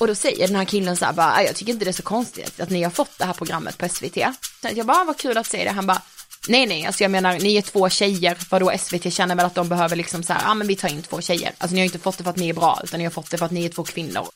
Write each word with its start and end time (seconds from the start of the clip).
Och 0.00 0.06
då 0.06 0.14
säger 0.14 0.46
den 0.46 0.56
här 0.56 0.64
killen 0.64 0.96
så 0.96 1.04
här 1.04 1.12
bara, 1.12 1.42
jag 1.42 1.56
tycker 1.56 1.72
inte 1.72 1.84
det 1.84 1.90
är 1.90 1.92
så 1.92 2.02
konstigt 2.02 2.60
att 2.60 2.70
ni 2.70 2.82
har 2.82 2.90
fått 2.90 3.18
det 3.18 3.24
här 3.24 3.32
programmet 3.32 3.78
på 3.78 3.88
SVT. 3.88 4.18
Så 4.62 4.68
jag 4.74 4.86
bara, 4.86 4.96
ah, 4.96 5.04
vad 5.04 5.16
kul 5.16 5.38
att 5.38 5.46
se 5.46 5.64
det. 5.64 5.70
Han 5.70 5.86
bara, 5.86 6.02
nej 6.48 6.66
nej, 6.66 6.86
alltså 6.86 7.04
jag 7.04 7.10
menar, 7.10 7.38
ni 7.38 7.56
är 7.56 7.62
två 7.62 7.88
tjejer, 7.88 8.38
vadå 8.50 8.72
SVT 8.78 9.12
känner 9.12 9.34
väl 9.34 9.46
att 9.46 9.54
de 9.54 9.68
behöver 9.68 9.96
liksom 9.96 10.22
så 10.22 10.32
här, 10.32 10.40
ja 10.42 10.50
ah, 10.50 10.54
men 10.54 10.66
vi 10.66 10.76
tar 10.76 10.88
in 10.88 11.02
två 11.02 11.20
tjejer. 11.20 11.52
Alltså 11.58 11.74
ni 11.74 11.80
har 11.80 11.84
inte 11.84 11.98
fått 11.98 12.18
det 12.18 12.24
för 12.24 12.30
att 12.30 12.36
ni 12.36 12.48
är 12.48 12.54
bra, 12.54 12.80
utan 12.84 12.98
ni 12.98 13.04
har 13.04 13.10
fått 13.10 13.30
det 13.30 13.38
för 13.38 13.46
att 13.46 13.52
ni 13.52 13.64
är 13.64 13.68
två 13.68 13.84
kvinnor. 13.84 14.28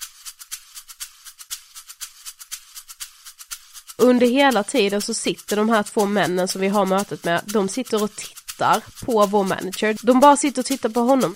Under 3.97 4.27
hela 4.27 4.63
tiden 4.63 5.03
så 5.03 5.15
sitter 5.15 5.57
de 5.57 5.69
här 5.69 5.83
två 5.83 6.07
männen 6.07 6.49
som 6.49 6.61
vi 6.61 6.69
har 6.69 6.87
mötet 6.87 7.25
med, 7.25 7.41
de 7.45 7.69
sitter 7.69 8.03
och 8.03 8.17
tittar 8.17 8.83
på 9.05 9.27
vår 9.27 9.45
manager. 9.45 9.97
De 10.03 10.21
bara 10.21 10.37
sitter 10.37 10.63
och 10.63 10.67
tittar 10.67 10.89
på 10.89 11.01
honom 11.01 11.35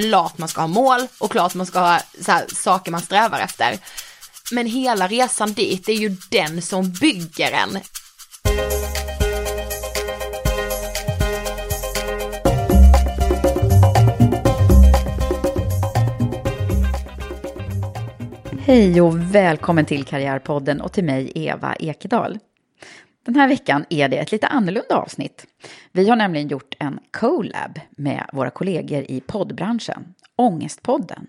klart 0.00 0.38
man 0.38 0.48
ska 0.48 0.60
ha 0.60 0.68
mål 0.68 1.00
och 1.18 1.30
klart 1.30 1.54
man 1.54 1.66
ska 1.66 1.78
ha 1.78 2.00
så 2.20 2.32
här, 2.32 2.46
saker 2.54 2.90
man 2.92 3.00
strävar 3.00 3.40
efter. 3.40 3.78
Men 4.52 4.66
hela 4.66 5.08
resan 5.08 5.52
dit 5.52 5.88
är 5.88 5.92
ju 5.92 6.16
den 6.30 6.62
som 6.62 6.92
bygger 6.92 7.52
en. 7.52 7.78
Hej 18.60 19.00
och 19.00 19.34
välkommen 19.34 19.84
till 19.84 20.04
Karriärpodden 20.04 20.80
och 20.80 20.92
till 20.92 21.04
mig 21.04 21.32
Eva 21.34 21.74
Ekedal. 21.74 22.38
Den 23.26 23.34
här 23.34 23.48
veckan 23.48 23.84
är 23.88 24.08
det 24.08 24.16
ett 24.16 24.32
lite 24.32 24.46
annorlunda 24.46 24.94
avsnitt. 24.96 25.46
Vi 25.92 26.08
har 26.08 26.16
nämligen 26.16 26.48
gjort 26.48 26.74
en 26.78 27.00
collab 27.10 27.80
med 27.90 28.26
våra 28.32 28.50
kollegor 28.50 29.04
i 29.08 29.20
poddbranschen, 29.20 30.14
Ångestpodden. 30.36 31.26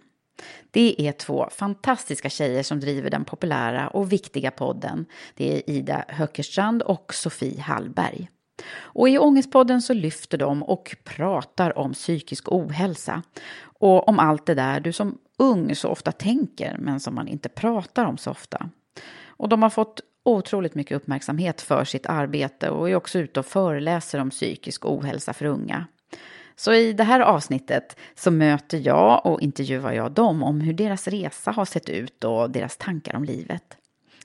Det 0.72 1.08
är 1.08 1.12
två 1.12 1.48
fantastiska 1.52 2.30
tjejer 2.30 2.64
som 2.64 2.80
driver 2.80 3.10
den 3.10 3.26
populära 3.26 3.88
och 3.88 4.12
viktiga 4.12 4.52
podden. 4.52 5.06
Det 5.36 5.58
är 5.58 5.70
Ida 5.70 6.06
Höckerstrand 6.08 6.82
och 6.82 7.14
Sofie 7.14 7.62
Hallberg. 7.62 8.30
Och 8.76 9.10
i 9.10 9.18
Ångestpodden 9.18 9.82
så 9.82 9.94
lyfter 9.94 10.38
de 10.38 10.64
och 10.64 10.96
pratar 11.04 11.78
om 11.78 11.94
psykisk 11.94 12.52
ohälsa 12.52 13.24
och 13.64 14.08
om 14.08 14.20
allt 14.20 14.46
det 14.46 14.56
där 14.56 14.80
du 14.80 14.94
som 14.94 15.18
ung 15.38 15.76
så 15.76 15.90
ofta 15.90 16.12
tänker 16.12 16.78
men 16.80 17.00
som 17.00 17.16
man 17.16 17.28
inte 17.28 17.50
pratar 17.50 18.06
om 18.06 18.18
så 18.18 18.32
ofta. 18.32 18.70
Och 19.28 19.50
de 19.50 19.64
har 19.64 19.70
fått 19.70 20.02
otroligt 20.24 20.76
mycket 20.76 20.96
uppmärksamhet 20.96 21.62
för 21.62 21.86
sitt 21.86 22.06
arbete 22.06 22.70
och 22.70 22.90
är 22.90 22.96
också 22.96 23.20
ute 23.20 23.40
och 23.40 23.46
föreläser 23.46 24.20
om 24.20 24.30
psykisk 24.30 24.86
ohälsa 24.86 25.34
för 25.34 25.46
unga. 25.46 25.86
Så 26.56 26.74
i 26.74 26.94
det 26.94 27.04
här 27.04 27.20
avsnittet 27.20 27.98
så 28.16 28.32
möter 28.32 28.78
jag 28.78 29.26
och 29.26 29.42
intervjuar 29.42 29.94
jag 29.94 30.12
dem 30.12 30.44
om 30.44 30.62
hur 30.62 30.74
deras 30.74 31.08
resa 31.08 31.52
har 31.52 31.66
sett 31.66 31.90
ut 31.90 32.24
och 32.24 32.50
deras 32.50 32.78
tankar 32.78 33.16
om 33.16 33.24
livet. 33.24 33.78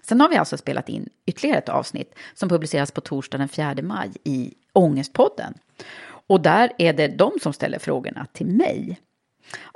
Sen 0.03 0.21
har 0.21 0.29
vi 0.29 0.37
alltså 0.37 0.57
spelat 0.57 0.89
in 0.89 1.09
ytterligare 1.27 1.59
ett 1.59 1.69
avsnitt 1.69 2.15
som 2.35 2.49
publiceras 2.49 2.91
på 2.91 3.01
torsdag 3.01 3.39
den 3.39 3.49
4 3.49 3.75
maj 3.83 4.11
i 4.25 4.55
Ångestpodden. 4.73 5.55
Och 6.27 6.41
där 6.41 6.73
är 6.79 6.93
det 6.93 7.09
de 7.09 7.33
som 7.43 7.53
ställer 7.53 7.79
frågorna 7.79 8.27
till 8.33 8.47
mig. 8.47 8.99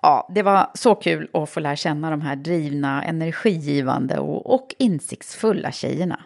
Ja, 0.03 0.28
det 0.34 0.43
var 0.43 0.71
så 0.75 0.94
kul 0.94 1.28
att 1.33 1.50
få 1.50 1.60
lära 1.60 1.77
känna 1.77 2.10
de 2.10 2.21
här 2.21 2.37
drivna, 2.37 3.05
energigivande 3.05 4.19
och, 4.19 4.55
och 4.55 4.75
insiktsfulla 4.78 5.72
tjejerna. 5.72 6.21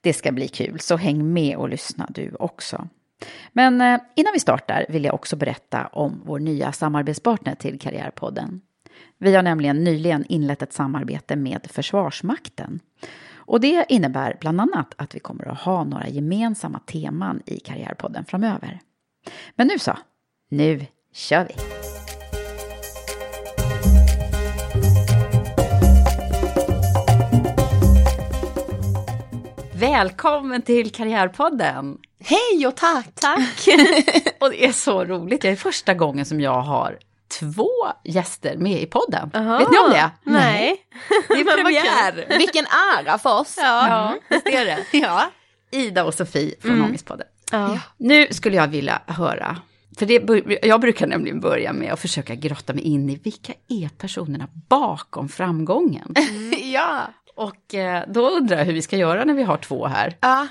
Det 0.00 0.12
ska 0.12 0.32
bli 0.32 0.48
kul, 0.48 0.80
så 0.80 0.96
häng 0.96 1.32
med 1.32 1.56
och 1.56 1.68
lyssna 1.68 2.06
du 2.10 2.34
också. 2.38 2.88
Men 3.52 3.80
eh, 3.80 4.00
innan 4.14 4.32
vi 4.32 4.40
startar 4.40 4.86
vill 4.88 5.04
jag 5.04 5.14
också 5.14 5.36
berätta 5.36 5.86
om 5.86 6.22
vår 6.24 6.38
nya 6.38 6.72
samarbetspartner 6.72 7.54
till 7.54 7.78
Karriärpodden. 7.78 8.60
Vi 9.18 9.34
har 9.34 9.42
nämligen 9.42 9.84
nyligen 9.84 10.24
inlett 10.28 10.62
ett 10.62 10.72
samarbete 10.72 11.36
med 11.36 11.66
Försvarsmakten. 11.70 12.80
Och 13.46 13.60
det 13.60 13.86
innebär 13.88 14.36
bland 14.40 14.60
annat 14.60 14.94
att 14.96 15.14
vi 15.14 15.20
kommer 15.20 15.48
att 15.48 15.60
ha 15.60 15.84
några 15.84 16.08
gemensamma 16.08 16.78
teman 16.78 17.42
i 17.46 17.60
Karriärpodden 17.60 18.24
framöver. 18.24 18.80
Men 19.56 19.66
nu 19.66 19.78
så, 19.78 19.98
nu 20.48 20.86
kör 21.12 21.44
vi! 21.48 21.83
Välkommen 29.90 30.62
till 30.62 30.92
Karriärpodden! 30.92 31.98
Hej 32.20 32.66
och 32.66 32.76
tack! 32.76 33.08
Tack! 33.14 33.68
och 34.40 34.50
det 34.50 34.64
är 34.64 34.72
så 34.72 35.04
roligt, 35.04 35.42
det 35.42 35.48
är 35.48 35.56
första 35.56 35.94
gången 35.94 36.26
som 36.26 36.40
jag 36.40 36.62
har 36.62 36.98
två 37.40 37.70
gäster 38.04 38.56
med 38.56 38.82
i 38.82 38.86
podden. 38.86 39.30
Aha. 39.34 39.58
Vet 39.58 39.70
ni 39.70 39.78
om 39.78 39.90
det? 39.90 40.10
Nej. 40.22 40.76
Det 41.28 41.34
är 41.34 41.56
premiär! 41.56 42.38
Vilken 42.38 42.64
ära 42.96 43.18
för 43.18 43.40
oss! 43.40 43.54
Ja, 43.58 43.88
ja 43.88 44.14
visst 44.28 44.46
är 44.46 44.64
det. 44.64 44.84
ja. 44.98 45.30
Ida 45.70 46.04
och 46.04 46.14
Sofie 46.14 46.54
från 46.60 46.72
mm. 46.72 46.84
Ångestpodden. 46.84 47.26
Ja. 47.50 47.78
Nu 47.96 48.26
skulle 48.30 48.56
jag 48.56 48.68
vilja 48.68 49.02
höra, 49.06 49.56
för 49.98 50.06
det, 50.06 50.66
jag 50.66 50.80
brukar 50.80 51.06
nämligen 51.06 51.40
börja 51.40 51.72
med 51.72 51.92
att 51.92 52.00
försöka 52.00 52.34
grotta 52.34 52.72
mig 52.72 52.82
in 52.82 53.10
i 53.10 53.16
vilka 53.16 53.52
är 53.68 53.88
personerna 53.88 54.48
bakom 54.68 55.28
framgången? 55.28 56.14
Mm. 56.16 56.70
ja. 56.72 57.06
Och 57.34 57.74
eh, 57.74 58.04
då 58.08 58.28
undrar 58.30 58.58
jag 58.58 58.64
hur 58.64 58.72
vi 58.72 58.82
ska 58.82 58.96
göra 58.96 59.24
när 59.24 59.34
vi 59.34 59.42
har 59.42 59.56
två 59.56 59.86
här. 59.86 60.16
Ja. 60.20 60.46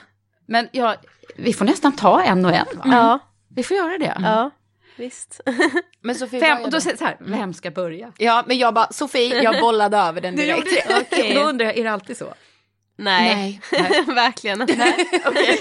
Men 0.46 0.70
ja, 0.72 0.96
vi 1.36 1.54
får 1.54 1.66
nästan 1.66 1.96
ta 1.96 2.24
en 2.24 2.46
och 2.46 2.54
en 2.54 2.66
va? 2.74 2.84
Ja. 2.86 3.20
Vi 3.56 3.64
får 3.64 3.78
göra 3.78 3.98
det. 3.98 4.18
Ja, 4.22 4.50
visst. 4.96 5.42
men 6.02 6.16
Sofie, 6.16 6.40
Fem, 6.40 6.64
och 6.64 6.72
då 6.72 6.82
säger 6.82 6.98
så 6.98 7.06
här, 7.06 7.18
vem 7.20 7.54
ska 7.54 7.72
börja? 7.72 8.14
Ja, 8.18 8.44
men 8.48 8.58
jag 8.58 8.74
bara, 8.74 8.88
Sofie, 8.92 9.44
jag 9.44 9.62
bollade 9.62 9.98
över 9.98 10.22
den 10.22 10.36
direkt. 10.36 10.64
Du 10.66 10.70
gjorde 10.76 10.84
det? 10.88 11.18
Okay. 11.18 11.34
då 11.34 11.42
undrar 11.42 11.66
jag, 11.66 11.78
är 11.78 11.84
det 11.84 11.92
alltid 11.92 12.18
så? 12.18 12.34
Nej, 12.96 13.62
Nej. 13.72 14.04
verkligen 14.08 14.62
inte. 14.62 14.74
Okay. 15.26 15.58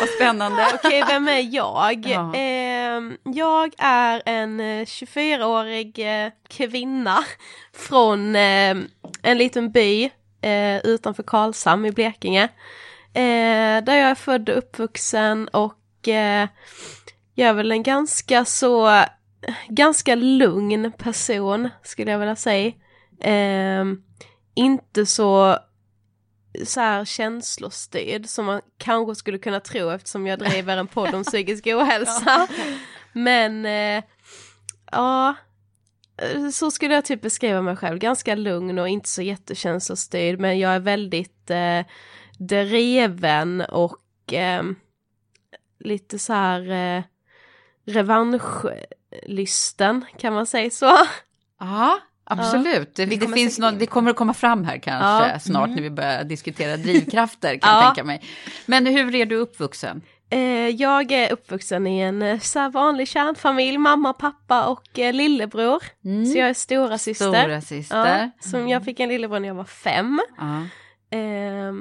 Vad 0.00 0.08
spännande. 0.08 0.66
Okej, 0.74 1.02
okay, 1.02 1.14
vem 1.14 1.28
är 1.28 1.54
jag? 1.54 2.06
Ja. 2.06 2.34
Eh, 2.34 3.02
jag 3.24 3.74
är 3.78 4.22
en 4.26 4.60
24-årig 4.60 5.98
eh, 5.98 6.24
eh, 6.26 6.32
kvinna 6.48 7.24
från 7.72 8.36
eh, 8.36 8.76
en 9.22 9.38
liten 9.38 9.70
by 9.72 10.04
eh, 10.40 10.78
utanför 10.84 11.22
Karlshamn 11.22 11.86
i 11.86 11.92
Blekinge. 11.92 12.44
Eh, 13.14 13.84
där 13.84 13.96
jag 13.96 14.10
är 14.10 14.14
född 14.14 14.48
och 14.48 14.58
uppvuxen 14.58 15.48
och 15.48 16.08
eh, 16.08 16.48
jag 17.34 17.48
är 17.48 17.52
väl 17.52 17.72
en 17.72 17.82
ganska 17.82 18.44
så, 18.44 19.04
ganska 19.68 20.14
lugn 20.14 20.92
person 20.92 21.68
skulle 21.82 22.10
jag 22.10 22.18
vilja 22.18 22.36
säga. 22.36 22.72
inte 24.54 25.06
så 25.06 25.58
så 26.64 26.80
här 26.80 27.04
känslostyrd 27.04 28.28
som 28.28 28.46
man 28.46 28.60
kanske 28.78 29.14
skulle 29.14 29.38
kunna 29.38 29.60
tro 29.60 29.90
eftersom 29.90 30.26
jag 30.26 30.38
driver 30.38 30.76
en 30.76 30.86
podd 30.86 31.14
om 31.14 31.24
psykisk 31.24 31.66
ohälsa. 31.66 32.48
Men 33.12 33.66
eh, 33.66 34.04
ja, 34.92 35.34
så 36.52 36.70
skulle 36.70 36.94
jag 36.94 37.04
typ 37.04 37.22
beskriva 37.22 37.62
mig 37.62 37.76
själv, 37.76 37.98
ganska 37.98 38.34
lugn 38.34 38.78
och 38.78 38.88
inte 38.88 39.08
så 39.08 39.22
jättekänslostyrd 39.22 40.40
men 40.40 40.58
jag 40.58 40.74
är 40.74 40.80
väldigt 40.80 41.50
eh, 41.50 41.80
dreven 42.38 43.60
och 43.60 44.32
eh, 44.32 44.62
lite 45.78 46.18
så 46.18 46.32
här 46.32 46.70
eh, 46.70 47.02
revanschlysten, 47.84 50.04
kan 50.18 50.32
man 50.32 50.46
säga 50.46 50.70
så? 50.70 50.92
Ja, 51.58 52.00
absolut. 52.30 52.94
Det, 52.94 53.04
det, 53.04 53.28
finns 53.28 53.58
något, 53.58 53.78
det 53.78 53.86
kommer 53.86 54.10
att 54.10 54.16
komma 54.16 54.34
fram 54.34 54.64
här 54.64 54.78
kanske 54.78 55.32
ja. 55.32 55.38
snart 55.38 55.66
mm. 55.66 55.76
när 55.76 55.82
vi 55.82 55.90
börjar 55.90 56.24
diskutera 56.24 56.76
drivkrafter 56.76 57.56
kan 57.58 57.70
ja. 57.70 57.82
jag 57.82 57.94
tänka 57.94 58.04
mig. 58.04 58.22
Men 58.66 58.86
hur 58.86 59.14
är 59.14 59.26
du 59.26 59.36
uppvuxen? 59.36 60.02
Eh, 60.30 60.68
jag 60.68 61.12
är 61.12 61.32
uppvuxen 61.32 61.86
i 61.86 62.00
en 62.00 62.22
eh, 62.22 62.38
så 62.38 62.70
vanlig 62.70 63.08
kärnfamilj, 63.08 63.78
mamma, 63.78 64.12
pappa 64.12 64.66
och 64.66 64.98
eh, 64.98 65.12
lillebror. 65.12 65.82
Mm. 66.04 66.26
Så 66.26 66.38
jag 66.38 66.48
är 66.48 66.54
stora 66.54 66.98
syster. 66.98 67.32
Stora 67.32 67.60
syster. 67.60 68.30
Ja, 68.40 68.50
som 68.50 68.68
jag 68.68 68.84
fick 68.84 69.00
en 69.00 69.08
lillebror 69.08 69.40
när 69.40 69.48
jag 69.48 69.54
var 69.54 69.64
fem. 69.64 70.20
Ja. 70.38 70.62
Eh, 71.18 71.72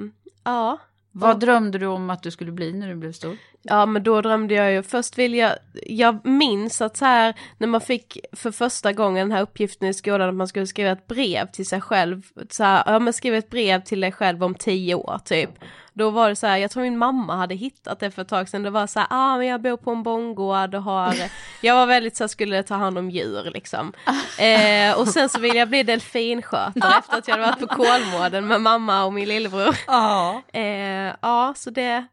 ja. 0.43 0.77
Vad 1.11 1.39
drömde 1.39 1.77
du 1.77 1.85
om 1.85 2.09
att 2.09 2.23
du 2.23 2.31
skulle 2.31 2.51
bli 2.51 2.73
när 2.73 2.88
du 2.88 2.95
blev 2.95 3.11
stor? 3.11 3.38
Ja 3.67 3.85
men 3.85 4.03
då 4.03 4.21
drömde 4.21 4.53
jag 4.53 4.71
ju, 4.71 4.83
först 4.83 5.17
vill 5.17 5.33
jag, 5.33 5.51
jag 5.85 6.25
minns 6.25 6.81
att 6.81 6.97
så 6.97 7.05
här 7.05 7.33
när 7.57 7.67
man 7.67 7.81
fick 7.81 8.17
för 8.33 8.51
första 8.51 8.93
gången 8.93 9.29
den 9.29 9.37
här 9.37 9.41
uppgiften 9.41 9.87
i 9.87 9.93
skolan 9.93 10.29
att 10.29 10.35
man 10.35 10.47
skulle 10.47 10.67
skriva 10.67 10.91
ett 10.91 11.07
brev 11.07 11.51
till 11.51 11.65
sig 11.65 11.81
själv, 11.81 12.21
så 12.49 12.63
här, 12.63 12.83
ja 12.85 12.99
men 12.99 13.13
skriv 13.13 13.35
ett 13.35 13.49
brev 13.49 13.83
till 13.83 14.01
dig 14.01 14.11
själv 14.11 14.43
om 14.43 14.55
tio 14.55 14.95
år 14.95 15.19
typ. 15.25 15.49
Då 15.93 16.09
var 16.09 16.29
det 16.29 16.35
så 16.35 16.47
här, 16.47 16.57
jag 16.57 16.71
tror 16.71 16.83
min 16.83 16.97
mamma 16.97 17.35
hade 17.35 17.55
hittat 17.55 17.99
det 17.99 18.11
för 18.11 18.21
ett 18.21 18.27
tag 18.27 18.49
sedan, 18.49 18.63
det 18.63 18.69
var 18.69 18.87
så 18.87 18.99
här, 18.99 19.07
ah 19.09 19.37
men 19.37 19.47
jag 19.47 19.61
bor 19.61 19.77
på 19.77 19.91
en 19.91 20.03
bondgård 20.03 20.75
och 20.75 20.83
har, 20.83 21.15
jag 21.61 21.75
var 21.75 21.85
väldigt 21.85 22.15
så 22.17 22.23
här, 22.23 22.27
skulle 22.27 22.63
ta 22.63 22.75
hand 22.75 22.97
om 22.97 23.09
djur 23.09 23.51
liksom. 23.53 23.93
Eh, 24.39 24.99
och 24.99 25.07
sen 25.07 25.29
så 25.29 25.39
ville 25.39 25.59
jag 25.59 25.69
bli 25.69 25.83
delfinskötare 25.83 26.99
efter 26.99 27.17
att 27.17 27.27
jag 27.27 27.37
hade 27.37 27.47
varit 27.47 27.59
på 27.59 27.67
Kolmården 27.75 28.47
med 28.47 28.61
mamma 28.61 29.05
och 29.05 29.13
min 29.13 29.27
lillebror. 29.27 29.75
Ja. 29.87 30.41
Eh, 30.53 31.13
ja, 31.21 31.53
så 31.57 31.69
det, 31.69 32.05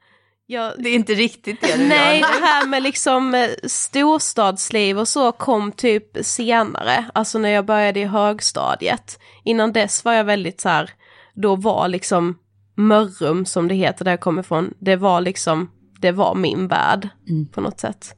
jag, 0.46 0.72
det 0.78 0.88
är 0.88 0.94
inte 0.94 1.14
riktigt 1.14 1.60
det 1.60 1.76
du 1.76 1.88
Nej, 1.88 2.20
gör. 2.20 2.28
det 2.28 2.46
här 2.46 2.66
med 2.66 2.82
liksom 2.82 3.34
eh, 3.34 3.48
storstadsliv 3.62 4.98
och 4.98 5.08
så 5.08 5.32
kom 5.32 5.72
typ 5.72 6.16
senare, 6.22 7.04
alltså 7.14 7.38
när 7.38 7.48
jag 7.48 7.66
började 7.66 8.00
i 8.00 8.04
högstadiet. 8.04 9.18
Innan 9.44 9.72
dess 9.72 10.04
var 10.04 10.12
jag 10.12 10.24
väldigt 10.24 10.60
så 10.60 10.68
här, 10.68 10.90
då 11.34 11.56
var 11.56 11.88
liksom 11.88 12.38
Mörrum 12.76 13.46
som 13.46 13.68
det 13.68 13.74
heter 13.74 14.04
där 14.04 14.12
jag 14.12 14.20
kommer 14.20 14.42
ifrån, 14.42 14.74
det 14.78 14.96
var 14.96 15.20
liksom, 15.20 15.70
det 16.00 16.12
var 16.12 16.34
min 16.34 16.68
värld 16.68 17.08
mm. 17.28 17.48
på 17.48 17.60
något 17.60 17.80
sätt. 17.80 18.14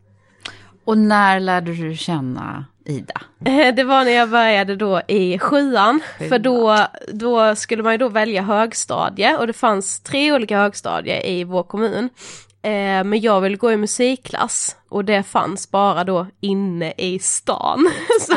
Och 0.84 0.98
när 0.98 1.40
lärde 1.40 1.72
du 1.74 1.96
känna 1.96 2.64
Ida? 2.86 3.20
Eh, 3.44 3.74
det 3.74 3.84
var 3.84 4.04
när 4.04 4.12
jag 4.12 4.30
började 4.30 4.76
då 4.76 5.00
i 5.08 5.38
sjuan, 5.38 6.00
sjuan. 6.18 6.28
för 6.28 6.38
då, 6.38 6.86
då 7.08 7.56
skulle 7.56 7.82
man 7.82 7.92
ju 7.92 7.98
då 7.98 8.08
välja 8.08 8.42
högstadie 8.42 9.36
och 9.36 9.46
det 9.46 9.52
fanns 9.52 10.00
tre 10.00 10.32
olika 10.32 10.58
högstadier 10.58 11.26
i 11.26 11.44
vår 11.44 11.62
kommun. 11.62 12.08
Eh, 12.62 13.04
men 13.04 13.20
jag 13.20 13.40
ville 13.40 13.56
gå 13.56 13.72
i 13.72 13.76
musikklass 13.76 14.76
och 14.88 15.04
det 15.04 15.22
fanns 15.22 15.70
bara 15.70 16.04
då 16.04 16.26
inne 16.40 16.92
i 16.96 17.18
stan. 17.18 17.90
Så, 18.20 18.32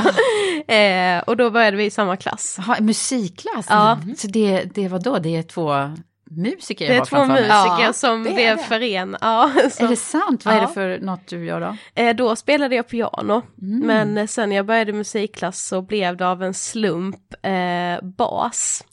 eh, 0.74 1.20
och 1.20 1.38
då 1.38 1.50
började 1.50 1.78
vi 1.78 1.86
i 1.86 1.92
samma 1.92 2.18
klass. 2.18 2.56
Jaha, 2.58 2.78
musikklass? 2.80 3.66
Ja. 3.70 4.00
Så 4.18 4.28
det, 4.28 4.64
det 4.64 4.88
var 4.88 5.00
då, 5.00 5.20
det 5.20 5.36
är 5.36 5.44
två 5.44 5.92
musiker 6.30 6.88
Det 6.88 6.96
är 6.96 7.06
två 7.06 7.26
musiker 7.26 7.84
ja, 7.84 7.94
som 7.94 8.24
blev 8.24 8.58
fören. 8.58 9.18
Ja, 9.22 9.52
är 9.80 9.88
det 9.88 9.96
sant? 9.96 10.46
Vad 10.46 10.54
ja. 10.54 10.58
är 10.58 10.62
det 10.62 10.74
för 10.74 11.00
något 11.00 11.28
du 11.28 11.46
gör 11.46 11.62
då? 11.62 12.02
Eh, 12.02 12.16
då 12.16 12.36
spelade 12.36 12.76
jag 12.76 12.88
piano, 12.88 13.42
mm. 13.62 13.80
men 13.88 14.28
sen 14.28 14.50
när 14.50 14.56
jag 14.56 14.66
började 14.66 14.94
musikklass 14.94 15.68
så 15.68 15.82
blev 15.82 16.18
det 16.18 16.28
av 16.28 16.44
en 16.44 16.54
slump 16.54 17.46
eh, 17.46 18.02
bas. 18.02 18.86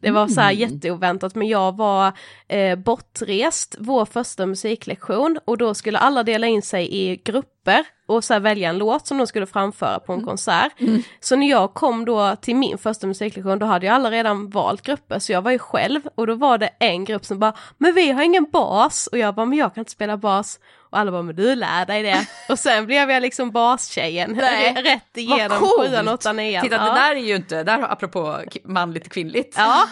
Det 0.00 0.10
var 0.10 0.28
så 0.28 0.40
här 0.40 0.52
mm. 0.52 0.60
jätteoväntat 0.60 1.34
men 1.34 1.48
jag 1.48 1.76
var 1.76 2.12
eh, 2.48 2.78
bortrest 2.78 3.76
vår 3.78 4.04
första 4.04 4.46
musiklektion 4.46 5.38
och 5.44 5.58
då 5.58 5.74
skulle 5.74 5.98
alla 5.98 6.22
dela 6.22 6.46
in 6.46 6.62
sig 6.62 6.94
i 6.96 7.16
grupper 7.16 7.84
och 8.08 8.24
så 8.24 8.38
välja 8.38 8.68
en 8.68 8.78
låt 8.78 9.06
som 9.06 9.18
de 9.18 9.26
skulle 9.26 9.46
framföra 9.46 9.98
på 9.98 10.12
en 10.12 10.18
mm. 10.18 10.26
konsert. 10.26 10.80
Mm. 10.80 11.02
Så 11.20 11.36
när 11.36 11.50
jag 11.50 11.74
kom 11.74 12.04
då 12.04 12.36
till 12.36 12.56
min 12.56 12.78
första 12.78 13.06
musiklektion 13.06 13.58
då 13.58 13.66
hade 13.66 13.86
jag 13.86 13.94
alla 13.94 14.10
redan 14.10 14.50
valt 14.50 14.82
grupper 14.82 15.18
så 15.18 15.32
jag 15.32 15.42
var 15.42 15.50
ju 15.50 15.58
själv 15.58 16.00
och 16.14 16.26
då 16.26 16.34
var 16.34 16.58
det 16.58 16.70
en 16.78 17.04
grupp 17.04 17.24
som 17.24 17.38
bara 17.38 17.54
men 17.78 17.94
vi 17.94 18.10
har 18.10 18.22
ingen 18.22 18.46
bas 18.52 19.06
och 19.06 19.18
jag 19.18 19.34
bara 19.34 19.46
men 19.46 19.58
jag 19.58 19.74
kan 19.74 19.80
inte 19.80 19.90
spela 19.90 20.16
bas 20.16 20.60
och 20.90 20.98
alla 20.98 21.10
bara, 21.10 21.22
men 21.22 21.36
du 21.36 21.54
lär 21.54 21.86
dig 21.86 22.02
det. 22.02 22.26
Och 22.52 22.58
sen 22.58 22.86
blev 22.86 23.10
jag 23.10 23.22
liksom 23.22 23.50
bastjejen, 23.50 24.32
Nej. 24.32 24.74
rätt 24.74 25.16
igenom 25.16 25.58
sjuan, 25.58 26.08
åttan, 26.08 26.36
nian. 26.36 26.62
Titta, 26.62 26.76
ja. 26.76 26.84
det 26.84 27.00
där 27.00 27.16
är 27.16 27.20
ju 27.20 27.36
inte, 27.36 27.62
där 27.62 27.92
apropå 27.92 28.40
manligt 28.64 29.06
och 29.06 29.12
kvinnligt. 29.12 29.54
Ja, 29.56 29.86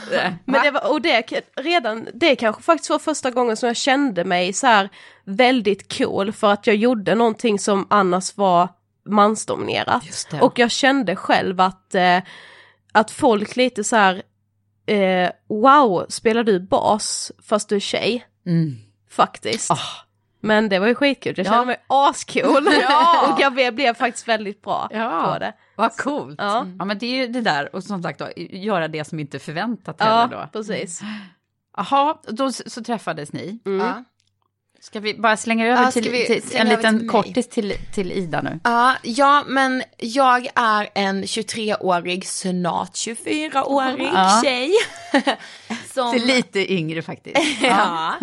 men 0.44 0.62
det 0.62 0.70
var, 0.70 0.90
och 0.93 1.00
det, 1.00 1.32
redan, 1.56 2.08
det 2.14 2.37
kanske 2.37 2.62
faktiskt 2.62 2.90
var 2.90 2.98
första 2.98 3.31
gången 3.31 3.56
som 3.56 3.66
jag 3.66 3.76
kände 3.76 4.25
mig 4.25 4.52
så 4.52 4.66
här 4.66 4.88
väldigt 5.25 5.98
cool 5.98 6.32
för 6.32 6.52
att 6.52 6.66
jag 6.66 6.76
gjorde 6.76 7.14
någonting 7.14 7.58
som 7.58 7.87
annars 7.90 8.37
var 8.37 8.69
mansdominerat. 9.06 10.28
Och 10.40 10.58
jag 10.58 10.70
kände 10.70 11.16
själv 11.16 11.60
att, 11.60 11.94
eh, 11.94 12.19
att 12.92 13.10
folk 13.10 13.56
lite 13.56 13.84
så 13.84 13.96
här, 13.96 14.22
eh, 14.87 15.31
wow, 15.49 16.06
spelar 16.08 16.44
du 16.44 16.60
bas 16.60 17.32
fast 17.49 17.69
du 17.69 17.76
är 17.76 17.81
tjej? 17.81 18.26
Mm. 18.46 18.76
Faktiskt. 19.10 19.70
Oh. 19.70 20.05
Men 20.40 20.68
det 20.68 20.78
var 20.78 20.86
ju 20.86 20.94
skitkul, 20.94 21.34
jag 21.36 21.46
kände 21.46 21.58
ja. 21.58 21.64
mig 21.64 21.76
ascool. 21.86 22.68
Ja. 22.88 23.32
och 23.32 23.40
jag 23.40 23.52
blev, 23.52 23.74
blev, 23.74 23.94
faktiskt 23.94 24.28
väldigt 24.28 24.62
bra 24.62 24.88
ja. 24.90 25.32
på 25.32 25.38
det. 25.38 25.52
Vad 25.76 25.96
coolt. 25.96 26.36
Ja. 26.38 26.66
ja 26.78 26.84
men 26.84 26.98
det 26.98 27.06
är 27.06 27.16
ju 27.16 27.26
det 27.26 27.40
där, 27.40 27.74
och 27.74 27.84
som 27.84 28.02
sagt 28.02 28.18
då, 28.18 28.28
göra 28.36 28.88
det 28.88 29.04
som 29.04 29.20
inte 29.20 29.36
är 29.36 29.38
förväntat 29.38 30.00
heller 30.00 30.26
då. 30.26 30.36
Ja, 30.36 30.48
precis. 30.52 31.00
Jaha, 31.76 32.16
då 32.28 32.52
så 32.52 32.84
träffades 32.84 33.32
ni. 33.32 33.58
Mm. 33.66 34.04
Ska 34.80 35.00
vi 35.00 35.14
bara 35.14 35.36
slänga 35.36 35.66
över 35.66 35.82
ja, 35.82 35.90
till, 35.90 36.04
till, 36.04 36.42
till 36.42 36.60
en 36.60 36.68
liten 36.68 36.98
till 36.98 37.08
kortis 37.08 37.48
till, 37.48 37.74
till 37.94 38.12
Ida 38.12 38.42
nu? 38.42 38.60
Ja, 38.64 38.94
ja, 39.02 39.44
men 39.46 39.82
jag 39.96 40.48
är 40.54 40.88
en 40.94 41.24
23-årig, 41.24 42.26
snart 42.26 42.92
24-årig 42.92 44.10
ja. 44.14 44.40
tjej. 44.44 44.72
som, 45.96 46.12
till 46.12 46.26
lite 46.26 46.72
yngre 46.72 47.02
faktiskt. 47.02 47.37
ja, 47.62 48.14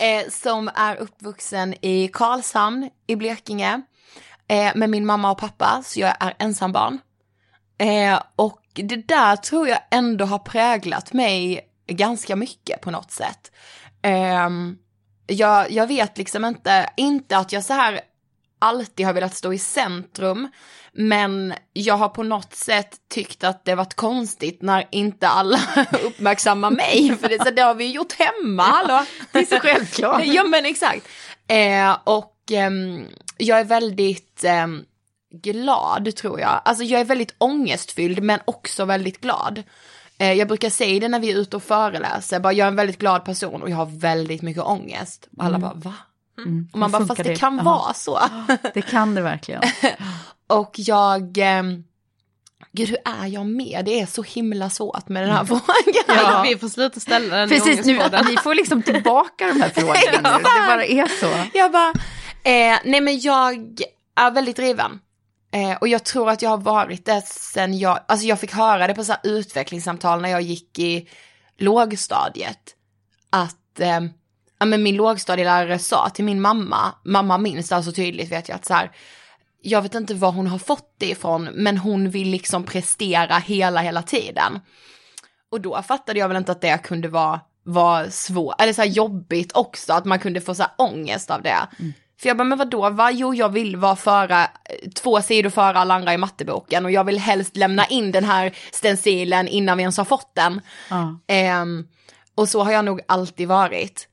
eh, 0.00 0.30
som 0.30 0.70
är 0.74 0.96
uppvuxen 0.96 1.74
i 1.84 2.08
Karlshamn 2.12 2.90
i 3.06 3.16
Blekinge 3.16 3.82
eh, 4.48 4.72
med 4.74 4.90
min 4.90 5.06
mamma 5.06 5.30
och 5.30 5.38
pappa, 5.38 5.82
så 5.84 6.00
jag 6.00 6.14
är 6.20 6.34
ensambarn. 6.38 6.98
Eh, 7.78 8.22
och 8.36 8.62
det 8.74 9.08
där 9.08 9.36
tror 9.36 9.68
jag 9.68 9.78
ändå 9.90 10.24
har 10.24 10.38
präglat 10.38 11.12
mig 11.12 11.60
ganska 11.86 12.36
mycket 12.36 12.80
på 12.80 12.90
något 12.90 13.10
sätt. 13.10 13.52
Um, 14.46 14.78
jag, 15.26 15.70
jag 15.70 15.86
vet 15.86 16.18
liksom 16.18 16.44
inte, 16.44 16.90
inte 16.96 17.36
att 17.36 17.52
jag 17.52 17.64
så 17.64 17.72
här 17.72 18.00
alltid 18.58 19.06
har 19.06 19.12
velat 19.12 19.36
stå 19.36 19.52
i 19.52 19.58
centrum, 19.58 20.48
men 20.92 21.54
jag 21.72 21.94
har 21.94 22.08
på 22.08 22.22
något 22.22 22.54
sätt 22.54 22.96
tyckt 23.10 23.44
att 23.44 23.64
det 23.64 23.74
varit 23.74 23.94
konstigt 23.94 24.62
när 24.62 24.88
inte 24.90 25.28
alla 25.28 25.60
uppmärksammar 26.04 26.70
mig, 26.70 27.16
för 27.20 27.28
det, 27.28 27.44
så 27.44 27.50
det 27.50 27.62
har 27.62 27.74
vi 27.74 27.92
gjort 27.92 28.12
hemma, 28.12 28.62
hallå? 28.62 29.04
Det 29.32 29.38
är 29.38 29.44
så 29.44 29.58
självklart. 29.58 30.22
ja 30.26 30.44
men 30.44 30.66
exakt. 30.66 31.08
Eh, 31.46 31.96
och 32.04 32.52
eh, 32.52 32.70
jag 33.36 33.60
är 33.60 33.64
väldigt 33.64 34.44
eh, 34.44 34.66
glad 35.30 36.16
tror 36.16 36.40
jag, 36.40 36.60
alltså 36.64 36.84
jag 36.84 37.00
är 37.00 37.04
väldigt 37.04 37.34
ångestfylld 37.38 38.22
men 38.22 38.40
också 38.44 38.84
väldigt 38.84 39.20
glad. 39.20 39.62
Eh, 40.18 40.32
jag 40.32 40.48
brukar 40.48 40.70
säga 40.70 41.00
det 41.00 41.08
när 41.08 41.20
vi 41.20 41.32
är 41.32 41.36
ute 41.36 41.56
och 41.56 41.62
föreläser, 41.62 42.40
bara 42.40 42.52
jag 42.52 42.64
är 42.64 42.68
en 42.68 42.76
väldigt 42.76 42.98
glad 42.98 43.24
person 43.24 43.62
och 43.62 43.70
jag 43.70 43.76
har 43.76 43.86
väldigt 43.86 44.42
mycket 44.42 44.62
ångest. 44.62 45.28
Och 45.36 45.44
alla 45.44 45.56
mm. 45.56 45.60
bara 45.68 45.74
va? 45.74 45.94
Mm. 46.38 46.68
Och 46.72 46.78
man 46.78 46.90
bara 46.90 47.06
fast 47.06 47.22
det, 47.22 47.28
det 47.28 47.36
kan 47.36 47.60
Aha. 47.60 47.70
vara 47.70 47.94
så. 47.94 48.20
Det 48.74 48.82
kan 48.82 49.14
det 49.14 49.22
verkligen. 49.22 49.62
och 50.46 50.74
jag, 50.76 51.38
eh, 51.38 51.62
gud 52.72 52.88
hur 52.88 52.98
är 53.04 53.26
jag 53.26 53.46
med? 53.46 53.82
Det 53.84 54.00
är 54.00 54.06
så 54.06 54.22
himla 54.22 54.70
svårt 54.70 55.08
med 55.08 55.22
den 55.22 55.30
här 55.30 55.40
mm. 55.40 55.46
frågan. 55.46 56.04
Ja. 56.06 56.44
Vi 56.48 56.58
får 56.58 56.68
sluta 56.68 57.00
ställa 57.00 57.36
den 57.36 57.48
Precis, 57.48 57.86
nu, 57.86 58.00
ni 58.28 58.36
får 58.36 58.54
liksom 58.54 58.82
tillbaka 58.82 59.46
de 59.46 59.60
här 59.60 59.68
frågorna 59.74 60.38
nu. 60.38 60.42
Det 60.42 60.66
bara 60.66 60.84
är 60.84 61.06
så. 61.06 61.58
Jag 61.58 61.72
bara, 61.72 61.92
eh, 62.42 62.78
nej 62.84 63.00
men 63.00 63.20
jag 63.20 63.78
är 64.16 64.30
väldigt 64.30 64.56
driven. 64.56 65.00
Eh, 65.50 65.76
och 65.76 65.88
jag 65.88 66.04
tror 66.04 66.30
att 66.30 66.42
jag 66.42 66.50
har 66.50 66.58
varit 66.58 67.04
det 67.04 67.22
sen 67.26 67.78
jag, 67.78 68.00
alltså 68.08 68.26
jag 68.26 68.40
fick 68.40 68.52
höra 68.52 68.86
det 68.86 68.94
på 68.94 69.04
så 69.04 69.12
här 69.12 69.20
utvecklingssamtal 69.24 70.20
när 70.20 70.28
jag 70.28 70.42
gick 70.42 70.78
i 70.78 71.08
lågstadiet. 71.58 72.74
Att, 73.30 73.80
eh, 73.80 74.00
ja 74.58 74.66
men 74.66 74.82
min 74.82 74.96
lågstadielärare 74.96 75.78
sa 75.78 76.08
till 76.08 76.24
min 76.24 76.40
mamma, 76.40 76.94
mamma 77.04 77.38
minns 77.38 77.68
det 77.68 77.76
alltså 77.76 77.92
tydligt 77.92 78.32
vet 78.32 78.48
jag 78.48 78.56
att 78.56 78.64
så 78.64 78.74
här, 78.74 78.90
jag 79.62 79.82
vet 79.82 79.94
inte 79.94 80.14
var 80.14 80.32
hon 80.32 80.46
har 80.46 80.58
fått 80.58 80.94
det 80.98 81.10
ifrån, 81.10 81.44
men 81.44 81.78
hon 81.78 82.10
vill 82.10 82.28
liksom 82.28 82.64
prestera 82.64 83.38
hela, 83.38 83.80
hela 83.80 84.02
tiden. 84.02 84.60
Och 85.50 85.60
då 85.60 85.82
fattade 85.82 86.18
jag 86.18 86.28
väl 86.28 86.36
inte 86.36 86.52
att 86.52 86.60
det 86.60 86.78
kunde 86.82 87.08
vara 87.08 87.40
var 87.62 88.08
svårt, 88.10 88.60
eller 88.60 88.72
så 88.72 88.82
här 88.82 88.88
jobbigt 88.88 89.56
också, 89.56 89.92
att 89.92 90.04
man 90.04 90.18
kunde 90.18 90.40
få 90.40 90.54
så 90.54 90.62
här 90.62 90.72
ångest 90.76 91.30
av 91.30 91.42
det. 91.42 91.68
Mm. 91.78 91.92
För 92.20 92.28
jag 92.28 92.36
bara, 92.36 92.44
men 92.44 92.58
vadå, 92.58 92.90
va? 92.90 93.10
Jo, 93.10 93.34
jag 93.34 93.48
vill 93.48 93.76
vara 93.76 93.96
före, 93.96 94.50
två 94.94 95.22
sidor 95.22 95.50
före 95.50 95.78
alla 95.78 95.94
andra 95.94 96.14
i 96.14 96.18
matteboken 96.18 96.84
och 96.84 96.90
jag 96.90 97.04
vill 97.04 97.18
helst 97.18 97.56
lämna 97.56 97.86
in 97.86 98.12
den 98.12 98.24
här 98.24 98.56
stencilen 98.72 99.48
innan 99.48 99.76
vi 99.76 99.82
ens 99.82 99.96
har 99.96 100.04
fått 100.04 100.34
den. 100.34 100.60
Ja. 100.90 101.18
Ehm, 101.26 101.86
och 102.34 102.48
så 102.48 102.62
har 102.62 102.72
jag 102.72 102.84
nog 102.84 103.00
alltid 103.08 103.48
varit. 103.48 104.08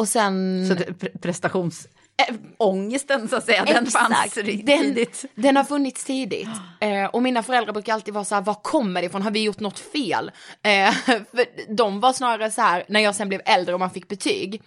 Och 0.00 0.08
sen... 0.08 0.66
Så 0.68 0.74
det, 0.74 0.84
pre- 0.84 1.18
prestationsångesten 1.20 3.28
så 3.28 3.36
att 3.36 3.44
säga, 3.44 3.64
den 3.64 3.86
fanns 3.86 4.10
Exakt. 4.26 4.36
ri- 4.36 4.62
Den, 4.64 4.78
tidigt. 4.82 5.24
den 5.34 5.56
har 5.56 5.64
funnits 5.64 6.04
tidigt. 6.04 6.48
Eh, 6.80 7.04
och 7.04 7.22
mina 7.22 7.42
föräldrar 7.42 7.72
brukar 7.72 7.94
alltid 7.94 8.14
vara 8.14 8.24
så 8.24 8.34
här, 8.34 8.42
var 8.42 8.54
kommer 8.54 9.00
det 9.00 9.06
ifrån? 9.06 9.22
Har 9.22 9.30
vi 9.30 9.42
gjort 9.42 9.60
något 9.60 9.78
fel? 9.78 10.30
Eh, 10.62 10.92
för 11.04 11.74
de 11.76 12.00
var 12.00 12.12
snarare 12.12 12.50
så 12.50 12.62
här, 12.62 12.84
när 12.88 13.00
jag 13.00 13.14
sen 13.14 13.28
blev 13.28 13.40
äldre 13.44 13.74
och 13.74 13.80
man 13.80 13.90
fick 13.90 14.08
betyg, 14.08 14.62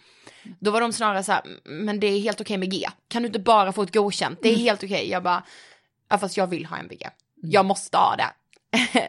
då 0.60 0.72
var 0.72 0.82
de 0.82 0.94
snarare 0.94 1.24
så 1.24 1.32
här, 1.32 1.42
men 1.64 2.00
det 2.00 2.08
är 2.08 2.20
helt 2.20 2.42
okej 2.42 2.58
med 2.58 2.72
G. 2.72 2.88
Kan 3.08 3.22
du 3.22 3.28
inte 3.28 3.40
bara 3.40 3.72
få 3.72 3.84
ett 3.84 3.94
godkänt? 3.94 4.40
Det 4.42 4.50
är 4.50 4.56
helt 4.58 4.84
okej. 4.84 5.10
Jag 5.10 5.24
bara, 5.24 5.44
ja 6.10 6.18
fast 6.18 6.38
jag 6.38 6.48
vill 6.48 6.66
ha 6.66 6.78
en 6.78 6.88
B. 6.88 6.98
Jag 7.42 7.66
måste 7.66 7.98
ha 7.98 8.16
det. 8.16 8.30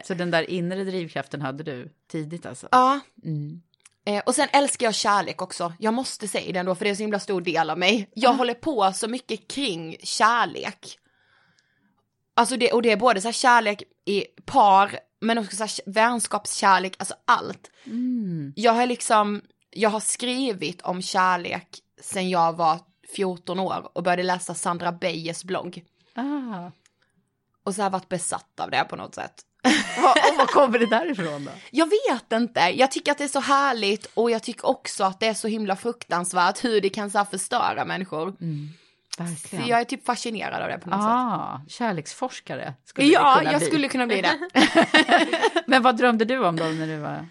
Så 0.03 0.13
den 0.13 0.31
där 0.31 0.49
inre 0.49 0.83
drivkraften 0.83 1.41
hade 1.41 1.63
du 1.63 1.89
tidigt 2.11 2.45
alltså? 2.45 2.67
Ja. 2.71 2.99
Mm. 3.25 3.61
Eh, 4.05 4.23
och 4.25 4.35
sen 4.35 4.47
älskar 4.53 4.85
jag 4.85 4.95
kärlek 4.95 5.41
också. 5.41 5.73
Jag 5.79 5.93
måste 5.93 6.27
säga 6.27 6.53
det 6.53 6.59
ändå 6.59 6.75
för 6.75 6.85
det 6.85 6.89
är 6.89 6.91
en 6.91 6.97
så 6.97 7.03
himla 7.03 7.19
stor 7.19 7.41
del 7.41 7.69
av 7.69 7.77
mig. 7.77 8.09
Jag 8.13 8.33
håller 8.33 8.53
på 8.53 8.91
så 8.93 9.07
mycket 9.07 9.47
kring 9.47 9.97
kärlek. 10.03 10.99
Alltså 12.35 12.57
det, 12.57 12.71
och 12.71 12.81
det 12.81 12.91
är 12.91 12.97
både 12.97 13.21
så 13.21 13.27
här 13.27 13.33
kärlek 13.33 13.83
i 14.05 14.21
par, 14.45 14.99
men 15.21 15.37
också 15.37 15.67
så 15.67 15.81
vänskapskärlek, 15.85 16.95
alltså 16.99 17.15
allt. 17.25 17.71
Mm. 17.85 18.53
Jag 18.55 18.71
har 18.71 18.85
liksom, 18.85 19.41
jag 19.71 19.89
har 19.89 19.99
skrivit 19.99 20.81
om 20.81 21.01
kärlek 21.01 21.67
sen 22.01 22.29
jag 22.29 22.53
var 22.53 22.79
14 23.15 23.59
år 23.59 23.91
och 23.93 24.03
började 24.03 24.23
läsa 24.23 24.53
Sandra 24.53 24.91
Beijers 24.91 25.43
blogg. 25.43 25.83
Ah. 26.15 26.71
Och 27.63 27.75
så 27.75 27.81
har 27.81 27.85
jag 27.85 27.91
varit 27.91 28.09
besatt 28.09 28.59
av 28.59 28.71
det 28.71 28.85
på 28.89 28.95
något 28.95 29.15
sätt. 29.15 29.45
Och 30.31 30.37
vad 30.37 30.47
kommer 30.49 30.79
det 30.79 30.85
därifrån 30.85 31.45
då? 31.45 31.51
Jag 31.71 31.85
vet 31.89 32.31
inte, 32.33 32.59
jag 32.59 32.91
tycker 32.91 33.11
att 33.11 33.17
det 33.17 33.23
är 33.23 33.27
så 33.27 33.39
härligt 33.39 34.05
och 34.13 34.31
jag 34.31 34.43
tycker 34.43 34.65
också 34.65 35.03
att 35.03 35.19
det 35.19 35.27
är 35.27 35.33
så 35.33 35.47
himla 35.47 35.75
fruktansvärt 35.75 36.63
hur 36.63 36.81
det 36.81 36.89
kan 36.89 37.11
så 37.11 37.17
här 37.17 37.25
förstöra 37.25 37.85
människor. 37.85 38.31
För 39.17 39.23
Verkligen. 39.23 39.67
jag 39.67 39.79
är 39.79 39.83
typ 39.83 40.05
fascinerad 40.05 40.61
av 40.63 40.69
det 40.69 40.77
på 40.77 40.89
något 40.89 40.99
sätt. 40.99 41.09
Ah, 41.09 41.61
kärleksforskare 41.67 42.73
skulle 42.85 43.07
Ja, 43.07 43.41
jag 43.43 43.57
bli. 43.57 43.67
skulle 43.67 43.87
kunna 43.87 44.07
bli 44.07 44.21
det. 44.21 44.39
Men 45.67 45.81
vad 45.83 45.97
drömde 45.97 46.25
du 46.25 46.45
om 46.45 46.55
då 46.55 46.63
när 46.65 46.87
du 46.87 46.97
var... 46.97 47.25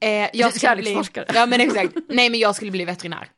Eh, 0.00 0.10
jag 0.10 0.54
skulle 0.54 0.76
bli, 0.76 0.84
Kärleksforskare. 0.84 1.24
ja 1.34 1.46
men 1.46 1.60
exakt, 1.60 1.94
nej 2.08 2.30
men 2.30 2.40
jag 2.40 2.56
skulle 2.56 2.70
bli 2.70 2.84
veterinär. 2.84 3.28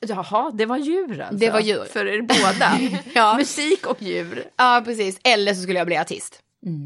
Jaha, 0.00 0.50
det 0.54 0.66
var 0.66 0.76
djur 0.76 1.20
alltså? 1.20 1.36
Det 1.36 1.50
var 1.50 1.60
djur. 1.60 1.84
För 1.92 2.06
er 2.06 2.22
båda? 2.22 2.78
Ja. 3.14 3.34
Musik 3.36 3.86
och 3.86 4.02
djur? 4.02 4.44
Ja 4.56 4.82
precis, 4.84 5.20
eller 5.24 5.54
så 5.54 5.62
skulle 5.62 5.78
jag 5.78 5.86
bli 5.86 5.96
artist. 5.98 6.40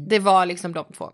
Det 0.07 0.19
var 0.19 0.45
liksom 0.45 0.73
de 0.73 0.85
två. 0.97 1.11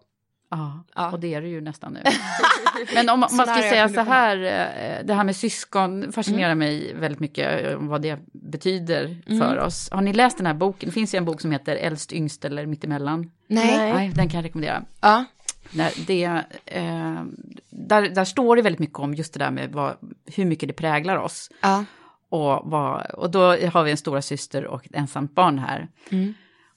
Ja, 0.52 0.84
Ja. 0.96 1.12
och 1.12 1.20
det 1.20 1.34
är 1.34 1.42
du 1.42 1.48
ju 1.48 1.62
nästan 1.62 1.94
nu. 1.94 2.00
Men 2.96 3.10
om, 3.10 3.20
man 3.20 3.30
ska 3.30 3.46
säga 3.56 3.90
så 3.90 4.02
här, 4.02 4.38
eh, 4.38 5.06
det 5.06 5.14
här 5.14 5.24
med 5.24 5.36
syskon 5.36 6.12
fascinerar 6.12 6.56
mig 6.56 6.94
väldigt 6.94 7.20
mycket, 7.20 7.66
eh, 7.66 7.78
vad 7.78 8.02
det 8.02 8.20
betyder 8.34 9.18
för 9.40 9.60
oss. 9.60 9.90
Har 9.92 10.02
ni 10.02 10.14
läst 10.14 10.38
den 10.38 10.46
här 10.46 10.54
boken? 10.54 10.90
Det 10.90 10.94
finns 10.94 11.14
ju 11.14 11.18
en 11.18 11.26
bok 11.26 11.42
som 11.42 11.52
heter 11.52 11.76
Äldst, 11.76 12.14
yngst 12.14 12.46
eller 12.46 12.66
mittemellan. 12.66 13.32
Nej. 13.48 13.94
Nej. 13.94 14.10
Den 14.16 14.30
kan 14.30 14.38
jag 14.38 14.46
rekommendera. 14.46 14.84
Ja. 15.02 15.26
När 15.72 15.92
det, 16.08 16.24
eh, 16.66 17.24
där, 17.70 18.02
där 18.10 18.26
står 18.26 18.56
det 18.56 18.62
väldigt 18.62 18.80
mycket 18.80 19.00
om 19.00 19.14
just 19.14 19.34
det 19.34 19.40
där 19.40 19.52
med 19.52 19.72
vad, 19.72 19.96
hur 20.26 20.46
mycket 20.46 20.70
det 20.70 20.74
präglar 20.74 21.16
oss. 21.18 21.50
Ja. 21.62 21.86
Och, 22.30 22.62
vad, 22.72 23.06
och 23.06 23.32
då 23.32 23.40
har 23.42 23.84
vi 23.84 23.92
en 23.92 23.98
stora 23.98 24.22
syster 24.22 24.66
och 24.66 24.86
ett 24.86 24.96
ensamt 24.96 25.36
barn 25.36 25.60
här. 25.60 25.88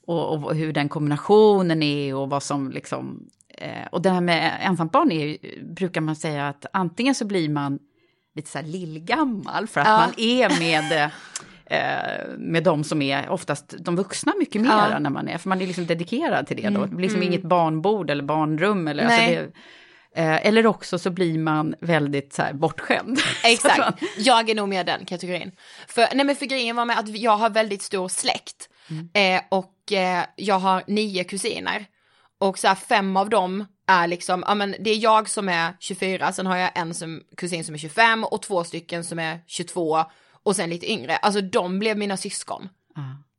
Och, 0.06 0.44
och 0.44 0.54
hur 0.54 0.73
den 0.73 0.88
kombinationen 0.88 1.82
är 1.82 2.14
och 2.14 2.30
vad 2.30 2.42
som 2.42 2.70
liksom... 2.70 3.28
Eh, 3.58 3.87
och 3.92 4.02
det 4.02 4.11
här 4.11 4.20
med 4.20 4.58
ensamt 4.62 4.92
barn 4.92 5.12
är, 5.12 5.26
ju- 5.26 5.64
brukar 5.75 6.00
man 6.00 6.16
säga 6.16 6.49
att 6.49 6.66
antingen 6.73 7.14
så 7.14 7.25
blir 7.25 7.49
man 7.49 7.78
lite 8.37 8.50
så 8.50 8.58
här 8.58 8.66
lillgammal 8.66 9.66
för 9.66 9.80
att 9.80 9.87
Ja. 9.87 9.96
man 9.99 10.12
är 10.16 10.58
med... 10.58 11.11
eh, 11.66 12.38
med 12.38 12.64
de 12.64 12.84
som 12.84 13.02
är 13.02 13.28
oftast 13.28 13.75
de 13.78 13.96
vuxna 13.96 14.32
mycket 14.38 14.62
mer 14.62 14.70
Ja. 14.90 14.99
när 14.99 15.11
man 15.11 15.28
är, 15.28 15.38
för 15.38 15.49
man 15.49 15.61
är 15.62 15.66
liksom 15.66 15.87
dedikerad 15.87 16.46
till 16.46 16.56
det 16.56 16.68
då. 16.70 16.80
Det 16.87 16.88
blir 16.88 17.02
liksom 17.08 17.23
inget 17.23 17.42
barnbord 17.42 18.11
eller 18.11 18.23
barnrum 18.23 18.88
eller... 18.88 19.04
Alltså 19.04 19.20
Nej. 19.20 19.34
det, 20.14 20.20
eh, 20.23 20.46
eller 20.46 20.66
också 20.66 20.99
så 20.99 21.11
blir 21.11 21.38
man 21.38 21.75
väldigt 21.80 22.32
så 22.32 22.42
här 22.42 22.52
bortskämd. 22.52 23.18
Exakt, 23.44 24.02
jag 24.18 24.50
är 24.50 24.54
nog 24.54 24.68
med 24.68 24.87
den 24.87 25.04
kategorin. 25.04 25.52
För, 25.88 26.06
nej 26.14 26.26
men 26.26 26.37
för 26.37 26.46
grejen 26.46 26.76
var 26.76 26.84
med 26.84 26.99
att 26.99 27.08
jag 27.18 27.37
har 27.37 27.50
väldigt 27.50 27.82
stor 27.82 28.08
släkt. 28.08 28.68
Eh, 29.14 29.43
och 29.49 29.93
eh, 29.93 30.25
jag 30.37 30.59
har 30.59 30.83
nio 30.87 31.25
kusiner. 31.25 31.87
Och 32.38 32.59
så 32.59 32.69
här 32.69 32.75
fem 32.75 33.17
av 33.17 33.31
dem 33.31 33.64
är 33.87 34.07
liksom, 34.07 34.45
ja 34.47 34.55
men 34.55 34.75
det 34.81 34.91
är 34.91 34.97
jag 34.97 35.29
som 35.29 35.49
är 35.49 35.76
24, 35.81 36.33
sen 36.33 36.47
har 36.47 36.57
jag 36.57 36.71
en 36.75 36.95
som, 36.95 37.23
kusin 37.37 37.64
som 37.64 37.75
är 37.75 37.79
25 37.79 38.25
och 38.25 38.43
två 38.43 38.64
stycken 38.64 39.05
som 39.05 39.19
är 39.19 39.41
22 39.47 40.05
och 40.43 40.57
sen 40.57 40.71
lite 40.71 40.91
yngre. 40.93 41.17
Alltså 41.17 41.41
de 41.41 41.79
blev 41.79 41.99
mina 41.99 42.17
syskon. 42.17 42.69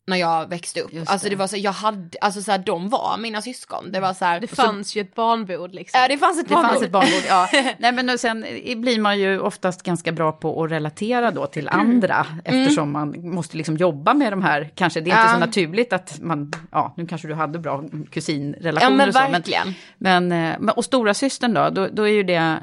När 0.08 0.18
jag 0.18 0.50
växte 0.50 0.82
upp. 0.82 0.92
Alltså 1.06 1.24
det 1.26 1.30
det. 1.30 1.36
var 1.36 1.48
så, 1.48 1.58
jag 1.58 1.72
hade, 1.72 2.18
alltså 2.22 2.42
så 2.42 2.52
här, 2.52 2.58
de 2.58 2.90
var 2.90 3.18
mina 3.18 3.42
syskon. 3.42 3.92
Det 3.92 4.00
var 4.00 4.14
så 4.14 4.26
här. 4.26 4.40
Det 4.40 4.48
fanns 4.48 4.96
ju 4.96 5.02
ett 5.02 5.16
barnbord 5.16 5.74
liksom. 5.74 6.00
Ja 6.02 6.08
det 6.08 6.18
fanns 6.18 6.40
ett 6.40 6.48
Det 6.48 6.54
fanns 6.54 6.68
barnbord. 6.68 6.84
ett 6.84 6.92
barnbord, 6.92 7.24
ja. 7.28 7.50
Nej 7.78 7.92
men 7.92 8.10
och 8.10 8.20
sen 8.20 8.42
blir 8.78 9.00
man 9.00 9.20
ju 9.20 9.40
oftast 9.40 9.84
ganska 9.84 10.12
bra 10.12 10.32
på 10.32 10.64
att 10.64 10.72
relatera 10.72 11.32
då 11.32 11.46
till 11.48 11.70
andra, 11.70 12.26
eftersom 12.44 12.92
man 12.92 13.16
måste 13.34 13.58
liksom 13.58 13.78
jobba 13.78 14.14
med 14.14 14.34
de 14.34 14.42
här, 14.42 14.72
kanske 14.76 15.02
det 15.02 15.12
är 15.12 15.12
inte 15.12 15.20
Mm. 15.22 15.28
Ja. 15.30 15.34
så 15.34 15.46
naturligt 15.46 15.94
att 15.94 16.20
man, 16.22 16.52
ja 16.72 16.94
nu 16.98 17.08
kanske 17.08 17.28
du 17.28 17.34
hade 17.34 17.60
bra 17.60 17.84
Ja 17.92 18.06
kusinrelationer 18.12 18.98
men 18.98 19.08
och 19.08 19.14
så, 19.16 19.20
verkligen. 19.20 19.74
men, 19.98 20.32
eh, 20.32 20.56
men 20.60 20.70
och 20.70 20.86
stora 20.86 21.14
systern 21.14 21.54
då, 21.54 21.70
då, 21.70 21.88
då 21.92 22.04
är 22.04 22.12
ju 22.14 22.24
det, 22.24 22.60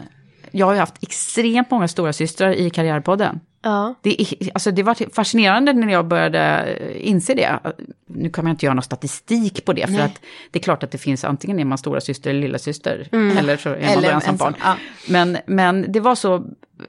jag 0.53 0.67
har 0.67 0.73
ju 0.73 0.79
haft 0.81 1.03
extremt 1.03 1.71
många 1.71 1.89
stora 1.89 2.13
systrar 2.13 2.53
i 2.53 2.71
Karriärpodden. 2.71 3.41
Ja. 3.63 3.95
Det, 4.03 4.27
alltså 4.55 4.71
det 4.71 4.83
var 4.83 5.15
fascinerande 5.15 5.73
när 5.73 5.93
jag 5.93 6.07
började 6.07 6.39
eh, 6.41 7.09
inse 7.09 7.35
det. 7.35 7.59
Nu 8.07 8.31
kan 8.31 8.45
man 8.45 8.51
inte 8.51 8.67
göra 8.67 8.75
någon 8.75 8.83
statistik 8.83 9.65
på 9.65 9.73
det, 9.73 9.87
för 9.87 10.01
att 10.05 10.21
det 10.51 10.59
är 10.59 10.63
klart 10.63 10.83
att 10.83 10.91
det 10.91 10.99
finns 10.99 11.25
antingen 11.25 11.61
är 11.61 11.65
man 11.65 11.79
stora 11.79 12.01
syster 12.01 12.31
eller 12.31 12.41
lilla 12.41 12.59
syster 12.59 13.09
eller 13.13 13.57
så 13.57 13.69
är 13.69 13.81
man 13.81 13.89
Eller 13.99 14.11
ensam 14.13 14.37
barn. 14.37 14.55
ja. 14.63 14.77
Men, 15.09 15.39
men 15.47 15.93
det 15.93 16.01
var 16.01 16.15
så, 16.15 16.45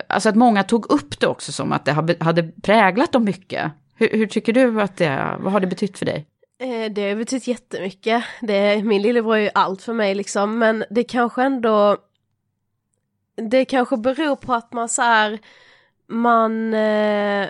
alltså 0.07 0.29
att 0.29 0.35
många 0.35 0.63
tog 0.63 0.91
upp 0.91 1.19
det 1.19 1.27
också 1.27 1.51
som 1.51 1.71
att 1.71 1.85
det 1.85 1.91
hade 1.91 2.15
hade 2.19 2.43
präglat 2.43 3.11
dem 3.11 3.23
mycket. 3.23 3.71
Hur, 3.95 4.09
hur 4.11 4.25
tycker 4.27 4.53
du 4.53 4.81
att 4.81 4.97
det, 4.97 5.37
vad 5.39 5.53
har 5.53 5.59
det 5.59 5.67
betytt 5.67 5.97
för 5.97 6.05
dig? 6.05 6.25
Eh, 6.61 6.91
Det 6.91 7.09
har 7.09 7.15
betytt 7.15 7.47
jättemycket. 7.47 8.23
Det, 8.41 8.83
min 8.83 9.01
lillebror 9.01 9.35
är 9.35 9.41
ju 9.41 9.49
allt 9.53 9.81
för 9.81 9.93
mig 9.93 10.15
liksom, 10.15 10.59
men 10.59 10.83
det 10.89 11.03
kanske 11.03 11.43
ändå... 11.43 11.97
Det 13.35 13.65
kanske 13.65 13.97
beror 13.97 14.35
på 14.35 14.53
att 14.53 14.73
man 14.73 14.89
så 14.89 15.01
här, 15.01 15.39
man 16.07 16.73
eh, 16.73 17.49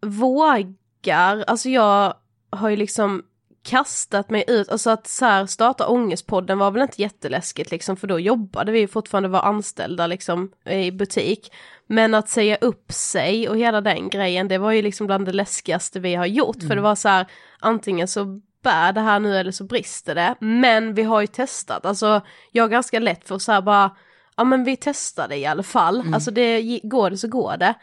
vågar, 0.00 1.44
alltså 1.46 1.68
jag 1.68 2.14
har 2.50 2.68
ju 2.68 2.76
liksom 2.76 3.22
kastat 3.62 4.30
mig 4.30 4.44
ut, 4.48 4.68
alltså 4.68 4.90
att 4.90 5.06
så 5.06 5.24
här 5.24 5.46
starta 5.46 5.88
Ångestpodden 5.88 6.58
var 6.58 6.70
väl 6.70 6.82
inte 6.82 7.02
jätteläskigt 7.02 7.70
liksom, 7.70 7.96
för 7.96 8.06
då 8.06 8.20
jobbade 8.20 8.72
vi 8.72 8.86
fortfarande 8.86 9.28
var 9.28 9.42
anställda 9.42 10.06
liksom 10.06 10.52
i 10.64 10.90
butik. 10.90 11.52
Men 11.86 12.14
att 12.14 12.28
säga 12.28 12.56
upp 12.56 12.92
sig 12.92 13.48
och 13.48 13.56
hela 13.56 13.80
den 13.80 14.08
grejen, 14.08 14.48
det 14.48 14.58
var 14.58 14.72
ju 14.72 14.82
liksom 14.82 15.06
bland 15.06 15.26
det 15.26 15.32
läskigaste 15.32 16.00
vi 16.00 16.14
har 16.14 16.26
gjort, 16.26 16.62
för 16.62 16.74
det 16.74 16.80
var 16.80 16.94
så 16.94 17.08
här, 17.08 17.26
antingen 17.60 18.08
så 18.08 18.40
bär 18.62 18.92
det 18.92 19.00
här 19.00 19.20
nu 19.20 19.36
eller 19.36 19.52
så 19.52 19.64
brister 19.64 20.14
det. 20.14 20.34
Men 20.40 20.94
vi 20.94 21.02
har 21.02 21.20
ju 21.20 21.26
testat, 21.26 21.86
alltså 21.86 22.20
jag 22.52 22.64
har 22.64 22.68
ganska 22.68 22.98
lätt 22.98 23.28
för 23.28 23.34
att 23.34 23.42
så 23.42 23.52
här 23.52 23.62
bara, 23.62 23.96
ja 24.38 24.44
men 24.44 24.64
vi 24.64 24.76
testar 24.76 25.28
det 25.28 25.36
i 25.36 25.46
alla 25.46 25.62
fall, 25.62 26.14
alltså 26.14 26.30
det 26.30 26.80
går 26.82 27.10
det 27.10 27.16
så 27.16 27.28
går 27.28 27.56
det. 27.56 27.74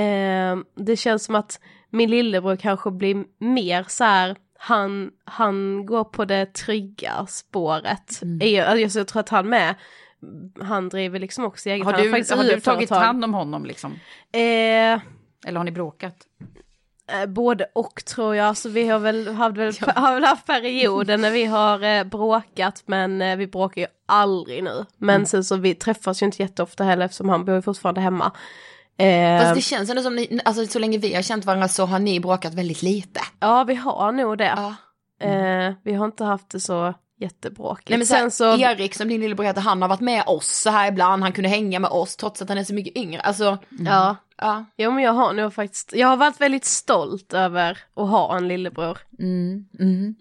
Eh, 0.00 0.56
det 0.76 0.96
känns 0.96 1.24
som 1.24 1.34
att 1.34 1.60
min 1.90 2.10
lillebror 2.10 2.56
kanske 2.56 2.90
blir 2.90 3.24
mer 3.38 3.84
så 3.88 4.04
här, 4.04 4.36
han, 4.58 5.10
han 5.24 5.86
går 5.86 6.04
på 6.04 6.24
det 6.24 6.54
trygga 6.54 7.26
spåret. 7.28 8.22
Mm. 8.22 8.68
Alltså, 8.82 8.98
jag 8.98 9.08
tror 9.08 9.20
att 9.20 9.28
han 9.28 9.48
med, 9.48 9.74
han 10.60 10.88
driver 10.88 11.18
liksom 11.18 11.44
också 11.44 11.68
eget, 11.68 11.86
Har 11.86 11.92
han 11.92 12.02
du, 12.02 12.34
har 12.36 12.44
du 12.44 12.60
tagit 12.60 12.90
hand 12.90 13.24
om 13.24 13.34
honom 13.34 13.64
liksom? 13.64 13.92
Eh, 14.32 14.40
Eller 15.46 15.56
har 15.56 15.64
ni 15.64 15.70
bråkat? 15.70 16.16
Eh, 17.12 17.26
Både 17.26 17.66
och 17.74 18.04
tror 18.04 18.36
jag, 18.36 18.56
så 18.56 18.68
vi 18.68 18.88
har 18.88 18.98
väl, 18.98 19.28
har 19.28 19.50
väl, 19.50 19.74
har 19.96 20.14
väl 20.14 20.24
haft 20.24 20.46
perioder 20.46 21.16
när 21.16 21.30
vi 21.30 21.44
har 21.44 21.82
eh, 21.82 22.04
bråkat 22.04 22.82
men 22.86 23.22
eh, 23.22 23.36
vi 23.36 23.46
bråkar 23.46 23.80
ju 23.80 23.86
aldrig 24.06 24.64
nu. 24.64 24.86
Men 24.98 25.26
sen 25.26 25.44
så 25.44 25.56
vi 25.56 25.74
träffas 25.74 26.22
ju 26.22 26.26
inte 26.26 26.42
jätteofta 26.42 26.84
heller 26.84 27.04
eftersom 27.04 27.28
han 27.28 27.44
bor 27.44 27.54
ju 27.54 27.62
fortfarande 27.62 28.00
hemma. 28.00 28.32
Eh, 28.98 29.42
Fast 29.42 29.54
det 29.54 29.60
känns 29.60 29.90
ändå 29.90 30.02
som 30.02 30.16
ni, 30.16 30.40
alltså 30.44 30.66
så 30.66 30.78
länge 30.78 30.98
vi 30.98 31.14
har 31.14 31.22
känt 31.22 31.44
varandra 31.44 31.68
så 31.68 31.84
har 31.84 31.98
ni 31.98 32.20
bråkat 32.20 32.54
väldigt 32.54 32.82
lite. 32.82 33.20
Ja 33.40 33.64
vi 33.64 33.74
har 33.74 34.12
nog 34.12 34.38
det. 34.38 34.54
Ja. 34.56 34.74
Eh, 35.26 35.74
vi 35.82 35.94
har 35.94 36.06
inte 36.06 36.24
haft 36.24 36.50
det 36.50 36.60
så 36.60 36.94
jättebråkigt. 37.20 37.88
Nej 37.88 37.98
men 37.98 38.06
här, 38.06 38.30
så 38.30 38.56
Erik 38.58 38.94
som 38.94 39.08
din 39.08 39.20
lillebror 39.20 39.44
heter, 39.44 39.60
han 39.60 39.82
har 39.82 39.88
varit 39.88 40.00
med 40.00 40.24
oss 40.26 40.48
så 40.48 40.70
här 40.70 40.88
ibland, 40.88 41.22
han 41.22 41.32
kunde 41.32 41.48
hänga 41.48 41.78
med 41.78 41.90
oss 41.90 42.16
trots 42.16 42.42
att 42.42 42.48
han 42.48 42.58
är 42.58 42.64
så 42.64 42.74
mycket 42.74 42.96
yngre. 42.96 43.20
Alltså, 43.20 43.58
mm. 43.72 43.86
ja. 43.86 44.16
ja. 44.36 44.64
Jo 44.76 44.90
men 44.90 45.04
jag 45.04 45.12
har 45.12 45.32
nog 45.32 45.54
faktiskt, 45.54 45.92
jag 45.96 46.08
har 46.08 46.16
varit 46.16 46.40
väldigt 46.40 46.64
stolt 46.64 47.34
över 47.34 47.78
att 47.96 48.08
ha 48.08 48.36
en 48.36 48.48
lillebror. 48.48 48.98
Mm. 49.18 49.64
Mm. 49.78 50.14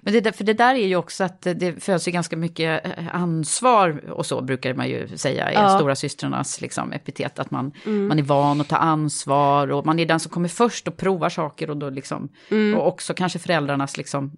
Men 0.00 0.22
det, 0.22 0.36
för 0.36 0.44
det 0.44 0.52
där 0.52 0.74
är 0.74 0.86
ju 0.86 0.96
också 0.96 1.24
att 1.24 1.42
det 1.42 1.84
föds 1.84 2.08
ju 2.08 2.12
ganska 2.12 2.36
mycket 2.36 2.86
eh, 2.86 3.14
ansvar 3.14 4.10
och 4.10 4.26
så 4.26 4.42
brukar 4.42 4.74
man 4.74 4.88
ju 4.88 5.16
säga 5.16 5.52
i 5.52 5.54
ja. 5.54 5.78
stora 5.78 5.96
systrarnas 5.96 6.60
liksom, 6.60 6.92
epitet. 6.92 7.38
Att 7.38 7.50
man, 7.50 7.72
mm. 7.86 8.08
man 8.08 8.18
är 8.18 8.22
van 8.22 8.60
att 8.60 8.68
ta 8.68 8.76
ansvar 8.76 9.70
och 9.70 9.86
man 9.86 9.98
är 9.98 10.06
den 10.06 10.20
som 10.20 10.30
kommer 10.30 10.48
först 10.48 10.88
och 10.88 10.96
provar 10.96 11.28
saker 11.28 11.70
och 11.70 11.76
då 11.76 11.90
liksom, 11.90 12.28
mm. 12.50 12.78
och 12.78 12.88
också 12.88 13.14
kanske 13.14 13.38
föräldrarnas 13.38 13.96
liksom 13.96 14.36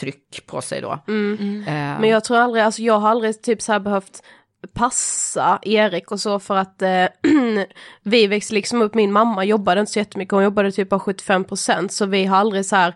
tryck 0.00 0.46
på 0.46 0.60
sig 0.60 0.80
då. 0.80 0.98
Mm. 1.08 1.58
Uh, 1.58 2.00
Men 2.00 2.08
jag 2.08 2.24
tror 2.24 2.36
aldrig, 2.36 2.64
alltså 2.64 2.82
jag 2.82 2.98
har 2.98 3.08
aldrig 3.08 3.42
typ 3.42 3.62
så 3.62 3.72
här 3.72 3.80
behövt 3.80 4.22
passa 4.72 5.58
Erik 5.62 6.10
och 6.10 6.20
så 6.20 6.38
för 6.38 6.56
att 6.56 6.82
eh, 6.82 7.06
vi 8.02 8.26
växte 8.26 8.54
liksom 8.54 8.82
upp, 8.82 8.94
min 8.94 9.12
mamma 9.12 9.44
jobbade 9.44 9.80
inte 9.80 9.92
så 9.92 9.98
jättemycket, 9.98 10.32
hon 10.32 10.44
jobbade 10.44 10.72
typ 10.72 10.88
bara 10.88 11.00
75% 11.00 11.88
så 11.88 12.06
vi 12.06 12.24
har 12.24 12.36
aldrig 12.36 12.66
så 12.66 12.76
här 12.76 12.94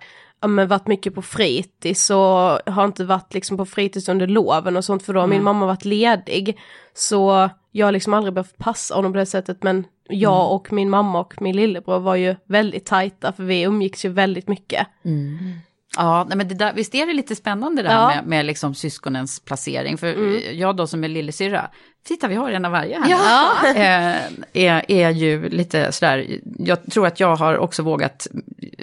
men 0.49 0.69
varit 0.69 0.87
mycket 0.87 1.15
på 1.15 1.23
fritids 1.23 2.11
och 2.11 2.73
har 2.73 2.85
inte 2.85 3.05
varit 3.05 3.35
liksom 3.35 3.57
på 3.57 3.67
fritids 3.67 4.09
under 4.09 4.27
loven 4.27 4.77
och 4.77 4.85
sånt 4.85 5.03
för 5.03 5.13
då 5.13 5.21
har 5.21 5.25
mm. 5.25 5.37
min 5.37 5.45
mamma 5.45 5.67
varit 5.67 5.85
ledig. 5.85 6.59
Så 6.95 7.51
jag 7.71 7.87
har 7.87 7.93
liksom 7.93 8.15
aldrig 8.15 8.35
behövt 8.35 8.59
passa 8.59 8.95
honom 8.95 9.13
på 9.13 9.19
det 9.19 9.27
sättet 9.27 9.63
men 9.63 9.85
jag 10.09 10.41
mm. 10.41 10.47
och 10.47 10.73
min 10.73 10.91
mamma 10.91 11.21
och 11.21 11.43
min 11.43 11.57
lillebror 11.57 12.01
var 12.01 12.15
ju 12.15 12.37
väldigt 12.45 12.87
tajta 12.87 13.33
för 13.33 13.45
vi 13.45 13.63
umgicks 13.63 14.05
ju 14.05 14.09
väldigt 14.09 14.49
mycket. 14.49 14.87
Mm. 15.05 15.55
Ja, 15.97 16.27
men 16.35 16.49
det 16.49 16.55
där, 16.55 16.73
visst 16.73 16.95
är 16.95 17.07
det 17.07 17.13
lite 17.13 17.37
spännande 17.37 17.83
det 17.83 17.89
här 17.89 18.01
ja. 18.01 18.17
med, 18.17 18.27
med 18.27 18.47
liksom 18.47 18.75
syskonens 18.75 19.41
placering. 19.41 19.99
För 19.99 20.07
mm. 20.07 20.59
jag 20.59 20.77
då 20.77 20.87
som 20.87 21.05
är 21.05 21.09
lillasyrra, 21.09 21.71
titta 22.05 22.29
vi 22.29 22.35
har 22.35 22.51
en 22.51 22.65
av 22.65 22.73
varje 22.73 22.99
här. 22.99 23.11
Ja. 23.11 23.53
Eh, 23.83 24.65
är, 24.65 24.91
är 24.91 25.11
ju 25.11 25.49
lite 25.49 25.93
sådär, 25.93 26.41
jag 26.59 26.87
tror 26.87 27.07
att 27.07 27.21
jag 27.21 27.37
har 27.37 27.59
också 27.59 27.83
vågat, 27.83 28.27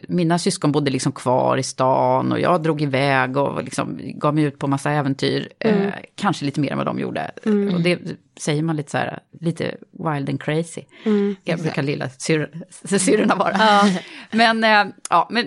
mina 0.07 0.39
syskon 0.39 0.71
bodde 0.71 0.91
liksom 0.91 1.11
kvar 1.11 1.57
i 1.57 1.63
stan 1.63 2.31
och 2.31 2.39
jag 2.39 2.63
drog 2.63 2.81
iväg 2.81 3.37
och 3.37 3.63
liksom 3.63 3.99
gav 4.01 4.35
mig 4.35 4.43
ut 4.43 4.59
på 4.59 4.67
massa 4.67 4.91
äventyr. 4.91 5.49
Eh, 5.59 5.73
mm. 5.73 5.87
Eh, 5.87 5.93
kanske 6.15 6.45
lite 6.45 6.59
mer 6.59 6.71
än 6.71 6.77
vad 6.77 6.87
de 6.87 6.99
gjorde. 6.99 7.31
Mm. 7.45 7.75
Och 7.75 7.81
det 7.81 7.99
säger 8.39 8.63
man 8.63 8.75
lite 8.75 8.91
så 8.91 8.97
här, 8.97 9.19
lite 9.39 9.75
wild 9.91 10.29
and 10.29 10.43
crazy. 10.43 10.81
Mm. 11.03 11.35
Jag 11.43 11.59
brukar 11.59 11.83
lilla 11.83 12.09
syrrorna 12.09 13.35
vara. 13.39 13.55
Ja. 13.59 13.89
Men, 14.31 14.63
eh, 14.63 14.93
ja, 15.09 15.27
men 15.31 15.45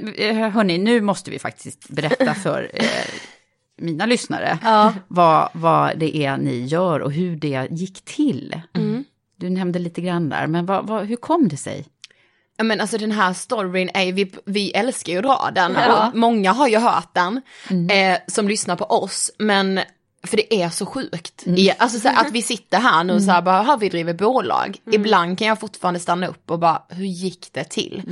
hörni, 0.52 0.79
nu 0.79 1.00
måste 1.00 1.31
vi 1.31 1.38
faktiskt 1.38 1.88
berätta 1.88 2.35
för 2.35 2.71
eh, 2.75 2.85
mina 3.83 4.07
lyssnare 4.07 4.59
ja. 4.62 4.95
vad, 5.09 5.49
vad 5.53 5.99
det 5.99 6.17
är 6.17 6.37
ni 6.37 6.65
gör 6.65 7.01
och 7.01 7.12
hur 7.12 7.37
det 7.37 7.69
gick 7.71 8.05
till. 8.05 8.61
Mm. 8.77 9.05
Du 9.37 9.51
nämnde 9.51 9.79
lite 9.79 10.01
grann 10.01 10.29
där, 10.29 10.47
men 10.47 10.67
vad, 10.67 10.87
vad, 10.87 11.07
hur 11.07 11.17
kom 11.17 11.49
det 11.49 11.57
sig? 11.57 11.87
Ja 12.57 12.65
men 12.65 12.81
alltså 12.81 12.99
den 12.99 13.12
här 13.12 13.33
storyn 13.33 13.91
är 13.95 14.12
vi, 14.12 14.33
vi 14.45 14.71
älskar 14.71 15.12
ju 15.12 15.19
att 15.19 15.25
dra 15.25 15.51
den 15.55 15.73
ja. 15.75 16.09
och 16.09 16.19
många 16.19 16.53
har 16.53 16.69
ju 16.69 16.79
hört 16.79 17.15
den 17.15 17.41
mm. 17.71 18.12
eh, 18.15 18.19
som 18.27 18.49
lyssnar 18.49 18.77
på 18.77 18.85
oss 18.85 19.31
men 19.39 19.81
för 20.27 20.37
det 20.37 20.55
är 20.55 20.71
så 20.71 20.87
sjukt. 20.87 21.47
Mm. 21.47 21.75
Alltså 21.79 22.01
så 22.01 22.09
här, 22.09 22.27
att 22.27 22.33
vi 22.33 22.43
sitter 22.43 22.79
här 22.79 23.05
nu 23.05 23.12
och 23.12 23.23
så 23.23 23.31
här 23.31 23.39
mm. 23.39 23.45
bara, 23.45 23.62
har 23.62 23.79
vi 23.79 23.89
driver 23.89 24.15
bolag. 24.15 24.79
Mm. 24.87 25.01
Ibland 25.01 25.39
kan 25.39 25.47
jag 25.47 25.61
fortfarande 25.61 26.01
stanna 26.01 26.27
upp 26.27 26.51
och 26.51 26.59
bara, 26.59 26.83
hur 26.89 27.05
gick 27.05 27.49
det 27.53 27.65
till? 27.65 28.03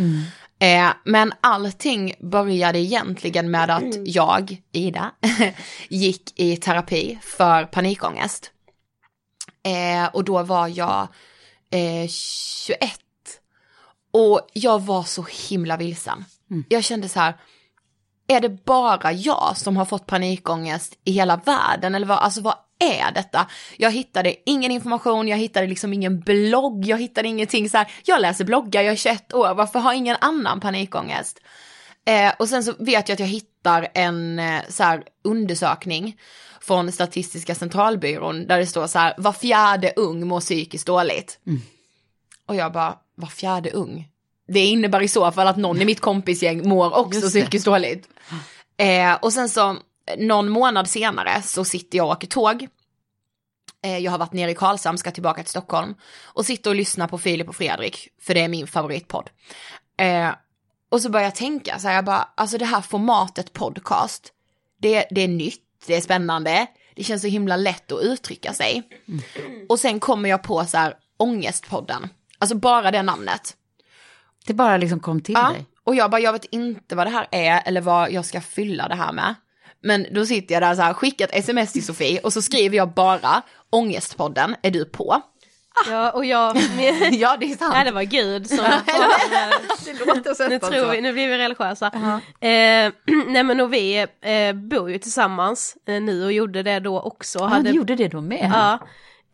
Eh, 0.60 0.88
men 1.04 1.32
allting 1.40 2.14
började 2.20 2.78
egentligen 2.78 3.50
med 3.50 3.70
att 3.70 3.82
mm. 3.82 4.04
jag, 4.06 4.62
Ida, 4.72 5.10
gick 5.88 6.40
i 6.40 6.56
terapi 6.56 7.18
för 7.22 7.64
panikångest. 7.64 8.50
Eh, 9.62 10.06
och 10.12 10.24
då 10.24 10.42
var 10.42 10.68
jag 10.68 11.08
eh, 11.70 12.08
21. 12.08 13.00
Och 14.12 14.48
jag 14.52 14.82
var 14.82 15.02
så 15.02 15.26
himla 15.48 15.76
vilsen. 15.76 16.24
Mm. 16.50 16.64
Jag 16.68 16.84
kände 16.84 17.08
så 17.08 17.20
här, 17.20 17.34
är 18.26 18.40
det 18.40 18.64
bara 18.64 19.12
jag 19.12 19.56
som 19.56 19.76
har 19.76 19.84
fått 19.84 20.06
panikångest 20.06 20.98
i 21.04 21.12
hela 21.12 21.36
världen? 21.36 21.94
Eller 21.94 22.06
vad, 22.06 22.18
alltså 22.18 22.40
vad 22.40 22.54
är 22.80 23.12
detta? 23.12 23.46
Jag 23.76 23.90
hittade 23.90 24.34
ingen 24.46 24.70
information, 24.70 25.28
jag 25.28 25.36
hittade 25.36 25.66
liksom 25.66 25.92
ingen 25.92 26.20
blogg, 26.20 26.84
jag 26.86 26.98
hittade 26.98 27.28
ingenting 27.28 27.70
så 27.70 27.76
här. 27.76 27.92
Jag 28.04 28.20
läser 28.20 28.44
bloggar, 28.44 28.82
jag 28.82 28.92
är 28.92 28.96
21 28.96 29.32
år, 29.32 29.54
varför 29.54 29.78
har 29.78 29.92
ingen 29.92 30.16
annan 30.20 30.60
panikångest? 30.60 31.40
Eh, 32.06 32.32
och 32.38 32.48
sen 32.48 32.64
så 32.64 32.74
vet 32.78 33.08
jag 33.08 33.14
att 33.14 33.20
jag 33.20 33.26
hittar 33.26 33.88
en 33.94 34.38
eh, 34.38 34.60
så 34.68 34.82
här 34.82 35.02
undersökning 35.24 36.16
från 36.60 36.92
Statistiska 36.92 37.54
centralbyrån 37.54 38.46
där 38.46 38.58
det 38.58 38.66
står 38.66 38.86
så 38.86 38.98
här, 38.98 39.14
var 39.18 39.32
fjärde 39.32 39.92
ung 39.96 40.28
mår 40.28 40.40
psykiskt 40.40 40.86
dåligt. 40.86 41.38
Mm. 41.46 41.60
Och 42.46 42.56
jag 42.56 42.72
bara, 42.72 42.98
var 43.14 43.28
fjärde 43.28 43.70
ung? 43.70 44.08
Det 44.48 44.60
innebär 44.60 45.02
i 45.02 45.08
så 45.08 45.32
fall 45.32 45.46
att 45.46 45.56
någon 45.56 45.82
i 45.82 45.84
mitt 45.84 46.00
kompisgäng 46.00 46.68
mår 46.68 46.96
också 46.98 47.20
psykiskt 47.20 47.64
dåligt. 47.64 48.08
Eh, 48.76 49.14
och 49.14 49.32
sen 49.32 49.48
så 49.48 49.76
någon 50.18 50.48
månad 50.48 50.88
senare 50.88 51.42
så 51.42 51.64
sitter 51.64 51.98
jag 51.98 52.06
och 52.06 52.12
åker 52.12 52.26
tåg. 52.26 52.68
Eh, 53.82 53.98
jag 53.98 54.10
har 54.10 54.18
varit 54.18 54.32
nere 54.32 54.50
i 54.50 54.54
Karlshamn, 54.54 54.98
ska 54.98 55.10
tillbaka 55.10 55.42
till 55.42 55.50
Stockholm. 55.50 55.94
Och 56.24 56.46
sitter 56.46 56.70
och 56.70 56.76
lyssnar 56.76 57.08
på 57.08 57.18
Filip 57.18 57.48
och 57.48 57.56
Fredrik, 57.56 58.08
för 58.20 58.34
det 58.34 58.40
är 58.40 58.48
min 58.48 58.66
favoritpodd. 58.66 59.30
Eh, 59.96 60.30
och 60.88 61.02
så 61.02 61.10
börjar 61.10 61.26
jag 61.26 61.34
tänka 61.34 61.78
så 61.78 61.88
här, 61.88 61.94
jag 61.94 62.04
bara, 62.04 62.28
alltså 62.34 62.58
det 62.58 62.64
här 62.64 62.80
formatet 62.80 63.52
podcast, 63.52 64.32
det, 64.80 65.06
det 65.10 65.20
är 65.20 65.28
nytt, 65.28 65.62
det 65.86 65.96
är 65.96 66.00
spännande, 66.00 66.66
det 66.94 67.04
känns 67.04 67.22
så 67.22 67.28
himla 67.28 67.56
lätt 67.56 67.92
att 67.92 68.02
uttrycka 68.02 68.52
sig. 68.52 68.82
Mm. 69.08 69.66
Och 69.68 69.80
sen 69.80 70.00
kommer 70.00 70.28
jag 70.28 70.42
på 70.42 70.64
så 70.64 70.76
här, 70.76 70.94
ångestpodden, 71.16 72.08
alltså 72.38 72.56
bara 72.56 72.90
det 72.90 73.02
namnet. 73.02 73.56
Det 74.46 74.54
bara 74.54 74.76
liksom 74.76 75.00
kom 75.00 75.20
till 75.20 75.34
ja, 75.34 75.50
dig? 75.50 75.66
Och 75.84 75.94
jag 75.94 76.10
bara, 76.10 76.20
jag 76.20 76.32
vet 76.32 76.44
inte 76.44 76.96
vad 76.96 77.06
det 77.06 77.10
här 77.10 77.26
är 77.30 77.62
eller 77.64 77.80
vad 77.80 78.12
jag 78.12 78.24
ska 78.24 78.40
fylla 78.40 78.88
det 78.88 78.94
här 78.94 79.12
med. 79.12 79.34
Men 79.82 80.06
då 80.10 80.26
sitter 80.26 80.54
jag 80.54 80.62
där 80.62 80.74
så 80.74 80.82
här, 80.82 80.92
skickat 80.92 81.30
sms 81.32 81.72
till 81.72 81.84
Sofie 81.84 82.20
och 82.20 82.32
så 82.32 82.42
skriver 82.42 82.76
jag 82.76 82.94
bara 82.94 83.42
Ångestpodden, 83.70 84.56
är 84.62 84.70
du 84.70 84.84
på? 84.84 85.22
Ja 85.86 86.10
och 86.10 86.24
jag, 86.24 86.56
ja 87.12 87.36
det 87.40 87.52
är 87.52 87.56
sant. 87.56 87.74
Ja 87.76 87.84
det 87.84 87.90
var 87.90 88.02
Gud 88.02 88.46
som 88.48 88.56
det 89.84 90.06
låter 90.06 90.34
så 90.34 90.48
nu, 90.48 90.58
tror 90.58 90.90
vi, 90.90 91.00
nu 91.00 91.12
blir 91.12 91.28
vi 91.28 91.38
religiösa. 91.38 91.86
Uh 91.86 92.18
-huh. 92.40 92.86
eh, 92.86 92.92
nej 93.26 93.42
men 93.42 93.60
och 93.60 93.72
vi 93.72 94.06
eh, 94.22 94.52
bor 94.52 94.90
ju 94.90 94.98
tillsammans 94.98 95.76
eh, 95.86 96.00
nu 96.00 96.24
och 96.24 96.32
gjorde 96.32 96.62
det 96.62 96.80
då 96.80 97.00
också. 97.00 97.38
Ja, 97.38 97.46
hade, 97.46 97.70
gjorde 97.70 97.96
det 97.96 98.08
då 98.08 98.20
med? 98.20 98.52
Ja. 98.54 98.78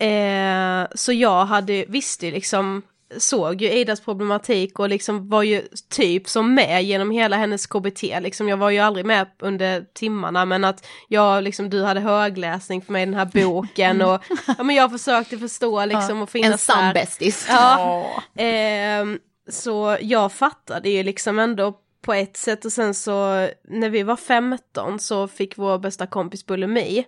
Eh, 0.06 0.86
så 0.94 1.12
jag 1.12 1.44
hade, 1.44 1.84
visste 1.88 2.30
liksom 2.30 2.82
såg 3.18 3.62
ju 3.62 3.72
Idas 3.72 4.00
problematik 4.00 4.78
och 4.78 4.88
liksom 4.88 5.28
var 5.28 5.42
ju 5.42 5.62
typ 5.90 6.28
som 6.28 6.54
med 6.54 6.84
genom 6.84 7.10
hela 7.10 7.36
hennes 7.36 7.66
KBT, 7.66 8.02
liksom 8.02 8.48
jag 8.48 8.56
var 8.56 8.70
ju 8.70 8.78
aldrig 8.78 9.06
med 9.06 9.26
under 9.38 9.84
timmarna 9.94 10.44
men 10.44 10.64
att 10.64 10.86
jag 11.08 11.42
liksom, 11.44 11.70
du 11.70 11.82
hade 11.82 12.00
högläsning 12.00 12.82
för 12.82 12.92
mig 12.92 13.02
i 13.02 13.06
den 13.06 13.14
här 13.14 13.30
boken 13.32 14.02
och 14.02 14.22
ja 14.58 14.62
men 14.62 14.76
jag 14.76 14.90
försökte 14.90 15.38
förstå 15.38 15.84
liksom 15.84 16.22
och 16.22 16.30
finnas 16.30 16.52
En 16.52 16.58
sann 16.58 16.92
bästis. 16.92 17.46
Ja. 17.48 18.06
Eh, 18.42 19.04
så 19.48 19.96
jag 20.00 20.32
fattade 20.32 20.88
ju 20.88 21.02
liksom 21.02 21.38
ändå 21.38 21.74
på 22.02 22.14
ett 22.14 22.36
sätt 22.36 22.64
och 22.64 22.72
sen 22.72 22.94
så 22.94 23.48
när 23.68 23.90
vi 23.90 24.02
var 24.02 24.16
15 24.16 24.98
så 24.98 25.28
fick 25.28 25.58
vår 25.58 25.78
bästa 25.78 26.06
kompis 26.06 26.46
bulimi. 26.46 27.04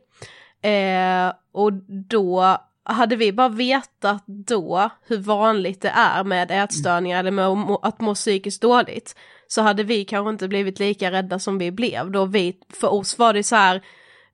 Eh, 0.62 1.32
och 1.52 1.72
då 2.08 2.58
hade 2.88 3.16
vi 3.16 3.32
bara 3.32 3.48
vetat 3.48 4.24
då 4.26 4.90
hur 5.06 5.18
vanligt 5.18 5.82
det 5.82 5.88
är 5.88 6.24
med 6.24 6.50
ätstörningar 6.50 7.18
eller 7.18 7.30
med 7.30 7.46
att 7.82 8.00
må 8.00 8.14
psykiskt 8.14 8.62
dåligt 8.62 9.16
så 9.48 9.62
hade 9.62 9.84
vi 9.84 10.04
kanske 10.04 10.30
inte 10.30 10.48
blivit 10.48 10.78
lika 10.78 11.10
rädda 11.10 11.38
som 11.38 11.58
vi 11.58 11.70
blev 11.70 12.10
då. 12.10 12.24
Vi, 12.24 12.56
för 12.80 12.92
oss 12.92 13.18
var 13.18 13.32
det 13.32 13.42
så 13.42 13.56
här 13.56 13.82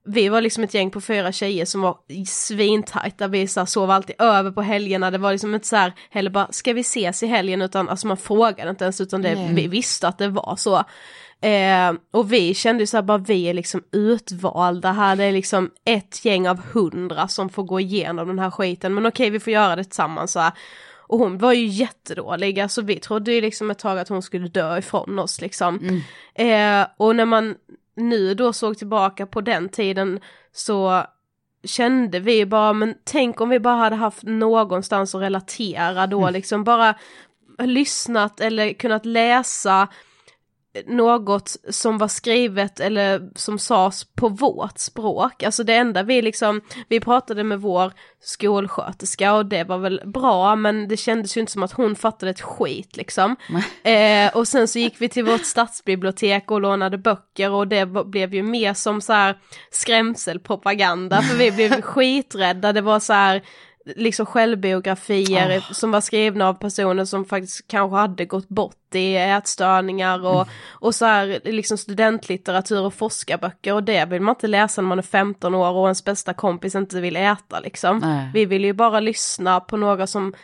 vi 0.07 0.29
var 0.29 0.41
liksom 0.41 0.65
ett 0.65 0.75
gäng 0.75 0.91
på 0.91 1.01
fyra 1.01 1.33
tjejer 1.33 1.65
som 1.65 1.81
var 1.81 1.99
svintajta, 2.27 3.29
vi 3.29 3.49
så 3.49 3.61
här, 3.61 3.67
sov 3.67 3.91
alltid 3.91 4.17
över 4.19 4.51
på 4.51 4.63
helgerna, 4.63 5.11
det 5.11 5.19
var 5.19 5.33
liksom 5.33 5.55
inte 5.55 5.67
så 5.67 5.77
här 5.77 5.93
heller 6.11 6.31
bara 6.31 6.53
ska 6.53 6.73
vi 6.73 6.81
ses 6.81 7.23
i 7.23 7.27
helgen? 7.27 7.63
utan 7.63 7.89
alltså 7.89 8.07
man 8.07 8.17
frågade 8.17 8.71
inte 8.71 8.85
ens 8.85 9.01
utan 9.01 9.23
det, 9.23 9.49
vi 9.53 9.69
visste 9.69 10.09
att 10.09 10.19
det 10.19 10.29
var 10.29 10.57
så. 10.57 10.85
Eh, 11.45 11.93
och 12.11 12.33
vi 12.33 12.55
kände 12.55 12.83
ju 12.83 12.87
så 12.87 12.97
här, 12.97 13.03
bara 13.03 13.19
vi 13.19 13.45
är 13.45 13.55
liksom 13.55 13.83
utvalda 13.93 14.93
här, 14.93 15.17
det 15.17 15.25
är 15.25 15.33
liksom 15.33 15.71
ett 15.85 16.25
gäng 16.25 16.49
av 16.49 16.61
hundra 16.73 17.29
som 17.29 17.49
får 17.49 17.63
gå 17.63 17.81
igenom 17.81 18.29
den 18.29 18.39
här 18.39 18.51
skiten, 18.51 18.95
men 18.95 19.07
okej 19.07 19.31
vi 19.31 19.41
får 19.41 19.53
göra 19.53 19.77
det 19.77 19.85
tillsammans 19.85 20.33
så 20.33 20.41
här. 20.41 20.53
Och 21.07 21.19
hon 21.19 21.39
var 21.39 21.53
ju 21.53 21.67
jättedålig, 21.67 22.61
alltså 22.61 22.83
vi 22.83 22.97
trodde 22.97 23.33
ju 23.33 23.41
liksom 23.41 23.71
ett 23.71 23.79
tag 23.79 23.99
att 23.99 24.09
hon 24.09 24.23
skulle 24.23 24.49
dö 24.49 24.79
ifrån 24.79 25.19
oss 25.19 25.41
liksom. 25.41 25.79
Mm. 25.79 26.83
Eh, 26.83 26.87
och 26.97 27.17
när 27.17 27.25
man 27.25 27.55
nu 27.97 28.35
då 28.35 28.53
såg 28.53 28.79
tillbaka 28.79 29.27
på 29.27 29.41
den 29.41 29.69
tiden 29.69 30.21
så 30.53 31.05
kände 31.65 32.21
vi 32.21 32.47
bara, 32.47 32.73
men 32.73 32.95
tänk 33.05 33.41
om 33.41 33.49
vi 33.49 33.61
bara 33.61 33.77
hade 33.77 33.97
haft 33.97 34.23
någonstans 34.23 35.15
att 35.15 35.23
relatera 35.23 36.07
då, 36.07 36.21
mm. 36.21 36.33
liksom 36.33 36.65
bara 36.65 36.95
lyssnat 37.59 38.41
eller 38.41 38.73
kunnat 38.73 39.07
läsa 39.07 39.89
något 40.87 41.57
som 41.71 41.99
var 41.99 42.09
skrivet 42.09 42.81
eller 42.81 43.31
som 43.35 43.59
sades 43.59 44.05
på 44.05 44.29
vårt 44.29 44.79
språk. 44.79 45.43
Alltså 45.43 45.65
det 45.65 45.75
enda 45.75 46.03
vi 46.03 46.23
liksom, 46.23 46.61
vi 46.89 47.01
pratade 47.01 47.45
med 47.45 47.61
vår 47.61 47.93
skolsköterska 48.21 49.35
och 49.35 49.47
det 49.47 49.65
var 49.65 49.79
väl 49.79 50.03
bra 50.05 50.57
men 50.57 50.89
det 50.89 50.97
kändes 50.97 51.37
ju 51.37 51.41
inte 51.41 51.53
som 51.53 51.63
att 51.63 51.73
hon 51.73 51.97
fattade 51.97 52.31
ett 52.31 52.41
skit 52.41 52.97
liksom. 52.97 53.37
Eh, 53.83 54.37
och 54.37 54.49
sen 54.49 54.69
så 54.69 54.79
gick 54.79 55.01
vi 55.01 55.09
till 55.09 55.25
vårt 55.25 55.45
stadsbibliotek 55.45 56.51
och 56.51 56.61
lånade 56.61 56.99
böcker 56.99 57.51
och 57.51 57.69
det 57.69 57.87
blev 57.87 58.35
ju 58.35 58.43
mer 58.43 58.75
som 58.75 59.01
så 59.01 59.13
här 59.13 59.39
skrämselpropaganda 59.71 61.23
för 61.23 61.37
vi 61.37 61.51
blev 61.53 61.81
skiträdda, 61.83 62.73
det 62.73 62.81
var 62.81 63.01
så 63.01 63.13
här 63.13 63.43
liksom 63.85 64.27
självbiografier 64.27 65.59
oh. 65.59 65.73
som 65.73 65.91
var 65.91 66.01
skrivna 66.01 66.49
av 66.49 66.55
personer 66.55 67.05
som 67.05 67.25
faktiskt 67.25 67.69
kanske 67.69 67.97
hade 67.97 68.25
gått 68.25 68.49
bort 68.49 68.95
i 68.95 69.17
ätstörningar 69.17 70.27
och, 70.27 70.43
mm. 70.43 70.49
och 70.71 70.95
så 70.95 71.05
här 71.05 71.41
liksom 71.45 71.79
studentlitteratur 71.79 72.83
och 72.83 72.95
forskarböcker 72.95 73.75
och 73.75 73.83
det 73.83 74.05
vill 74.05 74.23
man 74.23 74.35
inte 74.35 74.47
läsa 74.47 74.83
när 74.83 74.89
man 74.89 74.99
är 74.99 75.03
15 75.03 75.55
år 75.55 75.71
och 75.71 75.87
ens 75.87 76.05
bästa 76.05 76.35
kompis 76.35 76.75
inte 76.75 77.01
vill 77.01 77.17
äta 77.17 77.61
liksom. 77.61 77.99
Nej. 77.99 78.31
Vi 78.35 78.47
vill 78.47 78.65
ju 78.65 78.73
bara 78.73 79.01
lyssna 79.01 79.61
på 79.61 79.77
några 79.77 80.07
som 80.07 80.35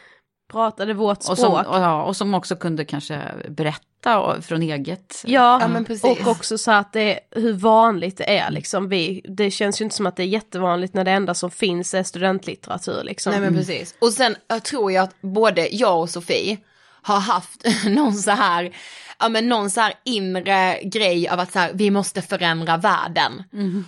pratade 0.50 0.94
vårt 0.94 1.22
språk. 1.22 1.32
Och 1.32 1.38
som, 1.38 1.52
och, 1.52 1.78
ja, 1.80 2.02
och 2.02 2.16
som 2.16 2.34
också 2.34 2.56
kunde 2.56 2.84
kanske 2.84 3.20
berätta 3.48 4.42
från 4.42 4.62
eget. 4.62 5.22
Ja, 5.26 5.60
ja 5.60 6.10
och 6.10 6.26
också 6.26 6.58
så 6.58 6.70
att 6.70 6.92
det 6.92 7.14
är 7.14 7.40
hur 7.40 7.52
vanligt 7.52 8.16
det 8.16 8.38
är 8.38 8.50
liksom. 8.50 8.88
Vi, 8.88 9.24
det 9.28 9.50
känns 9.50 9.80
ju 9.80 9.84
inte 9.84 9.96
som 9.96 10.06
att 10.06 10.16
det 10.16 10.22
är 10.22 10.26
jättevanligt 10.26 10.94
när 10.94 11.04
det 11.04 11.10
enda 11.10 11.34
som 11.34 11.50
finns 11.50 11.94
är 11.94 12.02
studentlitteratur 12.02 13.02
liksom. 13.04 13.30
Nej 13.30 13.40
men 13.40 13.48
mm. 13.48 13.60
precis. 13.60 13.94
Och 14.00 14.12
sen 14.12 14.36
jag 14.48 14.62
tror 14.62 14.92
jag 14.92 15.02
att 15.02 15.22
både 15.22 15.68
jag 15.72 16.00
och 16.00 16.10
Sofie 16.10 16.58
har 17.02 17.20
haft 17.20 17.64
någon 17.86 18.14
så 18.14 18.30
här, 18.30 18.76
ja 19.18 19.28
men 19.28 19.48
någon 19.48 19.70
så 19.70 19.80
här 19.80 19.94
inre 20.04 20.82
grej 20.82 21.28
av 21.28 21.40
att 21.40 21.52
så 21.52 21.58
här, 21.58 21.70
vi 21.74 21.90
måste 21.90 22.22
förändra 22.22 22.76
världen. 22.76 23.42
Mm. 23.52 23.84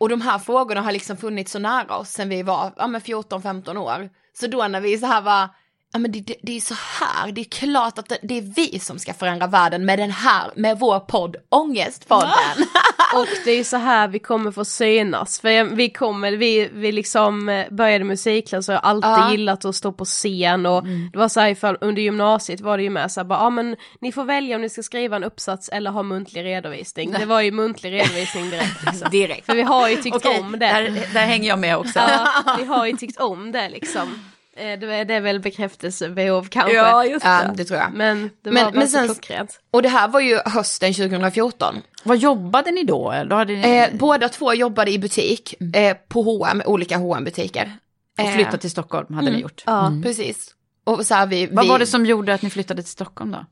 Och 0.00 0.08
de 0.08 0.20
här 0.20 0.38
frågorna 0.38 0.80
har 0.80 0.92
liksom 0.92 1.16
funnits 1.16 1.52
så 1.52 1.58
nära 1.58 1.96
oss 1.96 2.10
sen 2.10 2.28
vi 2.28 2.42
var, 2.42 2.72
ja 2.76 2.86
men 2.86 3.00
14-15 3.00 3.76
år. 3.76 4.10
Så 4.40 4.46
då 4.46 4.68
när 4.68 4.80
vi 4.80 4.98
så 4.98 5.06
här 5.06 5.20
var, 5.20 5.48
ja 5.92 5.98
men 5.98 6.12
det, 6.12 6.20
det, 6.20 6.34
det, 6.42 6.56
är 6.56 6.60
så 6.60 6.74
här, 6.74 7.32
det 7.32 7.40
är 7.40 7.44
klart 7.44 7.98
att 7.98 8.08
det, 8.08 8.18
det, 8.22 8.38
är 8.38 8.42
vi 8.42 8.78
som 8.78 8.98
ska 8.98 9.14
förändra 9.14 9.46
världen 9.46 9.84
med 9.84 9.98
den 9.98 10.10
här, 10.10 10.50
med 10.56 10.78
vår 10.78 11.00
podd 11.00 11.36
Ångestpodden. 11.48 12.30
och 13.14 13.26
det 13.44 13.50
är 13.50 13.64
så 13.64 13.76
här 13.76 14.08
vi 14.08 14.18
kommer 14.18 14.50
få 14.50 14.64
synas, 14.64 15.40
för 15.40 15.64
vi 15.64 15.90
kommer, 15.90 16.32
vi, 16.32 16.70
vi 16.72 16.92
liksom 16.92 17.48
eh, 17.48 17.66
började 17.70 18.04
musikklass 18.04 18.68
och 18.68 18.74
jag 18.74 18.80
har 18.80 18.90
alltid 18.90 19.10
ja. 19.10 19.30
gillat 19.30 19.64
att 19.64 19.76
stå 19.76 19.92
på 19.92 20.04
scen 20.04 20.66
och 20.66 20.78
mm. 20.78 21.10
det 21.12 21.18
var 21.18 21.28
så 21.28 21.40
här 21.40 21.48
ifall, 21.48 21.78
under 21.80 22.02
gymnasiet 22.02 22.60
var 22.60 22.76
det 22.76 22.82
ju 22.82 22.90
med 22.90 23.12
så 23.12 23.20
här 23.20 23.24
bara, 23.24 23.38
ja 23.38 23.50
men 23.50 23.76
ni 24.00 24.12
får 24.12 24.24
välja 24.24 24.56
om 24.56 24.62
ni 24.62 24.68
ska 24.68 24.82
skriva 24.82 25.16
en 25.16 25.24
uppsats 25.24 25.68
eller 25.68 25.90
ha 25.90 26.02
muntlig 26.02 26.44
redovisning. 26.44 27.12
Det 27.12 27.26
var 27.26 27.40
ju 27.40 27.52
muntlig 27.52 27.92
redovisning 27.92 28.50
direkt. 28.50 28.84
Liksom. 28.86 29.08
direkt. 29.10 29.46
För 29.46 29.54
vi 29.54 29.62
har 29.62 29.88
ju 29.88 29.96
tyckt 29.96 30.16
okay, 30.16 30.40
om 30.40 30.52
det. 30.52 30.58
Där, 30.58 31.14
där 31.14 31.26
hänger 31.26 31.48
jag 31.48 31.58
med 31.58 31.76
också. 31.76 31.98
Ja, 31.98 32.56
vi 32.58 32.64
har 32.64 32.86
ju 32.86 32.96
tyckt 32.96 33.20
om 33.20 33.52
det 33.52 33.68
liksom. 33.68 34.08
Eh, 34.58 34.78
det 34.78 34.94
är, 34.94 35.04
det 35.04 35.20
väl 35.20 35.40
bekräftelsebehov 35.40 36.48
kanske. 36.48 36.76
Ja, 36.76 37.04
just 37.04 37.24
det. 37.24 37.28
Ja, 37.28 37.52
det 37.56 37.64
tror 37.64 37.80
jag. 37.80 37.92
Men 37.94 38.30
det 38.42 38.50
var 38.50 38.54
men, 38.54 38.74
men 38.74 38.88
sen, 38.88 39.04
klockrent. 39.04 39.60
Och 39.70 39.82
det 39.82 39.88
här 39.88 40.08
var 40.08 40.20
ju 40.20 40.38
hösten 40.44 40.94
2014. 40.94 41.74
Vad 42.04 42.18
jobbade 42.18 42.70
ni 42.70 42.84
då? 42.84 43.14
då 43.30 43.36
hade 43.36 43.52
ni... 43.52 43.76
Eh, 43.76 43.98
båda 43.98 44.28
två 44.28 44.54
jobbade 44.54 44.90
i 44.90 44.98
butik, 44.98 45.54
eh, 45.74 45.96
på 46.08 46.22
H&M, 46.22 46.62
olika 46.66 46.96
hm 46.96 47.24
butiker 47.24 47.72
Och 48.20 48.32
flyttat 48.34 48.60
till 48.60 48.70
Stockholm 48.70 49.14
hade 49.14 49.28
mm. 49.28 49.36
ni 49.36 49.42
gjort? 49.42 49.62
Ja, 49.66 49.86
mm. 49.86 50.02
precis. 50.02 50.54
Och 50.84 51.06
så 51.06 51.14
här, 51.14 51.26
vi, 51.26 51.46
Vad 51.46 51.64
vi... 51.64 51.68
var 51.70 51.78
det 51.78 51.86
som 51.86 52.06
gjorde 52.06 52.34
att 52.34 52.42
ni 52.42 52.50
flyttade 52.50 52.82
till 52.82 52.92
Stockholm 52.92 53.30
då? 53.30 53.46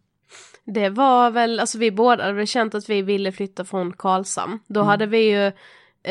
Det 0.64 0.88
var 0.88 1.30
väl, 1.30 1.60
alltså 1.60 1.78
vi 1.78 1.90
båda 1.90 2.22
hade 2.22 2.34
väl 2.34 2.46
känt 2.46 2.74
att 2.74 2.88
vi 2.88 3.02
ville 3.02 3.32
flytta 3.32 3.64
från 3.64 3.92
Karlshamn. 3.92 4.58
Då 4.66 4.80
mm. 4.80 4.88
hade 4.88 5.06
vi 5.06 5.18
ju, 5.18 5.46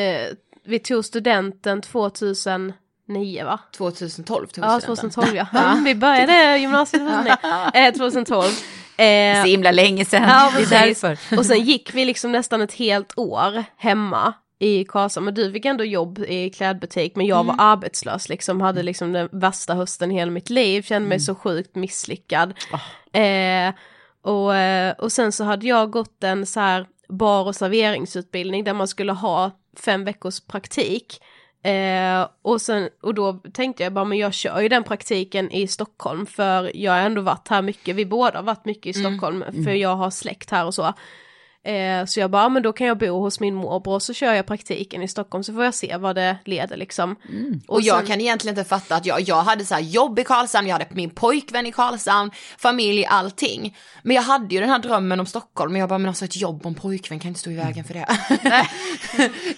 eh, 0.02 0.28
vi 0.66 0.80
tog 0.80 1.06
studenten 1.06 1.82
2000 1.82 2.74
2009 3.08 3.44
va? 3.46 3.60
2012 3.78 4.48
tog 4.48 4.64
Ja, 4.64 4.80
2012 4.80 5.36
ja. 5.36 5.48
ja. 5.54 5.82
Vi 5.86 5.96
började 5.96 6.58
gymnasiet 6.58 7.02
2012. 7.98 8.46
Eh, 8.98 9.42
så 9.42 9.48
himla 9.48 9.72
länge 9.72 10.06
sedan, 10.06 10.24
ja, 10.30 10.52
därför. 10.70 11.38
Och 11.38 11.46
sen 11.46 11.64
gick 11.64 11.94
vi 11.94 12.06
liksom 12.06 12.32
nästan 12.32 12.62
ett 12.62 12.74
helt 12.74 13.18
år 13.18 13.64
hemma 13.78 14.34
i 14.60 14.86
Karlshamn, 14.86 15.26
men 15.26 15.34
du 15.34 15.52
fick 15.52 15.66
ändå 15.66 15.84
jobb 15.84 16.20
i 16.20 16.50
klädbutik 16.50 17.16
men 17.16 17.26
jag 17.26 17.40
mm. 17.40 17.48
var 17.48 17.66
arbetslös 17.66 18.30
liksom, 18.30 18.62
hade 18.62 18.84
liksom 18.84 19.14
den 19.14 19.30
värsta 19.32 19.74
hösten 19.74 20.12
i 20.12 20.16
hela 20.16 20.32
mitt 20.32 20.50
liv, 20.50 20.82
kände 20.82 21.08
mig 21.08 21.16
mm. 21.16 21.20
så 21.20 21.36
sjukt 21.36 21.76
misslyckad. 21.76 22.54
Oh. 22.72 23.22
Eh, 23.22 23.74
och, 24.22 24.56
eh, 24.56 24.94
och 24.94 25.12
sen 25.12 25.32
så 25.32 25.44
hade 25.44 25.68
jag 25.68 25.92
gått 25.92 26.24
en 26.24 26.46
så 26.46 26.60
här 26.60 26.88
bar 27.10 27.46
och 27.46 27.56
serveringsutbildning 27.56 28.64
där 28.64 28.74
man 28.74 28.88
skulle 28.88 29.12
ha 29.12 29.52
fem 29.80 30.04
veckors 30.04 30.40
praktik. 30.40 31.22
Eh, 31.66 32.28
och, 32.42 32.62
sen, 32.62 32.90
och 33.02 33.14
då 33.14 33.34
tänkte 33.34 33.84
jag 33.84 33.94
bara, 33.94 34.06
men 34.06 34.18
jag 34.18 34.34
kör 34.34 34.62
ju 34.62 34.70
den 34.70 34.84
praktiken 34.84 35.52
i 35.52 35.68
Stockholm 35.68 36.26
för 36.26 36.72
jag 36.78 36.92
har 36.92 37.00
ändå 37.00 37.22
varit 37.22 37.48
här 37.48 37.62
mycket, 37.62 37.96
vi 37.96 38.06
båda 38.06 38.38
har 38.38 38.44
varit 38.44 38.66
mycket 38.66 38.96
i 38.96 39.00
mm. 39.00 39.12
Stockholm 39.12 39.44
mm. 39.44 39.64
för 39.64 39.72
jag 39.72 39.96
har 39.96 40.10
släkt 40.10 40.52
här 40.52 40.66
och 40.66 40.74
så. 40.74 40.94
Eh, 41.66 42.06
så 42.06 42.20
jag 42.20 42.32
bara, 42.32 42.50
men 42.50 42.64
då 42.64 42.74
kan 42.74 42.88
jag 42.88 42.98
bo 42.98 43.20
hos 43.20 43.40
min 43.40 43.56
morbror 43.56 44.00
så 44.00 44.14
kör 44.14 44.34
jag 44.34 44.46
praktiken 44.46 45.02
i 45.02 45.08
Stockholm 45.08 45.44
så 45.44 45.54
får 45.54 45.64
jag 45.64 45.74
se 45.74 45.98
vad 45.98 46.16
det 46.16 46.38
leder 46.46 46.78
liksom. 46.78 47.16
Mm. 47.30 47.62
Och, 47.68 47.76
och 47.76 47.82
jag 47.82 47.98
sen... 47.98 48.08
kan 48.08 48.22
egentligen 48.22 48.58
inte 48.58 48.70
fatta 48.70 48.96
att 48.96 49.06
jag, 49.06 49.22
jag 49.22 49.44
hade 49.44 49.66
så 49.66 49.74
här 49.74 49.82
jobb 49.82 50.20
i 50.20 50.24
Karlshamn, 50.24 50.68
jag 50.68 50.74
hade 50.74 50.88
min 50.90 51.10
pojkvän 51.10 51.66
i 51.66 51.72
Karlshamn, 51.72 52.32
familj, 52.58 53.06
allting. 53.06 53.78
Men 54.04 54.16
jag 54.16 54.24
hade 54.24 54.56
ju 54.56 54.62
den 54.62 54.70
här 54.70 54.80
drömmen 54.80 55.20
om 55.20 55.26
Stockholm, 55.26 55.72
men 55.72 55.80
jag 55.80 55.90
bara, 55.90 56.00
men 56.00 56.10
alltså 56.10 56.26
ett 56.26 56.38
jobb 56.38 56.66
en 56.66 56.76
pojkvän 56.76 57.20
kan 57.20 57.28
inte 57.28 57.40
stå 57.40 57.50
i 57.50 57.56
vägen 57.56 57.84
för 57.84 57.94
det. 57.94 58.08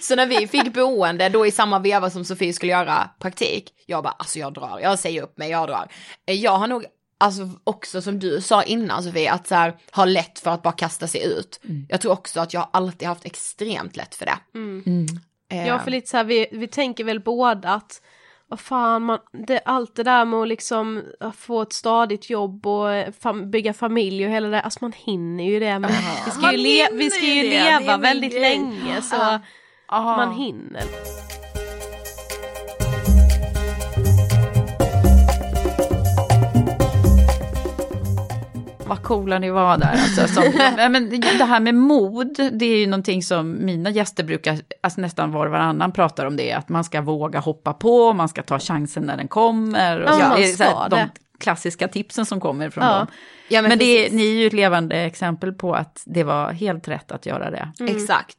så 0.00 0.14
när 0.14 0.26
vi 0.26 0.46
fick 0.46 0.74
boende, 0.74 1.28
då 1.28 1.46
i 1.46 1.50
samma 1.50 1.78
veva 1.78 2.10
som 2.10 2.24
Sofie 2.24 2.52
skulle 2.52 2.72
göra 2.72 3.10
praktik, 3.18 3.70
jag 3.86 4.04
bara, 4.04 4.14
alltså 4.18 4.38
jag 4.38 4.54
drar, 4.54 4.80
jag 4.82 4.98
säger 4.98 5.22
upp 5.22 5.38
mig, 5.38 5.50
jag 5.50 5.68
drar. 5.68 5.88
Jag 6.24 6.58
har 6.58 6.66
nog 6.66 6.84
alltså 7.18 7.50
också 7.64 8.02
som 8.02 8.18
du 8.18 8.40
sa 8.40 8.62
innan 8.62 9.02
Sofie, 9.02 9.32
att 9.32 9.46
så 9.46 9.54
här, 9.54 9.76
ha 9.92 10.04
lätt 10.04 10.38
för 10.38 10.50
att 10.50 10.62
bara 10.62 10.72
kasta 10.72 11.06
sig 11.06 11.24
ut. 11.24 11.60
Mm. 11.64 11.86
Jag 11.88 12.00
tror 12.00 12.12
också 12.12 12.40
att 12.40 12.54
jag 12.54 12.68
alltid 12.70 13.08
haft 13.08 13.24
extremt 13.24 13.96
lätt 13.96 14.14
för 14.14 14.26
det. 14.26 14.38
Mm. 14.54 14.82
Mm. 14.86 15.06
Eh. 15.50 15.66
Ja, 15.66 15.78
för 15.78 15.90
lite 15.90 16.08
så 16.08 16.16
här, 16.16 16.24
vi, 16.24 16.46
vi 16.52 16.68
tänker 16.68 17.04
väl 17.04 17.20
båda 17.20 17.68
att 17.68 18.02
vad 18.50 18.60
fan, 18.60 19.02
man, 19.02 19.18
det, 19.46 19.60
allt 19.64 19.96
det 19.96 20.02
där 20.02 20.24
med 20.24 20.40
att 20.40 20.48
liksom 20.48 21.02
få 21.36 21.62
ett 21.62 21.72
stadigt 21.72 22.30
jobb 22.30 22.66
och 22.66 22.92
eh, 22.92 23.12
fam, 23.20 23.50
bygga 23.50 23.72
familj 23.72 24.26
och 24.26 24.32
hela 24.32 24.48
det, 24.48 24.60
alltså 24.60 24.78
man 24.82 24.92
hinner 24.92 25.44
ju 25.44 25.60
det. 25.60 25.78
Men 25.78 25.90
vi 26.24 26.30
ska 26.30 26.52
ju, 26.52 26.58
le, 26.58 26.88
vi 26.92 27.10
ska 27.10 27.26
ju 27.26 27.42
leva 27.42 27.96
väldigt 27.96 28.34
länge 28.34 29.02
så 29.02 29.40
Aha. 29.88 30.16
man 30.16 30.34
hinner. 30.34 31.17
Coola 39.08 39.38
ni 39.38 39.50
var 39.50 39.78
där. 39.78 39.92
Alltså, 39.92 40.28
som, 40.28 40.44
men 40.92 41.10
det 41.20 41.44
här 41.44 41.60
med 41.60 41.74
mod, 41.74 42.50
det 42.52 42.64
är 42.64 42.78
ju 42.78 42.86
någonting 42.86 43.22
som 43.22 43.64
mina 43.64 43.90
gäster 43.90 44.24
brukar, 44.24 44.58
alltså 44.80 45.00
nästan 45.00 45.32
var 45.32 45.46
och 45.46 45.52
varannan 45.52 45.92
pratar 45.92 46.26
om 46.26 46.36
det, 46.36 46.52
att 46.52 46.68
man 46.68 46.84
ska 46.84 47.00
våga 47.00 47.38
hoppa 47.38 47.72
på, 47.72 48.12
man 48.12 48.28
ska 48.28 48.42
ta 48.42 48.58
chansen 48.58 49.02
när 49.02 49.16
den 49.16 49.28
kommer. 49.28 50.00
Och 50.00 50.10
ja, 50.10 50.36
så, 50.56 50.62
här, 50.64 50.88
de 50.88 51.08
klassiska 51.40 51.88
tipsen 51.88 52.26
som 52.26 52.40
kommer 52.40 52.70
från 52.70 52.84
ja. 52.84 52.98
dem. 52.98 53.06
Ja, 53.48 53.62
men 53.62 53.68
men 53.68 53.78
det, 53.78 54.12
ni 54.12 54.26
är 54.26 54.40
ju 54.40 54.46
ett 54.46 54.52
levande 54.52 54.96
exempel 54.96 55.52
på 55.52 55.74
att 55.74 56.02
det 56.06 56.24
var 56.24 56.52
helt 56.52 56.88
rätt 56.88 57.12
att 57.12 57.26
göra 57.26 57.50
det. 57.50 57.72
Mm. 57.80 57.96
Exakt. 57.96 58.36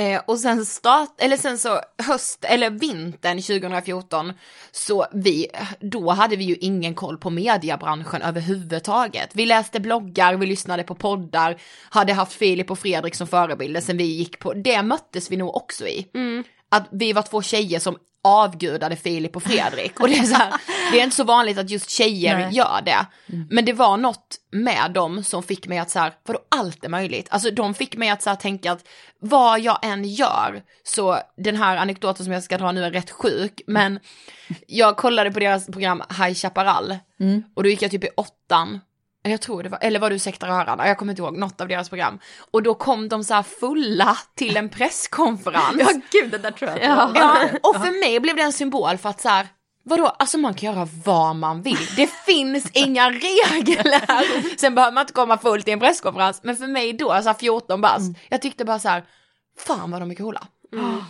Eh, 0.00 0.20
och 0.26 0.38
sen 0.38 0.66
start, 0.66 1.14
eller 1.18 1.36
sen 1.36 1.58
så 1.58 1.80
höst, 2.02 2.44
eller 2.44 2.70
vintern 2.70 3.42
2014, 3.42 4.32
så 4.72 5.06
vi, 5.12 5.46
då 5.80 6.10
hade 6.10 6.36
vi 6.36 6.44
ju 6.44 6.56
ingen 6.56 6.94
koll 6.94 7.18
på 7.18 7.30
mediebranschen 7.30 8.22
överhuvudtaget. 8.22 9.30
Vi 9.32 9.46
läste 9.46 9.80
bloggar, 9.80 10.34
vi 10.34 10.46
lyssnade 10.46 10.82
på 10.82 10.94
poddar, 10.94 11.60
hade 11.90 12.12
haft 12.12 12.32
Filip 12.32 12.70
och 12.70 12.78
Fredrik 12.78 13.14
som 13.14 13.26
förebilder 13.26 13.80
sen 13.80 13.96
vi 13.96 14.04
gick 14.04 14.38
på, 14.38 14.52
det 14.52 14.82
möttes 14.82 15.30
vi 15.30 15.36
nog 15.36 15.56
också 15.56 15.86
i. 15.86 16.06
Mm. 16.14 16.44
Att 16.68 16.88
vi 16.90 17.12
var 17.12 17.22
två 17.22 17.42
tjejer 17.42 17.78
som 17.78 17.96
avgudade 18.24 18.96
Filip 18.96 19.36
och 19.36 19.42
Fredrik. 19.42 20.00
Och 20.00 20.08
det 20.08 20.18
är 20.18 20.24
så 20.24 20.34
här, 20.34 20.54
det 20.92 21.00
är 21.00 21.04
inte 21.04 21.16
så 21.16 21.24
vanligt 21.24 21.58
att 21.58 21.70
just 21.70 21.90
tjejer 21.90 22.38
Nej. 22.38 22.48
gör 22.52 22.80
det. 22.84 23.06
Mm. 23.32 23.46
Men 23.50 23.64
det 23.64 23.72
var 23.72 23.96
något 23.96 24.36
med 24.52 24.90
dem 24.94 25.24
som 25.24 25.42
fick 25.42 25.68
mig 25.68 25.78
att 25.78 25.90
så 25.90 25.98
här, 25.98 26.12
vadå 26.26 26.40
allt 26.48 26.84
är 26.84 26.88
möjligt? 26.88 27.26
Alltså 27.30 27.50
de 27.50 27.74
fick 27.74 27.96
mig 27.96 28.08
att 28.08 28.22
så 28.22 28.30
här, 28.30 28.36
tänka 28.36 28.72
att 28.72 28.84
vad 29.20 29.60
jag 29.60 29.78
än 29.82 30.04
gör, 30.04 30.62
så 30.84 31.18
den 31.36 31.56
här 31.56 31.76
anekdoten 31.76 32.24
som 32.24 32.32
jag 32.32 32.42
ska 32.42 32.58
dra 32.58 32.72
nu 32.72 32.84
är 32.84 32.90
rätt 32.90 33.10
sjuk, 33.10 33.60
men 33.66 34.00
jag 34.66 34.96
kollade 34.96 35.30
på 35.30 35.40
deras 35.40 35.66
program 35.66 36.02
High 36.18 36.34
Chaparral 36.34 36.96
mm. 37.20 37.42
och 37.54 37.62
då 37.62 37.68
gick 37.68 37.82
jag 37.82 37.90
typ 37.90 38.04
i 38.04 38.08
åttan 38.16 38.80
jag 39.22 39.40
tror 39.40 39.62
det 39.62 39.68
var, 39.68 39.78
eller 39.82 40.00
var 40.00 40.10
du 40.10 40.18
Sekta 40.18 40.48
rörarna? 40.48 40.88
Jag 40.88 40.98
kommer 40.98 41.12
inte 41.12 41.22
ihåg, 41.22 41.36
något 41.36 41.60
av 41.60 41.68
deras 41.68 41.88
program. 41.88 42.18
Och 42.50 42.62
då 42.62 42.74
kom 42.74 43.08
de 43.08 43.24
så 43.24 43.34
här 43.34 43.42
fulla 43.42 44.18
till 44.34 44.56
en 44.56 44.68
presskonferens. 44.68 45.76
ja 45.78 46.00
gud, 46.10 46.30
det 46.30 46.38
där 46.38 46.50
tror 46.50 46.70
jag. 46.70 46.82
Ja. 46.82 47.12
ja. 47.14 47.38
och 47.62 47.76
för 47.76 48.00
mig 48.00 48.20
blev 48.20 48.36
det 48.36 48.42
en 48.42 48.52
symbol 48.52 48.96
för 48.96 49.08
att 49.08 49.20
så 49.20 49.28
här, 49.28 49.48
Vadå, 49.82 50.06
alltså 50.06 50.38
man 50.38 50.54
kan 50.54 50.74
göra 50.74 50.88
vad 51.04 51.36
man 51.36 51.62
vill. 51.62 51.86
Det 51.96 52.06
finns 52.06 52.70
inga 52.74 53.10
regler. 53.10 54.58
Sen 54.58 54.74
behöver 54.74 54.92
man 54.92 55.02
inte 55.02 55.12
komma 55.12 55.38
fullt 55.38 55.68
i 55.68 55.70
en 55.70 55.80
presskonferens. 55.80 56.40
Men 56.42 56.56
för 56.56 56.66
mig 56.66 56.92
då, 56.92 57.12
alltså 57.12 57.34
14 57.34 57.80
bast, 57.80 57.98
mm. 57.98 58.14
jag 58.28 58.42
tyckte 58.42 58.64
bara 58.64 58.78
så 58.78 58.88
här, 58.88 59.04
fan 59.58 59.90
vad 59.90 60.02
de 60.02 60.10
är 60.10 60.14
coola. 60.14 60.46
Mm. 60.72 61.04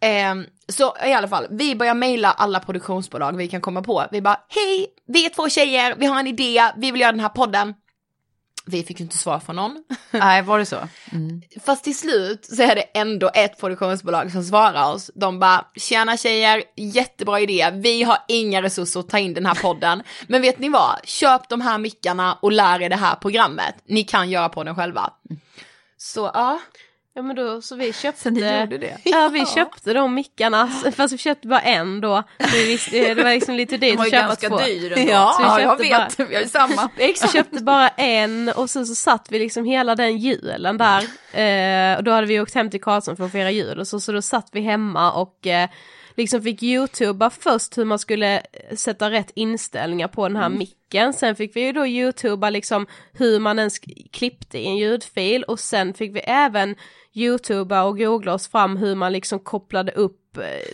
Eh, 0.00 0.34
så 0.68 0.96
i 1.06 1.12
alla 1.12 1.28
fall, 1.28 1.46
vi 1.50 1.76
börjar 1.76 1.94
mejla 1.94 2.32
alla 2.32 2.60
produktionsbolag 2.60 3.36
vi 3.36 3.48
kan 3.48 3.60
komma 3.60 3.82
på. 3.82 4.06
Vi 4.12 4.20
bara, 4.20 4.40
hej, 4.48 4.86
vi 5.06 5.26
är 5.26 5.30
två 5.30 5.48
tjejer, 5.48 5.94
vi 5.98 6.06
har 6.06 6.20
en 6.20 6.26
idé, 6.26 6.72
vi 6.76 6.90
vill 6.90 7.00
göra 7.00 7.12
den 7.12 7.20
här 7.20 7.28
podden. 7.28 7.74
Vi 8.68 8.82
fick 8.82 9.00
ju 9.00 9.04
inte 9.04 9.18
svar 9.18 9.38
från 9.38 9.56
någon. 9.56 9.84
Nej, 10.10 10.42
var 10.42 10.58
det 10.58 10.66
så? 10.66 10.88
Mm. 11.12 11.42
Fast 11.64 11.84
till 11.84 11.98
slut 11.98 12.44
så 12.44 12.62
är 12.62 12.74
det 12.74 12.82
ändå 12.82 13.30
ett 13.34 13.60
produktionsbolag 13.60 14.32
som 14.32 14.42
svarar 14.42 14.92
oss. 14.92 15.10
De 15.14 15.38
bara, 15.38 15.66
tjena 15.76 16.16
tjejer, 16.16 16.62
jättebra 16.76 17.40
idé, 17.40 17.70
vi 17.74 18.02
har 18.02 18.18
inga 18.28 18.62
resurser 18.62 19.00
att 19.00 19.08
ta 19.08 19.18
in 19.18 19.34
den 19.34 19.46
här 19.46 19.54
podden. 19.54 20.02
Men 20.26 20.42
vet 20.42 20.58
ni 20.58 20.68
vad, 20.68 20.96
köp 21.04 21.48
de 21.48 21.60
här 21.60 21.78
mickarna 21.78 22.38
och 22.42 22.52
lär 22.52 22.82
er 22.82 22.88
det 22.88 22.96
här 22.96 23.14
programmet. 23.14 23.74
Ni 23.88 24.04
kan 24.04 24.30
göra 24.30 24.48
podden 24.48 24.76
själva. 24.76 25.12
Så 25.96 26.30
ja. 26.34 26.60
Ja 27.16 27.22
men 27.22 27.36
då 27.36 27.62
så 27.62 27.76
vi 27.76 27.92
köpte, 27.92 28.22
så 28.22 28.30
ni 28.30 28.60
gjorde 28.60 28.78
det? 28.78 28.98
Ja 29.04 29.28
vi 29.32 29.46
köpte 29.46 29.92
de 29.92 30.14
mickarna, 30.14 30.68
fast 30.96 31.14
vi 31.14 31.18
köpte 31.18 31.48
bara 31.48 31.60
en 31.60 32.00
då. 32.00 32.22
Vi 32.52 32.66
visste, 32.66 33.14
det 33.14 33.22
var 33.22 33.30
liksom 33.30 33.54
lite 33.54 33.76
dyrt 33.76 34.00
att 34.00 34.10
köpa 34.10 34.36
två. 34.36 34.48
De 34.48 34.48
var 34.48 34.58
ganska 34.58 34.66
dyr 34.66 34.92
ändå. 34.92 35.12
Ja, 35.12 35.36
ja 35.40 35.60
jag 35.60 35.78
vet, 35.78 35.90
bara, 35.90 36.26
vi 36.28 36.34
har 36.34 36.42
ju 36.42 36.48
samma. 36.48 36.88
Vi 36.96 37.14
köpte 37.32 37.62
bara 37.62 37.88
en 37.88 38.48
och 38.48 38.70
sen 38.70 38.86
så 38.86 38.94
satt 38.94 39.26
vi 39.30 39.38
liksom 39.38 39.64
hela 39.64 39.94
den 39.94 40.18
julen 40.18 40.78
där. 40.78 41.02
Eh, 41.40 41.96
och 41.96 42.04
då 42.04 42.10
hade 42.10 42.26
vi 42.26 42.40
åkt 42.40 42.54
hem 42.54 42.70
till 42.70 42.80
Karlsson 42.80 43.16
för 43.16 43.24
att 43.24 43.32
fira 43.32 43.50
jul 43.50 43.78
och 43.78 43.88
så, 43.88 44.00
så 44.00 44.12
då 44.12 44.22
satt 44.22 44.48
vi 44.52 44.60
hemma 44.60 45.12
och 45.12 45.46
eh, 45.46 45.68
liksom 46.16 46.42
fick 46.42 46.62
youtuba 46.62 47.30
först 47.30 47.78
hur 47.78 47.84
man 47.84 47.98
skulle 47.98 48.42
sätta 48.76 49.10
rätt 49.10 49.30
inställningar 49.34 50.08
på 50.08 50.28
den 50.28 50.36
här 50.36 50.46
mm. 50.46 50.58
micken. 50.58 51.12
Sen 51.12 51.36
fick 51.36 51.56
vi 51.56 51.60
ju 51.60 51.72
då 51.72 51.86
youtuba 51.86 52.50
liksom 52.50 52.86
hur 53.12 53.40
man 53.40 53.58
ens 53.58 53.78
klippte 54.12 54.58
i 54.58 54.66
en 54.66 54.76
ljudfil 54.76 55.42
och 55.42 55.60
sen 55.60 55.94
fick 55.94 56.16
vi 56.16 56.20
även 56.20 56.76
youtuba 57.16 57.82
och 57.82 57.98
googla 57.98 58.34
oss 58.34 58.48
fram 58.48 58.76
hur 58.76 58.94
man 58.94 59.12
liksom 59.12 59.38
kopplade 59.38 59.92
upp 59.92 60.22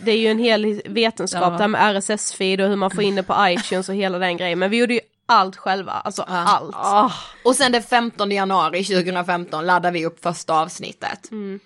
det 0.01 0.11
är 0.11 0.17
ju 0.17 0.27
en 0.27 0.39
hel 0.39 0.81
vetenskap 0.85 1.53
ja. 1.53 1.57
där 1.57 1.67
med 1.67 1.95
RSS-feed 1.95 2.63
och 2.63 2.69
hur 2.69 2.75
man 2.75 2.91
får 2.91 3.03
in 3.03 3.15
det 3.15 3.23
på 3.23 3.35
iTunes 3.49 3.89
och 3.89 3.95
hela 3.95 4.19
den 4.19 4.37
grejen. 4.37 4.59
Men 4.59 4.71
vi 4.71 4.77
gjorde 4.77 4.93
ju 4.93 4.99
allt 5.25 5.57
själva, 5.57 5.91
alltså 5.91 6.25
ja. 6.27 6.35
allt. 6.35 6.75
Oh. 6.75 7.13
Och 7.45 7.55
sen 7.55 7.71
den 7.71 7.83
15 7.83 8.31
januari 8.31 8.83
2015 8.83 9.65
laddade 9.65 9.93
vi 9.93 10.05
upp 10.05 10.23
första 10.23 10.53
avsnittet. 10.53 11.31
Mm. 11.31 11.59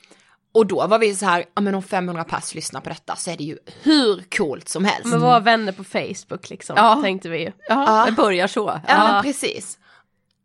Och 0.51 0.65
då 0.65 0.87
var 0.87 0.99
vi 0.99 1.15
så 1.15 1.25
här, 1.25 1.45
ja 1.55 1.61
men 1.61 1.75
om 1.75 1.83
500 1.83 2.23
pass 2.23 2.55
lyssnar 2.55 2.81
på 2.81 2.89
detta 2.89 3.15
så 3.15 3.31
är 3.31 3.37
det 3.37 3.43
ju 3.43 3.57
hur 3.81 4.23
coolt 4.37 4.69
som 4.69 4.85
helst. 4.85 5.05
Men 5.05 5.21
våra 5.21 5.39
vänner 5.39 5.71
på 5.71 5.83
Facebook 5.83 6.49
liksom, 6.49 6.75
ja. 6.77 6.99
tänkte 7.03 7.29
vi 7.29 7.39
ju. 7.39 7.51
Ja, 7.67 8.05
det 8.05 8.11
börjar 8.11 8.47
så. 8.47 8.81
Ja, 8.87 9.15
ja 9.15 9.21
precis. 9.23 9.79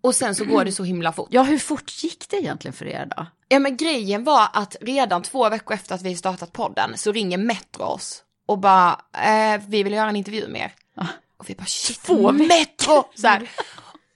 Och 0.03 0.15
sen 0.15 0.35
så 0.35 0.45
går 0.45 0.65
det 0.65 0.73
så 0.73 0.85
himla 0.85 1.13
fort. 1.13 1.29
Ja, 1.31 1.43
hur 1.43 1.59
fort 1.59 2.03
gick 2.03 2.29
det 2.29 2.37
egentligen 2.37 2.73
för 2.73 2.87
er 2.87 3.09
då? 3.17 3.27
Ja, 3.49 3.59
men 3.59 3.77
grejen 3.77 4.25
var 4.25 4.49
att 4.53 4.77
redan 4.81 5.23
två 5.23 5.49
veckor 5.49 5.75
efter 5.75 5.95
att 5.95 6.03
vi 6.03 6.17
startat 6.17 6.53
podden 6.53 6.93
så 6.97 7.13
ringer 7.13 7.39
Metro 7.39 7.83
oss 7.83 8.23
och 8.47 8.59
bara, 8.59 9.01
eh, 9.25 9.61
vi 9.69 9.83
vill 9.83 9.93
göra 9.93 10.09
en 10.09 10.17
intervju 10.17 10.49
med 10.49 10.61
er. 10.61 10.73
Ah. 10.97 11.07
Och 11.37 11.51
vi 11.51 11.55
bara, 11.55 11.67
shit, 11.67 12.03
två 12.03 12.33
Metro! 12.33 13.05
Så 13.15 13.27
här. 13.27 13.51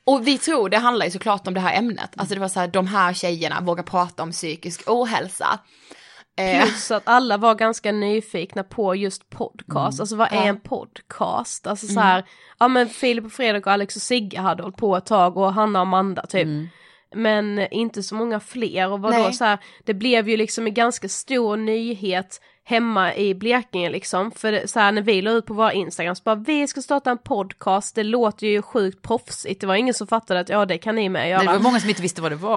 Och 0.05 0.27
vi 0.27 0.39
tror 0.39 0.69
det 0.69 0.79
handlar 0.79 1.07
ju 1.07 1.13
såklart 1.13 1.47
om 1.47 1.55
det 1.55 1.61
här 1.61 1.79
ämnet. 1.79 2.11
Alltså 2.17 2.35
det 2.35 2.41
var 2.41 2.49
så 2.49 2.61
här, 2.61 2.69
de 2.69 2.87
här 2.87 3.15
tjejerna 3.15 3.61
vågar 3.61 3.83
prata 3.83 4.23
om 4.23 4.33
psykisk 4.33 4.83
ohälsa. 4.87 5.59
Eh. 6.37 6.63
Plus 6.63 6.91
att 6.91 7.03
alla 7.07 7.37
var 7.37 7.55
ganska 7.55 7.93
nyfikna 7.93 8.65
på 8.65 8.95
just 8.95 9.31
podcast, 9.31 9.99
mm. 9.99 10.03
alltså 10.03 10.17
vad 10.17 10.33
är 10.33 10.47
en 10.47 10.61
podcast? 10.61 11.67
Alltså 11.67 11.87
så 11.87 12.01
här, 12.01 12.19
mm. 12.19 12.29
ja 12.59 12.69
men 12.69 12.89
Filip 12.89 13.25
och 13.25 13.33
Fredrik 13.33 13.67
och 13.67 13.73
Alex 13.73 13.97
och 13.97 14.03
Sigge 14.03 14.41
hade 14.41 14.63
hållit 14.63 14.77
på 14.77 14.97
ett 14.97 15.07
tag 15.07 15.37
och 15.37 15.53
Hanna 15.53 15.79
och 15.79 15.83
Amanda 15.87 16.27
typ. 16.27 16.45
Mm. 16.45 16.69
Men 17.15 17.67
inte 17.71 18.03
så 18.03 18.15
många 18.15 18.41
fler 18.41 18.91
och 18.91 19.01
vadå 19.01 19.33
så 19.33 19.45
här, 19.45 19.59
det 19.85 19.95
blev 19.95 20.29
ju 20.29 20.37
liksom 20.37 20.67
en 20.67 20.75
ganska 20.75 21.09
stor 21.09 21.57
nyhet 21.57 22.41
hemma 22.65 23.15
i 23.15 23.35
Blekinge 23.35 23.91
liksom. 23.91 24.31
För 24.31 24.53
det, 24.53 24.69
så 24.69 24.81
här, 24.81 24.93
när 24.93 25.03
vi 25.03 25.23
la 25.23 25.31
ut 25.31 25.47
på 25.47 25.55
våra 25.55 25.73
Instagram 25.73 26.17
så 26.17 26.23
bara 26.25 26.35
vi 26.35 26.67
ska 26.67 26.83
starta 26.83 27.11
en 27.11 27.19
podcast, 27.19 27.95
det 27.95 28.05
låter 28.05 28.47
ju 28.47 28.63
sjukt 28.63 29.03
proffsigt. 29.03 29.61
Det 29.61 29.67
var 29.67 29.75
ingen 29.75 29.95
som 29.95 30.07
fattade 30.07 30.41
att 30.41 30.49
ja 30.49 30.67
det 30.67 30.79
kan 30.79 30.95
ni 30.95 31.09
med 31.09 31.31
göra. 31.31 31.39
Nej, 31.39 31.47
det 31.47 31.53
var 31.53 31.63
många 31.63 31.81
som 31.81 31.89
inte 31.89 32.03
visste 32.03 32.23
vad 32.23 32.33
det 32.33 32.37
var. 32.37 32.57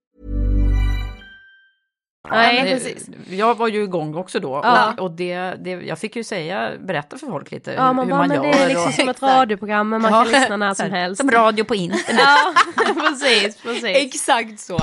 Nej, 2.29 2.63
det- 2.63 2.69
precis. 2.73 3.09
Jag 3.29 3.57
var 3.57 3.67
ju 3.67 3.83
igång 3.83 4.15
också 4.15 4.39
då 4.39 4.61
Ja. 4.63 4.93
och, 4.93 4.99
och 4.99 5.11
det, 5.11 5.37
det, 5.39 5.69
jag 5.71 5.99
fick 5.99 6.15
ju 6.15 6.23
säga, 6.23 6.71
berätta 6.79 7.17
för 7.17 7.27
folk 7.27 7.51
lite 7.51 7.71
Ja, 7.73 7.87
hur, 7.87 7.93
man 7.93 8.07
hur 8.07 8.15
man 8.15 8.31
gör. 8.31 8.41
det 8.43 8.49
är 8.49 8.67
liksom 8.67 8.87
och, 8.87 8.93
som 8.93 9.09
ett 9.09 9.21
radioprogram, 9.21 9.89
men 9.89 10.01
man 10.01 10.11
kan 10.11 10.27
lyssna 10.27 10.57
när 10.57 10.73
som 10.73 10.91
helst. 10.91 11.21
Som 11.21 11.31
radio 11.31 11.63
på 11.63 11.75
internet. 11.75 12.21
Ja, 12.25 12.53
precis, 12.95 13.57
precis. 13.61 13.83
Exakt 13.97 14.59
så. 14.59 14.79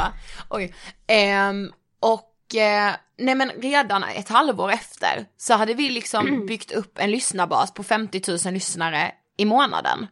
Oj. 0.50 0.74
Ehm, 1.06 1.72
och 2.00 2.54
eh, 2.54 2.92
nej 3.18 3.34
men 3.34 3.50
redan 3.50 4.04
ett 4.04 4.28
halvår 4.28 4.70
efter 4.72 5.24
så 5.36 5.54
hade 5.54 5.74
vi 5.74 5.90
liksom 5.90 6.46
byggt 6.46 6.72
upp 6.72 6.98
en 6.98 7.10
lyssnarbas 7.10 7.74
på 7.74 7.82
50 7.82 8.22
000 8.44 8.54
lyssnare 8.54 9.12
i 9.36 9.44
månaden. 9.44 10.06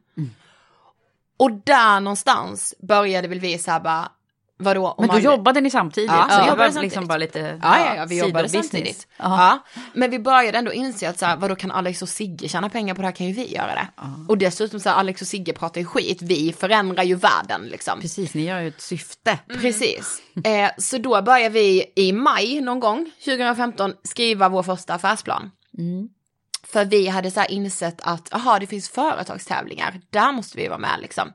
Och 1.38 1.52
där 1.52 2.00
någonstans 2.00 2.74
började 2.78 3.28
väl 3.28 3.40
vi 3.40 3.58
så 3.58 3.70
här 3.70 3.80
bara, 3.80 4.08
vadå? 4.58 4.94
Men 4.98 5.08
då 5.08 5.12
man- 5.14 5.22
jobbade 5.22 5.60
ni 5.60 5.70
samtidigt? 5.70 6.10
Ja, 6.10 6.26
så 6.30 6.36
vi 6.36 6.40
jobbade 6.40 6.56
var 6.56 6.64
samtidigt. 6.64 6.82
liksom 6.82 7.06
bara 7.06 7.18
lite 7.18 7.58
Ja, 7.62 7.78
ja, 7.78 7.96
ja 7.96 8.04
vi 8.08 8.18
jobbade 8.18 8.48
samtidigt. 8.48 9.06
Ja, 9.16 9.58
men 9.92 10.10
vi 10.10 10.18
började 10.18 10.58
ändå 10.58 10.72
inse 10.72 11.08
att 11.08 11.18
så 11.18 11.26
här, 11.26 11.36
vadå 11.36 11.56
kan 11.56 11.70
Alex 11.70 12.02
och 12.02 12.08
Sigge 12.08 12.48
tjäna 12.48 12.68
pengar 12.68 12.94
på 12.94 13.02
det 13.02 13.08
här 13.08 13.14
kan 13.14 13.26
ju 13.26 13.32
vi 13.32 13.54
göra 13.54 13.74
det. 13.74 13.88
Och 14.28 14.38
dessutom 14.38 14.80
så 14.80 14.88
här, 14.88 14.96
Alex 14.96 15.22
och 15.22 15.28
Sigge 15.28 15.52
pratar 15.52 15.80
ju 15.80 15.86
skit, 15.86 16.22
vi 16.22 16.52
förändrar 16.52 17.02
ju 17.02 17.14
världen 17.14 17.62
liksom. 17.62 18.00
Precis, 18.00 18.34
ni 18.34 18.46
har 18.48 18.60
ju 18.60 18.68
ett 18.68 18.80
syfte. 18.80 19.38
Precis. 19.60 20.22
Eh, 20.44 20.70
så 20.78 20.98
då 20.98 21.22
började 21.22 21.54
vi 21.54 21.92
i 21.96 22.12
maj 22.12 22.60
någon 22.60 22.80
gång, 22.80 23.10
2015, 23.24 23.92
skriva 24.02 24.48
vår 24.48 24.62
första 24.62 24.94
affärsplan. 24.94 25.50
För 26.72 26.84
vi 26.84 27.08
hade 27.08 27.30
så 27.30 27.40
här 27.40 27.50
insett 27.50 28.00
att, 28.02 28.34
aha, 28.34 28.58
det 28.58 28.66
finns 28.66 28.88
företagstävlingar, 28.88 30.00
där 30.10 30.32
måste 30.32 30.56
vi 30.58 30.68
vara 30.68 30.78
med 30.78 30.98
liksom. 31.00 31.32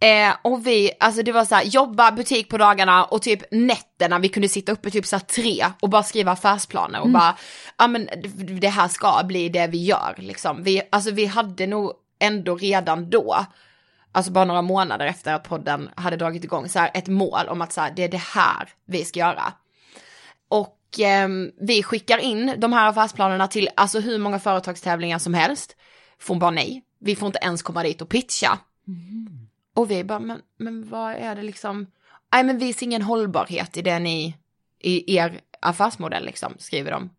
Eh, 0.00 0.34
och 0.42 0.66
vi, 0.66 0.90
alltså 1.00 1.22
det 1.22 1.32
var 1.32 1.44
så 1.44 1.54
här, 1.54 1.64
jobba 1.64 2.12
butik 2.12 2.48
på 2.48 2.58
dagarna 2.58 3.04
och 3.04 3.22
typ 3.22 3.42
nätterna, 3.50 4.18
vi 4.18 4.28
kunde 4.28 4.48
sitta 4.48 4.72
uppe 4.72 4.90
typ 4.90 5.06
så 5.06 5.16
här 5.16 5.24
tre 5.24 5.66
och 5.80 5.88
bara 5.90 6.02
skriva 6.02 6.32
affärsplaner 6.32 7.00
och 7.00 7.10
bara, 7.10 7.36
ja 7.78 7.86
men 7.86 8.08
det- 8.60 8.68
här 8.68 8.88
ska 8.88 9.22
bli 9.24 9.48
det 9.48 9.66
vi 9.66 9.84
gör 9.84 10.14
liksom. 10.18 10.62
Vi, 10.62 10.82
alltså 10.90 11.10
vi 11.10 11.26
hade 11.26 11.66
nog 11.66 11.92
ändå 12.18 12.56
redan 12.56 13.10
då, 13.10 13.46
alltså 14.12 14.32
bara 14.32 14.44
några 14.44 14.62
månader 14.62 15.06
efter 15.06 15.34
att 15.34 15.48
podden 15.48 15.90
hade 15.94 16.16
dragit 16.16 16.44
igång, 16.44 16.68
så 16.68 16.78
här 16.78 16.90
ett 16.94 17.08
mål 17.08 17.48
om 17.48 17.62
att 17.62 17.72
så 17.72 17.80
här, 17.80 17.92
det 17.96 18.04
är 18.04 18.08
det 18.08 18.22
här 18.22 18.68
vi 18.86 19.04
ska 19.04 19.20
göra. 19.20 19.52
Och 20.48 20.78
ehm, 20.98 21.50
vi 21.60 21.82
skickar 21.82 22.18
in 22.18 22.54
de 22.58 22.72
här 22.72 22.88
affärsplanerna 22.88 23.48
till 23.48 23.68
alltså 23.76 24.00
hur 24.00 24.18
många 24.18 24.38
företagstävlingar 24.38 25.18
som 25.18 25.34
helst. 25.34 25.76
Får 26.20 26.34
bara 26.34 26.50
nej. 26.50 26.82
Vi 27.00 27.16
får 27.16 27.26
inte 27.26 27.38
ens 27.42 27.62
komma 27.62 27.82
dit 27.82 28.02
och 28.02 28.08
pitcha. 28.08 28.58
Och 29.76 29.90
vi 29.90 30.04
bara, 30.04 30.18
men, 30.18 30.42
men 30.58 30.88
vad 30.88 31.12
är 31.12 31.34
det 31.34 31.42
liksom? 31.42 31.86
Nej 32.32 32.44
men 32.44 32.58
vi 32.58 32.72
ser 32.72 32.86
ingen 32.86 33.02
hållbarhet 33.02 33.76
i 33.76 33.82
det 33.82 33.98
ni, 33.98 34.36
i 34.78 35.16
er 35.16 35.40
affärsmodell 35.60 36.24
liksom, 36.24 36.54
skriver 36.58 36.90
de. 36.90 37.10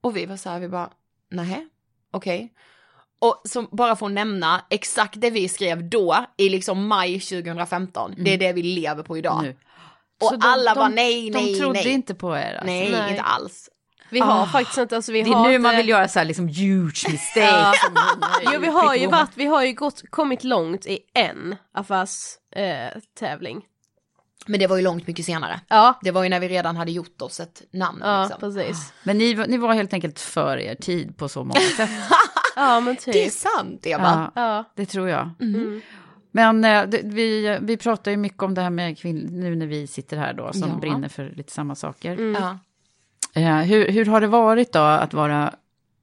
Och 0.00 0.16
vi 0.16 0.26
var 0.26 0.36
så 0.36 0.50
här, 0.50 0.60
vi 0.60 0.68
bara, 0.68 0.90
nej, 1.30 1.68
okej. 2.10 2.52
Och 3.18 3.42
som 3.44 3.68
bara 3.72 3.92
att 3.92 4.10
nämna, 4.12 4.64
exakt 4.70 5.20
det 5.20 5.30
vi 5.30 5.48
skrev 5.48 5.88
då, 5.88 6.26
i 6.36 6.48
liksom 6.48 6.86
maj 6.86 7.20
2015, 7.20 8.14
det 8.18 8.34
är 8.34 8.38
det 8.38 8.52
vi 8.52 8.62
lever 8.62 9.02
på 9.02 9.18
idag. 9.18 9.42
Nu. 9.42 9.56
Och 10.20 10.32
de- 10.32 10.40
alla 10.42 10.74
de, 10.74 10.80
var 10.80 10.88
nej, 10.88 11.30
nej, 11.30 11.52
De 11.52 11.58
trodde 11.58 11.80
nej. 11.80 11.88
inte 11.88 12.14
på 12.14 12.36
er 12.36 12.52
alltså. 12.54 12.66
Nej, 12.66 12.90
Nej. 12.92 13.10
inte 13.10 13.22
alls. 13.22 13.68
Vi 14.10 14.20
har 14.20 14.42
Ah. 14.42 14.46
faktiskt 14.46 14.78
inte, 14.78 14.96
alltså 14.96 15.12
vi 15.12 15.22
Det 15.22 15.30
är 15.30 15.34
har 15.34 15.44
nu 15.48 15.50
inte... 15.54 15.62
man 15.62 15.76
vill 15.76 15.88
göra 15.88 16.08
så 16.08 16.18
här 16.18 16.26
liksom 16.26 16.48
huge 16.48 17.08
mistake. 17.10 17.40
Ja. 17.40 17.72
Jo 18.54 18.60
vi 18.60 18.66
har 18.66 18.94
ju 18.94 19.06
varit, 19.06 19.30
vi 19.34 19.46
har 19.46 19.64
ju 19.64 19.72
gått, 19.72 20.02
kommit 20.10 20.44
långt 20.44 20.86
i 20.86 20.98
en 21.14 21.56
affärstävling. 21.74 22.66
Eh, 22.96 23.00
tävling. 23.18 23.62
Men 24.46 24.60
det 24.60 24.66
var 24.66 24.76
ju 24.76 24.82
långt 24.82 25.06
mycket 25.06 25.24
senare. 25.26 25.60
ja, 25.68 25.98
Det 26.02 26.10
var 26.10 26.22
ju 26.22 26.28
när 26.28 26.40
vi 26.40 26.48
redan 26.48 26.76
hade 26.76 26.90
gjort 26.92 27.22
oss 27.22 27.40
ett 27.40 27.62
namn. 27.72 28.00
ja 28.04 28.22
liksom. 28.22 28.40
precis. 28.40 28.92
Men 29.02 29.18
ni, 29.18 29.34
var- 29.34 29.46
ni 29.46 29.56
var 29.56 29.74
helt 29.74 29.92
enkelt 29.92 30.20
för 30.20 30.56
er 30.58 30.74
tid 30.74 31.16
på 31.16 31.28
så 31.28 31.44
många 31.44 31.60
sätt. 31.60 31.90
Ja 32.56 32.80
men 32.80 32.96
typ. 32.96 33.12
Det 33.12 33.26
är 33.26 33.30
sant 33.30 33.86
Eva. 33.86 34.30
ja, 34.34 34.42
Ja. 34.42 34.64
det 34.76 34.86
tror 34.86 35.08
jag. 35.08 35.30
Mm. 35.40 35.80
Men 36.32 36.64
eh, 36.64 36.82
det, 36.86 37.00
vi, 37.04 37.58
vi 37.62 37.76
pratar 37.76 38.10
ju 38.10 38.16
mycket 38.16 38.42
om 38.42 38.54
det 38.54 38.60
här 38.62 38.70
med 38.70 38.98
kvinnor, 38.98 39.30
nu 39.30 39.56
när 39.56 39.66
vi 39.66 39.86
sitter 39.86 40.16
här 40.16 40.32
då, 40.32 40.52
som 40.52 40.68
Ja. 40.68 40.76
brinner 40.76 41.08
för 41.08 41.30
lite 41.36 41.52
samma 41.52 41.74
saker. 41.74 42.12
Mm. 42.12 42.42
Ja. 42.42 42.58
Eh, 43.34 43.56
hur, 43.56 43.88
hur 43.88 44.06
har 44.06 44.20
det 44.20 44.26
varit 44.26 44.72
då 44.72 44.78
att 44.78 45.14
vara 45.14 45.54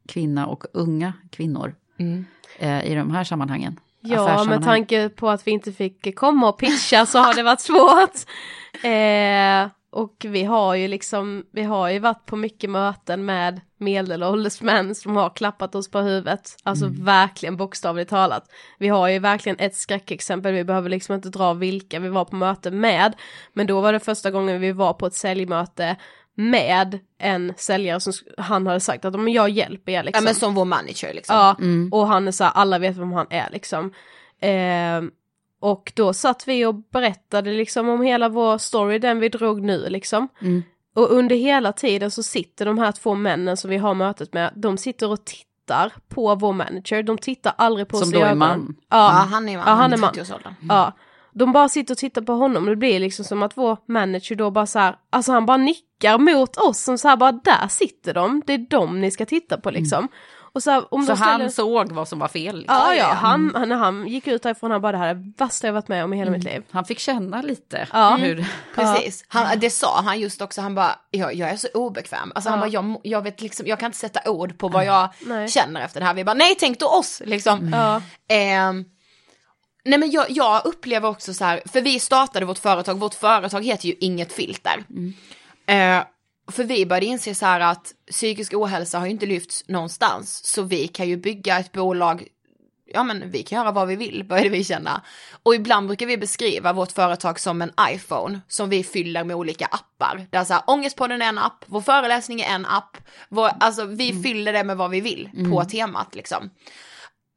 kvinna 0.08 0.48
och 0.48 0.64
unga 0.74 1.14
kvinnor 1.32 1.76
Mm. 2.00 2.26
eh, 2.60 2.92
i 2.92 2.96
de 2.96 3.12
här 3.12 3.24
sammanhangen? 3.24 3.80
Ja, 4.02 4.44
med 4.44 4.64
tanke 4.64 5.10
på 5.10 5.30
att 5.30 5.48
vi 5.48 5.52
inte 5.52 5.72
fick 5.72 6.16
komma 6.16 6.50
och 6.50 6.60
pitcha 6.60 7.06
så 7.06 7.20
har 7.20 7.34
det 7.34 7.44
varit 7.44 7.62
svårt. 7.62 8.14
Eh, 8.84 9.68
och 9.90 10.26
vi 10.30 10.44
har 10.44 10.76
ju 10.76 10.88
liksom, 10.88 11.46
vi 11.52 11.64
har 11.64 11.90
ju 11.90 12.00
varit 12.00 12.26
på 12.26 12.36
mycket 12.36 12.70
möten 12.70 13.26
med 13.26 13.62
medelålders 13.78 14.62
män 14.62 14.96
som 14.96 15.16
har 15.16 15.30
klappat 15.30 15.76
oss 15.76 15.92
på 15.92 16.00
huvudet. 16.00 16.56
Alltså 16.64 16.88
verkligen 16.92 17.58
bokstavligt 17.58 18.10
talat. 18.10 18.44
Vi 18.80 18.88
har 18.88 19.08
ju 19.08 19.20
verkligen 19.20 19.60
ett 19.60 19.76
skräckexempel, 19.76 20.54
vi 20.54 20.64
behöver 20.64 20.90
liksom 20.90 21.16
inte 21.16 21.30
dra 21.30 21.54
vilka 21.54 22.00
vi 22.00 22.10
var 22.10 22.26
på 22.26 22.36
möte 22.36 22.72
med. 22.72 23.16
Men 23.54 23.68
då 23.68 23.82
var 23.82 23.94
det 23.94 24.00
första 24.00 24.32
gången 24.32 24.62
vi 24.62 24.72
var 24.72 24.94
på 24.94 25.06
ett 25.06 25.14
säljmöte 25.14 25.96
med 26.40 27.00
en 27.18 27.54
säljare 27.58 28.00
som 28.00 28.14
han 28.38 28.68
hade 28.68 28.80
sagt 28.80 29.06
att 29.06 29.20
"Men 29.20 29.34
jag 29.34 29.50
hjälper 29.50 29.92
er 29.92 30.04
liksom. 30.04 30.24
ja 30.24 30.26
men 30.30 30.36
som 30.36 30.56
vår 30.56 30.66
manager 30.66 31.14
liksom. 31.14 31.36
Ja, 31.36 31.56
och 31.92 32.08
han 32.08 32.28
är 32.28 32.32
så 32.32 32.44
här, 32.44 32.52
alla 32.56 32.80
vet 32.80 32.98
vem 32.98 33.14
han 33.14 33.28
är 33.30 33.50
liksom. 33.52 33.92
Ehm, 34.42 35.12
och 35.60 35.92
då 35.96 36.14
satt 36.14 36.48
vi 36.48 36.66
och 36.66 36.76
berättade 36.76 37.52
liksom 37.52 37.90
om 37.90 38.02
hela 38.02 38.30
vår 38.30 38.58
story, 38.58 39.00
den 39.00 39.20
vi 39.20 39.30
drog 39.30 39.62
nu 39.62 39.90
liksom. 39.90 40.28
Mm. 40.42 40.64
Och 40.96 41.12
under 41.12 41.36
hela 41.36 41.74
tiden 41.74 42.12
så 42.12 42.24
sitter 42.24 42.66
de 42.66 42.78
här 42.78 42.92
två 42.92 43.16
männen 43.16 43.58
som 43.58 43.70
vi 43.70 43.78
har 43.78 43.94
mötet 43.94 44.34
med, 44.34 44.54
de 44.56 44.78
sitter 44.78 45.12
och 45.12 45.26
tittar 45.26 45.94
på 46.10 46.36
vår 46.36 46.54
manager, 46.54 47.04
de 47.04 47.18
tittar 47.18 47.54
aldrig 47.58 47.88
på 47.88 47.98
Som 47.98 48.08
oss 48.08 48.14
då 48.14 48.20
i 48.20 48.22
är 48.22 48.36
man. 48.36 48.76
Ja, 48.90 48.98
Ja, 48.98 49.10
han 49.10 49.50
är 49.50 49.58
man. 49.58 49.68
Ja, 49.68 49.74
han 49.74 49.94
är 49.94 49.98
man. 49.98 50.14
30-årsåldern. 50.14 50.54
ja. 50.70 50.92
De 51.38 51.52
bara 51.52 51.70
sitter 51.70 51.94
och 51.94 51.98
tittar 51.98 52.22
på 52.22 52.34
honom 52.34 52.64
och 52.64 52.70
det 52.70 52.76
blir 52.76 53.00
liksom 53.00 53.26
som 53.26 53.44
att 53.44 53.58
vår 53.58 53.78
manager 53.88 54.36
då 54.36 54.52
bara 54.52 54.66
så 54.66 54.80
här, 54.80 54.96
alltså 55.10 55.32
han 55.32 55.46
bara 55.46 55.58
nickar 55.58 56.18
mot 56.18 56.58
oss 56.58 56.80
som 56.84 56.98
så 56.98 57.08
här 57.08 57.18
bara 57.18 57.32
där 57.32 57.68
sitter 57.70 58.14
de, 58.14 58.42
det 58.46 58.54
är 58.54 58.58
de 58.70 59.02
ni 59.02 59.12
ska 59.12 59.26
titta 59.26 59.58
på 59.58 59.72
liksom. 59.72 60.08
Och 60.54 60.64
så, 60.64 60.72
här, 60.72 60.94
om 60.94 61.04
Så 61.06 61.16
ställer... 61.16 61.32
han 61.32 61.52
såg 61.52 61.92
vad 61.92 62.08
som 62.08 62.20
var 62.20 62.28
fel? 62.28 62.58
liksom. 62.58 62.76
Ja, 62.78 62.94
ja, 62.96 63.06
han, 63.06 63.52
han, 63.56 63.70
när 63.70 63.76
han 63.76 64.08
gick 64.08 64.28
ut 64.28 64.44
härifrån, 64.44 64.72
han 64.72 64.82
bara 64.82 64.92
det 64.92 64.98
här 64.98 65.08
är 65.08 65.14
det 65.14 65.34
värsta 65.38 65.68
jag 65.68 65.74
varit 65.74 65.88
med 65.88 66.04
om 66.04 66.14
i 66.14 66.18
hela 66.18 66.32
mitt 66.32 66.44
liv. 66.44 66.64
Han 66.72 66.86
fick 66.86 67.00
känna 67.00 67.42
lite 67.42 67.88
Ja. 67.94 68.16
hur... 68.16 68.46
Precis, 68.76 69.26
han, 69.28 69.60
det 69.60 69.70
sa 69.70 70.02
han 70.02 70.20
just 70.20 70.42
också, 70.42 70.62
han 70.62 70.76
bara, 70.76 70.96
jag, 71.12 71.34
jag 71.34 71.50
är 71.50 71.56
så 71.58 71.68
obekväm. 71.74 72.32
Alltså 72.36 72.50
han 72.50 72.60
bara, 72.60 72.70
jag, 72.70 72.98
jag 73.04 73.22
vet 73.22 73.42
liksom, 73.42 73.68
jag 73.68 73.80
kan 73.80 73.86
inte 73.88 73.98
sätta 73.98 74.30
ord 74.32 74.58
på 74.58 74.68
vad 74.68 74.86
jag 74.86 75.10
Nej. 75.26 75.48
känner 75.48 75.82
efter 75.82 76.00
det 76.00 76.06
här. 76.06 76.14
Vi 76.14 76.24
bara, 76.24 76.34
nej 76.34 76.56
tänk 76.60 76.80
då 76.80 76.88
oss 76.88 77.22
liksom. 77.26 77.70
Ja. 77.74 78.02
Ehm, 78.36 78.86
nej 79.88 80.00
men 80.00 80.12
jag, 80.12 80.26
jag 80.30 80.66
upplever 80.66 81.10
också 81.10 81.34
så 81.34 81.46
här, 81.46 81.62
för 81.66 81.82
vi 81.82 82.00
startade 82.00 82.46
vårt 82.46 82.58
företag, 82.58 83.00
vårt 83.00 83.14
företag 83.14 83.66
heter 83.66 83.88
ju 83.88 83.96
Inget 84.00 84.34
Filter. 84.34 84.84
Eh, 85.66 86.04
för 86.52 86.64
vi 86.64 86.86
började 86.86 87.06
inse 87.06 87.36
så 87.36 87.46
här 87.46 87.60
att 87.60 87.94
psykisk 88.12 88.54
ohälsa 88.54 89.00
har 89.00 89.06
ju 89.06 89.12
inte 89.12 89.26
lyfts 89.26 89.64
någonstans, 89.68 90.46
så 90.46 90.62
vi 90.62 90.88
kan 90.88 91.10
ju 91.10 91.18
bygga 91.18 91.60
ett 91.60 91.72
bolag 91.72 92.28
ja 92.94 93.04
men 93.04 93.32
vi 93.32 93.44
kan 93.44 93.58
göra 93.58 93.72
vad 93.72 93.88
vi 93.88 93.96
vill, 93.96 94.24
började 94.24 94.50
vi 94.50 94.64
känna. 94.64 95.02
Och 95.44 95.56
ibland 95.56 95.88
brukar 95.88 96.06
vi 96.06 96.18
beskriva 96.18 96.74
vårt 96.74 96.92
företag 96.92 97.40
som 97.40 97.62
en 97.62 97.72
iPhone 97.90 98.40
som 98.48 98.70
vi 98.70 98.84
fyller 98.84 99.24
med 99.24 99.36
olika 99.36 99.66
appar. 99.66 100.28
Där 100.30 100.44
så 100.44 100.54
här, 100.54 100.64
Ångestpodden 100.68 101.22
är 101.22 101.30
en 101.30 101.38
app, 101.38 101.66
vår 101.66 101.82
föreläsning 101.82 102.42
är 102.42 102.56
en 102.56 102.66
app, 102.66 102.98
vår, 103.30 103.50
alltså 103.60 103.86
vi 103.86 104.24
fyller 104.24 104.54
det 104.54 104.64
med 104.64 104.78
vad 104.78 104.90
vi 104.90 105.02
vill 105.02 105.30
på 105.52 105.66
temat 105.66 106.16
liksom. 106.16 106.50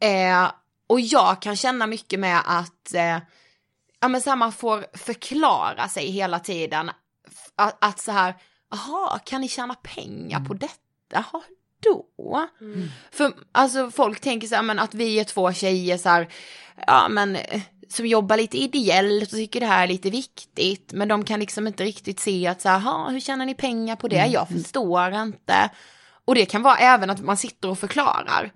Eh, 0.02 0.50
och 0.90 1.00
jag 1.00 1.42
kan 1.42 1.56
känna 1.56 1.86
mycket 1.86 2.20
med 2.20 2.40
att, 2.44 2.94
eh, 2.94 3.18
ja 4.00 4.08
men 4.08 4.20
så 4.20 4.30
här, 4.30 4.36
man 4.36 4.52
får 4.52 4.86
förklara 4.98 5.88
sig 5.88 6.10
hela 6.10 6.38
tiden. 6.38 6.90
Att, 7.56 7.84
att 7.84 7.98
så 8.00 8.12
här, 8.12 8.34
jaha, 8.70 9.18
kan 9.18 9.40
ni 9.40 9.48
tjäna 9.48 9.74
pengar 9.74 10.40
på 10.40 10.54
detta? 10.54 10.74
Jaha, 11.12 11.42
då? 11.82 12.48
För 13.12 13.32
alltså 13.52 13.90
folk 13.90 14.20
tänker 14.20 14.48
så 14.48 14.54
här, 14.54 14.62
men 14.62 14.78
att 14.78 14.94
vi 14.94 15.20
är 15.20 15.24
två 15.24 15.52
tjejer 15.52 15.98
så 15.98 16.08
här, 16.08 16.28
ja 16.86 17.08
men 17.08 17.36
eh, 17.36 17.60
som 17.88 18.06
jobbar 18.06 18.36
lite 18.36 18.58
ideellt 18.58 19.32
och 19.32 19.38
tycker 19.38 19.60
det 19.60 19.66
här 19.66 19.82
är 19.82 19.88
lite 19.88 20.10
viktigt. 20.10 20.92
Men 20.92 21.08
de 21.08 21.24
kan 21.24 21.40
liksom 21.40 21.66
inte 21.66 21.84
riktigt 21.84 22.20
se 22.20 22.46
att 22.46 22.60
så 22.60 22.68
här, 22.68 22.78
"Ha, 22.78 23.10
hur 23.10 23.20
tjänar 23.20 23.46
ni 23.46 23.54
pengar 23.54 23.96
på 23.96 24.08
det? 24.08 24.26
Jag 24.26 24.48
förstår 24.48 25.12
inte. 25.12 25.70
Och 26.24 26.34
det 26.34 26.46
kan 26.46 26.62
vara 26.62 26.76
även 26.76 27.10
att 27.10 27.20
man 27.20 27.36
sitter 27.36 27.68
och 27.70 27.78
förklarar. 27.78 28.52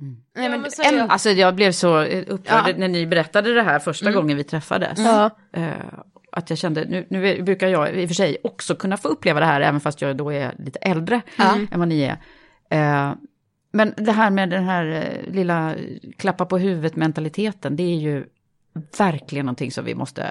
Nej, 0.00 0.44
Ja, 0.44 0.50
men 0.50 0.60
men 0.60 0.70
så 0.70 0.82
en- 0.82 0.94
är 0.94 0.98
jag- 0.98 1.10
Alltså 1.10 1.30
jag 1.30 1.54
blev 1.54 1.72
så 1.72 2.02
upprörd 2.04 2.68
Ja. 2.68 2.74
när 2.76 2.88
ni 2.88 3.06
berättade 3.06 3.54
det 3.54 3.62
här 3.62 3.78
första 3.78 4.06
Mm. 4.08 4.14
gången 4.20 4.36
vi 4.36 4.44
träffades. 4.44 4.98
Ja. 4.98 5.30
Eh, 5.52 5.70
att 6.32 6.50
jag 6.50 6.58
kände, 6.58 6.84
nu, 6.84 7.06
nu 7.10 7.42
brukar 7.42 7.68
jag 7.68 7.94
i 7.94 8.04
och 8.04 8.08
för 8.08 8.14
sig 8.14 8.36
också 8.44 8.74
kunna 8.74 8.96
få 8.96 9.08
uppleva 9.08 9.40
det 9.40 9.46
här, 9.46 9.60
även 9.60 9.80
fast 9.80 10.00
jag 10.00 10.16
då 10.16 10.32
är 10.32 10.54
lite 10.58 10.78
äldre 10.78 11.20
än 11.70 11.78
vad 11.78 11.88
ni 11.88 12.02
är. 12.02 12.16
Eh, 12.70 13.14
men 13.72 13.94
det 13.96 14.12
här 14.12 14.30
med 14.30 14.50
den 14.50 14.64
här 14.64 14.86
eh, 14.86 15.32
lilla 15.32 15.74
klappa 16.18 16.46
på 16.46 16.58
huvudet 16.58 16.96
mentaliteten, 16.96 17.76
det 17.76 17.82
är 17.82 17.96
ju 17.96 18.24
verkligen 18.98 19.46
någonting 19.46 19.72
som 19.72 19.84
vi 19.84 19.94
måste, 19.94 20.22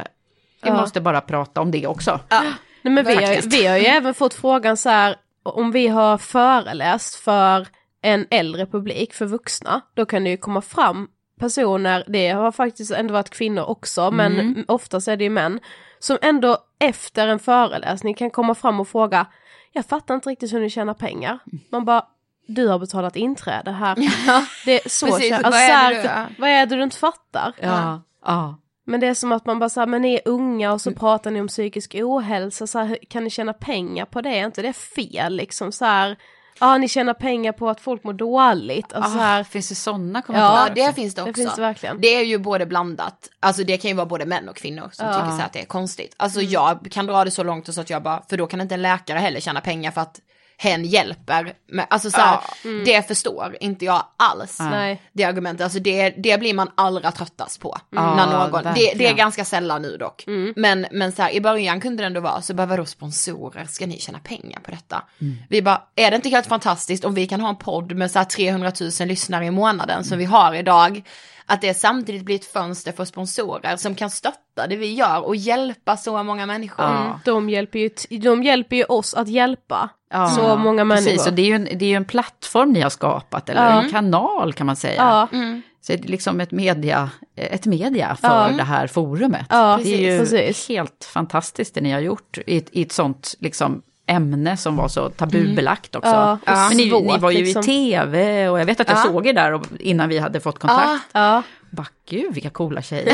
vi 0.64 0.70
Ja. 0.70 0.74
måste 0.82 1.02
bara 1.02 1.22
prata 1.22 1.62
om 1.62 1.72
det 1.72 1.88
också. 1.88 2.20
Nej, 2.32 2.94
men 2.94 3.06
vi, 3.06 3.16
har, 3.16 3.50
vi 3.50 3.68
har 3.68 3.78
ju 3.78 3.86
även 3.86 4.14
fått 4.14 4.34
frågan 4.34 4.78
så 4.78 4.90
här, 4.90 5.16
om 5.44 5.72
vi 5.72 5.88
har 5.88 6.18
föreläst 6.18 7.16
för 7.16 7.68
en 8.02 8.28
äldre 8.30 8.66
publik, 8.66 9.14
för 9.14 9.26
vuxna, 9.26 9.82
då 9.94 10.06
kan 10.06 10.24
det 10.24 10.30
ju 10.30 10.38
komma 10.38 10.62
fram 10.62 11.08
personer, 11.40 12.04
det 12.08 12.30
har 12.30 12.52
faktiskt 12.52 12.92
ändå 12.92 13.14
varit 13.14 13.30
kvinnor 13.30 13.64
också, 13.64 14.12
men 14.12 14.40
Mm. 14.40 14.66
oftast 14.68 15.08
är 15.08 15.18
det 15.18 15.24
ju 15.24 15.30
män, 15.30 15.60
som 16.00 16.18
ändå 16.22 16.58
efter 16.80 17.28
en 17.28 17.40
föreläsning 17.40 18.14
kan 18.14 18.30
komma 18.32 18.56
fram 18.56 18.80
och 18.80 18.88
fråga, 18.88 19.26
jag 19.72 19.86
fattar 19.86 20.16
inte 20.16 20.30
riktigt 20.30 20.54
hur 20.54 20.60
ni 20.60 20.70
tjänar 20.70 20.94
pengar. 20.94 21.40
Man 21.72 21.86
bara, 21.86 22.06
du 22.48 22.68
har 22.68 22.80
betalat 22.80 23.16
inträde 23.16 23.72
här. 23.72 23.96
Det 24.66 24.86
är 24.86 24.90
så, 24.90 25.06
Precis, 25.06 25.32
kän- 25.32 25.36
vad 25.38 25.46
alltså, 25.46 25.62
är 25.62 25.68
så 25.68 25.74
här, 25.74 25.94
det 25.96 26.02
du- 26.02 26.08
ja. 26.08 26.26
vad 26.38 26.50
är 26.50 26.66
det 26.66 26.76
du 26.76 26.84
inte 26.84 26.98
fattar? 26.98 27.54
Ja, 27.62 28.02
ja. 28.26 28.56
Men 28.86 29.00
det 29.00 29.08
är 29.08 29.14
som 29.14 29.32
att 29.32 29.46
man 29.46 29.60
bara 29.60 29.70
säger, 29.70 29.88
men 29.88 30.02
ni 30.02 30.14
är 30.14 30.22
unga 30.26 30.74
och 30.74 30.82
så 30.82 30.92
pratar 30.92 31.32
ni 31.32 31.42
om 31.42 31.48
psykisk 31.48 31.96
ohälsa, 32.02 32.68
så 32.68 32.80
här, 32.80 32.98
kan 33.10 33.24
ni 33.24 33.30
tjäna 33.30 33.54
pengar 33.54 34.06
på 34.06 34.22
det? 34.22 34.30
Är 34.40 34.46
inte 34.46 34.62
det 34.62 34.74
fel 34.74 35.36
liksom 35.36 35.72
så 35.72 35.86
här? 35.86 36.18
Ja, 36.60 36.78
ni 36.78 36.88
tjänar 36.88 37.14
pengar 37.14 37.52
på 37.52 37.70
att 37.70 37.82
folk 37.82 38.04
mår 38.04 38.14
dåligt. 38.14 38.94
Alltså, 38.94 39.12
så 39.12 39.18
här, 39.18 39.42
Ah, 39.42 39.44
finns 39.44 39.70
det 39.70 39.76
sådana 39.76 40.22
kommentarer? 40.22 40.68
Ja, 40.68 40.74
det 40.76 40.82
också? 40.82 40.94
finns 40.94 41.16
det 41.16 41.22
också. 41.22 41.32
det 41.32 41.42
finns 41.42 41.56
det 41.56 41.62
verkligen. 41.62 42.02
Det 42.02 42.08
är 42.16 42.24
ju 42.24 42.38
både 42.38 42.66
blandat, 42.66 43.30
alltså 43.40 43.64
det 43.64 43.78
kan 43.78 43.90
ju 43.92 43.96
vara 43.96 44.06
både 44.06 44.26
män 44.26 44.50
och 44.50 44.56
kvinnor 44.56 44.90
som 44.92 45.06
Ja. 45.08 45.14
tycker 45.14 45.30
så 45.30 45.38
här 45.38 45.46
att 45.46 45.54
det 45.54 45.62
är 45.62 45.66
konstigt. 45.66 46.14
Alltså 46.18 46.40
Mm. 46.40 46.52
jag 46.52 46.88
kan 46.92 47.06
dra 47.06 47.26
det 47.26 47.32
så 47.32 47.44
långt 47.44 47.74
så 47.74 47.82
att 47.82 47.90
jag 47.90 48.04
bara, 48.04 48.24
för 48.30 48.38
då 48.38 48.48
kan 48.48 48.62
inte 48.62 48.76
en 48.76 48.82
läkare 48.82 49.20
heller 49.20 49.40
tjäna 49.40 49.62
pengar 49.62 49.92
för 49.92 50.02
att 50.02 50.20
hen 50.62 50.86
hjälper. 50.86 51.54
Med, 51.68 51.88
alltså 51.90 52.12
så 52.12 52.18
här, 52.18 52.40
det 52.86 53.08
förstår 53.08 53.58
inte 53.60 53.86
jag 53.86 54.04
alls. 54.18 54.60
Mm. 54.60 54.72
Nej. 54.72 55.02
Det 55.14 55.24
argumentet, 55.24 55.64
alltså 55.64 55.80
det, 55.80 56.10
det 56.10 56.40
blir 56.40 56.54
man 56.54 56.72
allra 56.76 57.12
tröttast 57.12 57.62
på. 57.62 57.78
Ja, 57.90 58.16
när 58.16 58.50
någon, 58.50 58.64
det, 58.64 58.94
det 58.96 59.08
är 59.08 59.14
ganska 59.14 59.46
sällan 59.46 59.82
nu 59.82 59.98
dock. 59.98 60.28
Mm. 60.28 60.54
Men, 60.56 60.86
men 60.92 61.12
så 61.12 61.22
här, 61.22 61.32
i 61.32 61.42
början 61.42 61.82
kunde 61.82 62.04
det 62.04 62.08
ändå 62.08 62.22
vara, 62.22 62.42
så 62.42 62.54
bara 62.54 62.68
vadå 62.68 62.86
sponsorer, 62.86 63.66
ska 63.66 63.88
ni 63.88 64.00
tjäna 64.00 64.20
pengar 64.20 64.60
på 64.60 64.72
detta? 64.72 65.04
Mm. 65.22 65.38
Vi 65.50 65.62
bara, 65.62 65.82
är 65.96 66.12
det 66.12 66.16
inte 66.16 66.30
helt 66.30 66.48
fantastiskt 66.48 67.06
om 67.06 67.14
vi 67.14 67.28
kan 67.28 67.42
ha 67.42 67.50
en 67.50 67.58
podd 67.58 67.96
med 67.96 68.12
så 68.12 68.20
här 68.20 68.26
300 68.26 68.72
000 69.00 69.08
lyssnare 69.08 69.46
i 69.46 69.52
månaden 69.52 70.04
som 70.04 70.18
vi 70.18 70.26
har 70.26 70.54
idag? 70.54 71.04
Att 71.46 71.62
det 71.62 71.74
samtidigt 71.74 72.24
blir 72.24 72.36
ett 72.36 72.46
fönster 72.46 72.92
för 72.92 73.06
sponsorer 73.06 73.78
som 73.78 73.96
kan 73.96 74.10
stötta 74.10 74.40
det 74.68 74.76
vi 74.76 74.94
gör 74.94 75.26
och 75.26 75.36
hjälpa 75.36 75.98
så 75.98 76.24
många 76.24 76.46
människor. 76.46 76.86
Ja. 76.86 77.20
De, 77.26 77.50
hjälper 77.50 77.80
ju, 77.80 77.90
de 78.20 78.44
hjälper 78.44 78.76
ju 78.76 78.84
oss 78.84 79.14
att 79.14 79.28
hjälpa 79.28 79.90
Ja, 80.12 80.30
så 80.30 80.56
många 80.56 80.84
människor. 80.84 81.06
Precis, 81.12 81.28
och 81.28 81.34
det 81.34 81.42
är, 81.42 81.46
ju 81.46 81.54
en, 81.56 81.64
det 81.64 81.86
är 81.86 81.90
ju 81.90 81.96
en 81.96 82.06
plattform 82.06 82.72
ni 82.72 82.82
har 82.82 82.90
skapat, 82.90 83.50
eller 83.50 83.70
Ja. 83.72 83.84
en 83.84 83.90
kanal 83.92 84.54
kan 84.54 84.66
man 84.68 84.76
säga. 84.76 85.28
Ja. 85.32 85.40
Så 85.82 85.92
det 85.92 86.04
är 86.04 86.08
liksom 86.08 86.40
ett 86.42 86.52
media, 86.52 87.10
ett 87.36 87.66
media 87.66 88.16
för 88.22 88.28
Ja. 88.50 88.58
det 88.58 88.64
här 88.64 88.88
forumet. 88.88 89.46
Ja, 89.50 89.80
det 89.84 89.94
är 90.08 90.12
ju 90.14 90.20
precis. 90.20 90.70
helt 90.70 91.10
fantastiskt 91.14 91.76
det 91.76 91.82
ni 91.82 91.92
har 91.92 92.00
gjort 92.00 92.38
i, 92.48 92.58
ett- 92.58 92.70
i 92.72 92.82
ett 92.82 92.92
sånt 92.92 93.36
liksom, 93.40 93.82
ämne 94.08 94.58
som 94.58 94.76
var 94.76 94.88
så 94.88 95.10
tabubelagt 95.10 95.96
också. 95.96 96.10
Ja, 96.10 96.32
och 96.32 96.40
Men 96.70 96.78
ni, 96.78 96.90
svårt, 96.90 97.04
ni 97.04 97.18
var 97.18 97.32
ju 97.32 97.44
liksom. 97.44 97.62
i 97.62 97.66
tv 97.66 98.50
och 98.50 98.60
jag 98.60 98.66
vet 98.66 98.80
att 98.80 98.90
jag 98.90 98.98
Ja. 98.98 99.02
såg 99.04 99.28
er 99.28 99.34
där 99.34 99.54
och, 99.54 99.66
innan 99.80 100.10
vi 100.10 100.18
hade 100.20 100.40
fått 100.40 100.60
kontakt. 100.60 101.04
Ja, 101.12 101.44
Bara, 101.72 101.88
gud 102.10 102.34
vilka 102.34 102.50
coola 102.50 102.82
tjejer. 102.82 103.14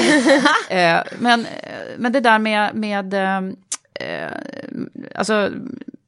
eh, 0.69 1.03
men, 1.19 1.39
eh, 1.39 1.97
men 1.97 2.11
det 2.11 2.19
där 2.19 2.39
med, 2.39 2.75
med 2.75 3.13
eh, 3.13 3.37
eh, 4.09 4.31
alltså 5.15 5.51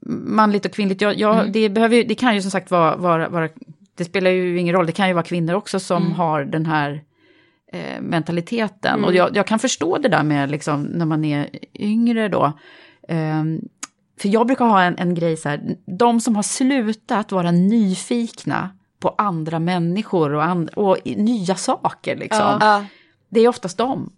manligt 0.10 0.66
och 0.66 0.72
kvinnligt, 0.72 1.02
jag, 1.02 1.20
jag, 1.20 1.52
det, 1.52 1.70
behöver, 1.70 2.04
det 2.04 2.16
kan 2.16 2.36
ju 2.36 2.42
som 2.42 2.52
sagt 2.52 2.72
vara, 2.72 2.96
vara, 2.96 3.30
vara, 3.30 3.50
det 3.96 4.06
spelar 4.06 4.32
ju 4.32 4.60
ingen 4.60 4.76
roll, 4.76 4.86
det 4.86 4.92
kan 4.92 5.08
ju 5.08 5.14
vara 5.14 5.24
kvinnor 5.24 5.54
också 5.54 5.80
som 5.80 6.12
har 6.12 6.44
den 6.44 6.66
här 6.66 7.04
eh, 7.74 8.02
mentaliteten. 8.02 9.04
Och 9.04 9.16
jag, 9.16 9.36
jag 9.36 9.48
kan 9.48 9.60
förstå 9.60 9.98
det 9.98 10.10
där 10.10 10.24
med 10.24 10.52
liksom, 10.52 10.84
när 10.84 11.06
man 11.06 11.26
är 11.26 11.50
yngre 11.74 12.28
då. 12.28 12.54
Ehm, 13.08 13.62
för 14.20 14.30
jag 14.30 14.48
brukar 14.48 14.66
ha 14.66 14.82
en, 14.82 14.98
en 14.98 15.16
grej 15.16 15.38
så 15.38 15.50
här, 15.50 15.76
de 15.86 16.22
som 16.22 16.36
har 16.36 16.44
slutat 16.44 17.32
vara 17.32 17.52
nyfikna 17.52 18.77
på 19.00 19.16
andra 19.18 19.60
människor 19.60 20.34
och, 20.34 20.44
and, 20.44 20.70
och 20.70 20.98
nya 21.06 21.56
saker 21.56 22.16
liksom. 22.16 22.58
Ja. 22.62 22.86
Det 23.30 23.40
är 23.40 23.48
oftast 23.48 23.78
de 23.78 24.12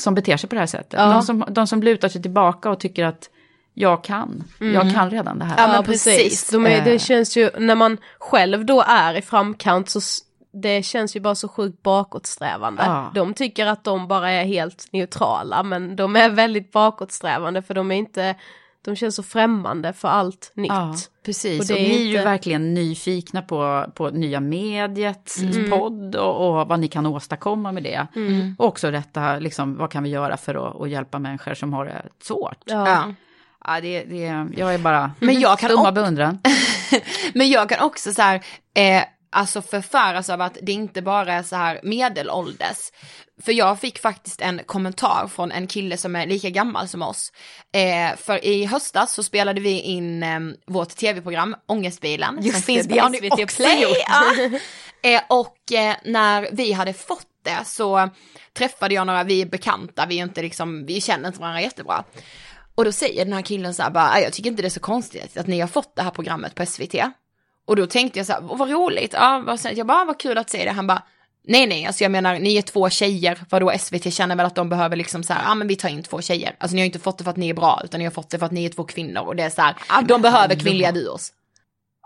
som 0.00 0.14
beter 0.14 0.36
sig 0.36 0.48
på 0.48 0.54
det 0.54 0.60
här 0.60 0.66
sättet. 0.66 1.00
Ja. 1.00 1.06
De, 1.06 1.22
som, 1.22 1.44
de 1.48 1.66
som 1.66 1.82
lutar 1.82 2.08
sig 2.08 2.22
tillbaka 2.22 2.70
och 2.70 2.80
tycker 2.80 3.04
att 3.04 3.30
jag 3.74 4.04
kan, 4.04 4.44
jag 4.58 4.94
kan 4.94 5.10
redan 5.10 5.38
det 5.38 5.44
här. 5.44 5.54
Ja, 5.58 5.72
men 5.72 5.84
precis. 5.84 6.50
De 6.50 6.66
är, 6.66 6.70
Eh. 6.78 6.84
det 6.84 6.98
känns 6.98 7.36
ju, 7.36 7.50
när 7.58 7.74
man 7.74 7.98
själv 8.18 8.64
då 8.64 8.82
är 8.82 9.14
i 9.14 9.22
framkant 9.22 9.88
så 9.90 10.00
det 10.52 10.82
känns 10.82 11.16
ju 11.16 11.20
bara 11.20 11.34
så 11.34 11.48
sjukt 11.48 11.82
bakåtsträvande. 11.82 12.82
Ja. 12.86 13.10
De 13.14 13.34
tycker 13.34 13.66
att 13.66 13.84
de 13.84 14.08
bara 14.08 14.30
är 14.30 14.44
helt 14.44 14.88
neutrala 14.92 15.62
men 15.62 15.96
de 15.96 16.16
är 16.16 16.28
väldigt 16.30 16.72
bakåtsträvande 16.72 17.62
för 17.62 17.74
de 17.74 17.90
är 17.92 17.96
inte, 17.96 18.34
de 18.84 18.96
känns 18.96 19.14
så 19.14 19.22
främmande 19.22 19.92
för 19.92 20.08
allt 20.08 20.52
nytt. 20.54 20.68
Ja, 20.72 20.94
precis. 21.24 21.60
Och 21.60 21.62
Och, 21.64 21.66
det 21.76 21.84
är 21.84 21.88
ni 21.88 21.94
är 21.94 21.98
ju 22.04 22.10
inte- 22.10 22.24
verkligen 22.24 22.74
nyfikna 22.74 23.42
på, 23.42 23.86
på 23.94 24.10
nya 24.10 24.40
mediets 24.40 25.38
Mm. 25.42 25.70
podd 25.70 26.16
och, 26.16 26.48
och 26.60 26.68
vad 26.68 26.80
ni 26.80 26.88
kan 26.88 27.06
åstadkomma 27.06 27.72
med 27.72 27.82
det. 27.82 28.06
Och 28.58 28.66
också 28.66 28.90
detta, 28.90 29.38
liksom, 29.38 29.76
vad 29.76 29.90
kan 29.90 30.02
vi 30.02 30.08
göra 30.10 30.36
för 30.36 30.54
att, 30.68 30.80
att 30.80 30.90
hjälpa 30.90 31.18
människor 31.18 31.54
som 31.54 31.72
har 31.72 31.84
det 31.84 32.02
svårt. 32.22 32.58
Ja. 32.64 32.88
Ja. 32.88 33.14
Ja. 33.64 33.80
det, 33.80 34.04
det, 34.04 34.46
jag 34.56 34.74
är 34.74 34.78
bara 34.78 35.12
Men 35.20 35.40
jag 35.40 35.58
kan 35.58 35.68
stumma 35.70 35.82
också- 35.82 35.92
beundran. 35.92 36.38
Men 37.34 37.48
jag 37.50 37.68
kan 37.68 37.86
också 37.86 38.12
så 38.12 38.22
här, 38.22 38.34
eh, 38.74 39.02
alltså 39.30 39.62
förfäras 39.62 40.30
av 40.30 40.40
att 40.40 40.58
det 40.62 40.72
inte 40.72 41.02
bara 41.02 41.32
är 41.32 41.42
så 41.42 41.56
här 41.56 41.80
medelålders. 41.82 42.76
För 43.42 43.52
jag 43.52 43.80
fick 43.80 43.98
faktiskt 43.98 44.40
en 44.40 44.60
kommentar 44.66 45.28
från 45.34 45.52
en 45.52 45.66
kille 45.66 45.96
som 45.96 46.16
är 46.16 46.26
lika 46.26 46.50
gammal 46.50 46.88
som 46.88 47.02
oss. 47.02 47.32
Eh, 47.74 48.16
för 48.16 48.44
i 48.44 48.64
höstas 48.64 49.12
så 49.12 49.22
spelade 49.22 49.60
vi 49.60 49.80
in 49.80 50.22
eh, 50.22 50.40
vårt 50.66 50.96
tv-program 50.96 51.56
Ångestbilen. 51.68 52.38
Just 52.42 52.50
som 52.52 52.60
det, 52.60 52.64
finns 52.66 52.86
det 52.86 53.00
på 53.00 53.08
SVT 53.14 53.44
också 53.44 53.62
Play. 53.62 53.82
gjort. 53.82 53.96
Ja. 55.02 55.10
Eh, 55.10 55.22
och 55.28 55.72
eh, 55.72 55.96
när 56.04 56.48
vi 56.52 56.72
hade 56.72 56.92
fått 56.92 57.26
det 57.44 57.64
så 57.64 58.08
träffade 58.58 58.94
jag 58.94 59.06
några, 59.06 59.24
vi 59.24 59.42
är 59.42 59.46
bekanta, 59.46 60.06
vi 60.06 60.18
är 60.18 60.22
inte 60.22 60.42
liksom, 60.42 60.86
vi 60.86 61.00
känner 61.00 61.28
inte 61.28 61.40
varandra 61.40 61.60
jättebra. 61.62 62.04
Och 62.74 62.84
då 62.84 62.92
säger 62.92 63.24
den 63.24 63.34
här 63.34 63.42
killen 63.42 63.74
så 63.74 63.82
här 63.82 63.90
bara, 63.90 64.10
"Ah, 64.10 64.18
jag 64.18 64.32
tycker 64.32 64.50
inte 64.50 64.62
det 64.62 64.68
är 64.68 64.70
så 64.70 64.80
konstigt 64.80 65.36
att 65.36 65.46
ni 65.46 65.60
har 65.60 65.68
fått 65.68 65.96
det 65.96 66.02
här 66.02 66.10
programmet 66.10 66.54
på 66.54 66.66
SVT. 66.66 66.94
Och 67.68 67.76
då 67.76 67.86
tänkte 67.86 68.18
jag 68.18 68.26
så 68.26 68.32
här, 68.32 68.42
"Åh, 68.48 68.56
vad 68.56 68.70
roligt, 68.70 69.12
ja, 69.12 69.42
vad, 69.46 69.60
snällt." 69.60 69.78
jag 69.78 69.86
bara, 69.86 70.02
"Ah, 70.02 70.04
vad 70.04 70.18
kul 70.20 70.38
att 70.38 70.50
se 70.50 70.64
det. 70.64 70.70
Han 70.70 70.86
bara, 70.86 71.02
nej 71.44 71.66
nej, 71.66 71.86
alltså 71.86 72.04
jag 72.04 72.10
menar, 72.12 72.38
ni 72.38 72.56
är 72.56 72.62
två 72.62 72.90
tjejer, 72.90 73.38
vadå 73.50 73.72
SVT 73.78 74.10
känner 74.10 74.36
väl 74.36 74.46
att 74.46 74.54
de 74.54 74.68
behöver 74.68 74.96
liksom 74.96 75.22
så 75.22 75.32
här, 75.32 75.42
ja 75.44 75.54
men 75.54 75.68
vi 75.68 75.76
tar 75.76 75.88
in 75.88 76.02
två 76.02 76.20
tjejer. 76.20 76.56
Alltså 76.60 76.74
ni 76.74 76.80
har 76.80 76.86
inte 76.86 76.98
fått 76.98 77.18
det 77.18 77.24
för 77.24 77.30
att 77.30 77.36
ni 77.36 77.48
är 77.48 77.54
bra, 77.54 77.80
utan 77.84 77.98
ni 77.98 78.04
har 78.04 78.12
fått 78.12 78.30
det 78.30 78.38
för 78.38 78.46
att 78.46 78.52
ni 78.52 78.64
är 78.64 78.68
två 78.68 78.84
kvinnor 78.84 79.22
och 79.22 79.36
det 79.36 79.42
är 79.42 79.50
så 79.50 79.62
här, 79.62 79.74
de 80.02 80.22
behöver 80.22 80.54
kvinnliga 80.54 80.92
duos. 80.92 81.32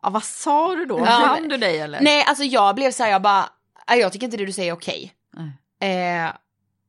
Ja, 0.02 0.10
vad 0.10 0.24
sa 0.24 0.74
du 0.74 0.84
då? 0.84 0.98
Ja, 1.06 1.38
du 1.50 1.56
dig 1.56 1.78
eller? 1.80 2.00
Nej, 2.00 2.24
alltså 2.28 2.44
jag 2.44 2.74
blev 2.74 2.90
så 2.92 3.02
här, 3.02 3.10
jag 3.10 3.22
bara, 3.22 3.48
"Nej, 3.88 3.98
jag 3.98 4.12
tycker 4.12 4.24
inte 4.24 4.36
det 4.36 4.46
du 4.46 4.52
säger 4.52 4.72
är 4.72 4.76
okej. 4.76 5.12
Eh, 5.82 6.32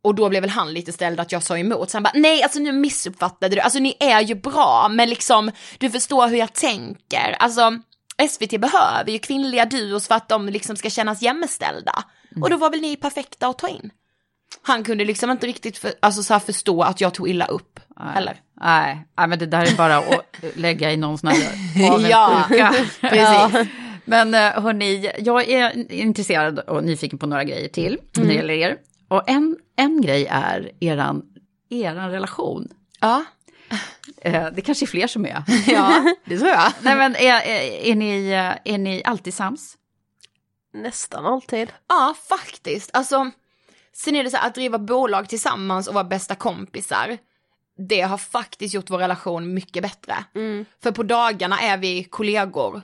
och 0.04 0.16
då 0.16 0.30
blev 0.30 0.42
väl 0.42 0.50
han 0.50 0.74
lite 0.74 0.92
ställd 0.92 1.20
att 1.20 1.32
jag 1.32 1.44
sa 1.44 1.58
emot. 1.58 1.90
Så 1.90 1.98
han 1.98 2.04
bara, 2.04 2.12
nej 2.16 2.44
alltså 2.44 2.60
nu 2.60 2.72
missuppfattade 2.72 3.56
du, 3.56 3.62
alltså 3.62 3.80
ni 3.80 3.98
är 4.00 4.22
ju 4.22 4.36
bra, 4.36 4.88
men 4.92 5.10
liksom 5.10 5.52
du 5.78 5.90
förstår 5.90 6.28
hur 6.28 6.38
jag 6.38 6.54
tänker. 6.54 7.36
Alltså 7.40 7.80
SVT 8.30 8.62
behöver 8.62 9.12
ju 9.12 9.20
kvinnliga 9.20 9.66
duos 9.66 10.08
för 10.08 10.16
att 10.16 10.30
de 10.30 10.50
liksom 10.50 10.76
ska 10.76 10.90
kännas 10.90 11.22
jämställda. 11.22 12.04
Och 12.42 12.50
då 12.50 12.58
var 12.58 12.70
väl 12.70 12.82
ni 12.82 12.96
perfekta 12.96 13.48
att 13.48 13.58
ta 13.58 13.68
in. 13.68 13.92
Han 14.62 14.84
kunde 14.84 15.06
liksom 15.06 15.30
inte 15.30 15.48
riktigt 15.48 15.78
för, 15.78 15.94
alltså, 16.00 16.24
så 16.24 16.40
förstå 16.40 16.82
att 16.82 17.02
jag 17.02 17.14
tog 17.14 17.30
illa 17.30 17.46
upp. 17.46 17.80
Heller. 18.00 18.42
Nej, 18.62 19.08
nej, 19.18 19.28
men 19.28 19.40
det 19.40 19.46
där 19.46 19.72
är 19.72 19.78
bara 19.78 19.98
att 19.98 20.36
lägga 20.56 20.92
i 20.92 20.98
någon 20.98 21.18
sån 21.18 21.30
här 21.30 22.10
Ja, 22.10 22.46
precis. 23.02 23.72
Men 24.06 24.34
eh, 24.34 24.62
hörni, 24.62 25.12
jag 25.20 25.50
är 25.50 25.92
intresserad 25.92 26.60
och 26.60 26.84
nyfiken 26.84 27.20
på 27.20 27.28
några 27.28 27.44
grejer 27.44 27.68
till 27.68 27.98
när 28.16 28.26
det 28.26 28.34
gäller 28.34 28.54
er. 28.54 28.78
Och 29.08 29.30
en, 29.30 29.58
en 29.76 30.02
grej 30.02 30.28
är 30.30 30.72
eran, 30.80 31.22
eran 31.70 32.12
relation. 32.12 32.68
Ja, 33.00 33.26
det 34.54 34.62
kanske 34.66 34.86
är 34.86 34.88
fler 34.88 35.08
som 35.08 35.26
är. 35.26 35.44
ja 35.68 36.16
det 36.26 36.38
tror 36.38 36.50
jag. 36.50 36.72
Nej 36.82 36.96
men 36.96 37.16
är, 37.16 37.42
är, 37.42 37.62
är, 37.92 37.96
ni, 37.96 38.30
eh, 38.32 38.74
är 38.74 38.78
ni 38.78 39.02
alltid 39.06 39.34
sams? 39.34 39.78
Nästan 40.74 41.26
alltid. 41.26 41.74
Ja, 41.90 42.16
faktiskt. 42.30 42.90
Alltså, 42.94 43.32
sen 43.94 44.16
är 44.16 44.24
det 44.24 44.30
så 44.30 44.38
här 44.38 44.48
att 44.48 44.56
driva 44.56 44.80
bolag 44.80 45.30
tillsammans 45.30 45.88
och 45.88 45.94
vara 45.94 46.04
bästa 46.04 46.36
kompisar. 46.36 47.18
Det 47.90 48.02
har 48.02 48.18
faktiskt 48.18 48.74
gjort 48.74 48.90
vår 48.90 48.98
relation 48.98 49.54
mycket 49.54 49.84
bättre. 49.84 50.16
För 50.84 50.92
på 50.92 51.04
dagarna 51.04 51.60
är 51.60 51.78
vi 51.78 52.04
kollegor 52.04 52.82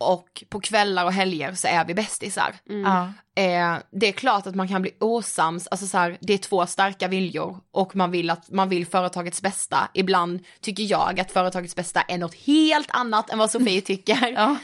och 0.00 0.44
på 0.48 0.60
kvällar 0.60 1.04
och 1.04 1.12
helger 1.12 1.54
så 1.54 1.68
är 1.68 1.84
vi 1.84 1.94
bästisar. 1.94 2.54
Ja. 2.64 3.12
Eh, 3.42 3.76
det 3.90 4.08
är 4.08 4.12
klart 4.12 4.46
att 4.46 4.54
man 4.54 4.68
kan 4.68 4.82
bli 4.82 4.90
osams, 5.00 5.68
alltså 5.68 5.86
så 5.86 5.98
här, 5.98 6.18
det 6.20 6.32
är 6.32 6.38
två 6.38 6.66
starka 6.66 7.08
viljor 7.08 7.60
och 7.72 7.96
man 7.96 8.10
vill 8.10 8.30
att 8.30 8.50
man 8.50 8.68
vill 8.68 8.86
företagets 8.86 9.42
bästa. 9.42 9.88
Ibland 9.94 10.44
tycker 10.60 10.82
jag 10.82 11.20
att 11.20 11.32
företagets 11.32 11.76
bästa 11.76 12.00
är 12.00 12.18
något 12.18 12.34
helt 12.34 12.90
annat 12.90 13.30
än 13.30 13.38
vad 13.38 13.50
Sofie 13.50 13.80
tycker. 13.80 14.32
Ja. 14.36 14.56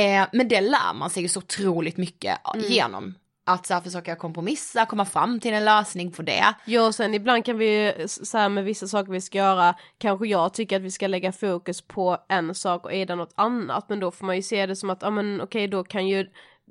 Eh, 0.00 0.26
men 0.32 0.48
det 0.48 0.60
lär 0.60 0.94
man 0.94 1.10
sig 1.10 1.28
så 1.28 1.38
otroligt 1.38 1.96
mycket 1.96 2.38
genom 2.56 3.14
att 3.46 3.66
så 3.66 3.74
här, 3.74 3.80
försöka 3.80 4.16
kompromissa, 4.16 4.86
komma 4.86 5.04
fram 5.04 5.40
till 5.40 5.52
en 5.54 5.64
lösning 5.64 6.12
på 6.12 6.22
det. 6.22 6.54
Ja 6.64 6.86
och 6.86 6.94
sen 6.94 7.14
ibland 7.14 7.44
kan 7.44 7.58
vi 7.58 7.84
ju 7.84 8.08
så 8.08 8.38
här 8.38 8.48
med 8.48 8.64
vissa 8.64 8.86
saker 8.88 9.12
vi 9.12 9.20
ska 9.20 9.38
göra, 9.38 9.74
kanske 9.98 10.26
jag 10.26 10.54
tycker 10.54 10.76
att 10.76 10.82
vi 10.82 10.90
ska 10.90 11.06
lägga 11.06 11.32
fokus 11.32 11.80
på 11.82 12.18
en 12.28 12.54
sak 12.54 12.84
och 12.84 12.92
Ida 12.92 13.14
något 13.14 13.32
annat, 13.34 13.88
men 13.88 14.00
då 14.00 14.10
får 14.10 14.26
man 14.26 14.36
ju 14.36 14.42
se 14.42 14.66
det 14.66 14.76
som 14.76 14.90
att, 14.90 15.02
ja 15.02 15.10
men 15.10 15.40
okej 15.40 15.68
då 15.68 15.84
kan 15.84 16.08
ju 16.08 16.26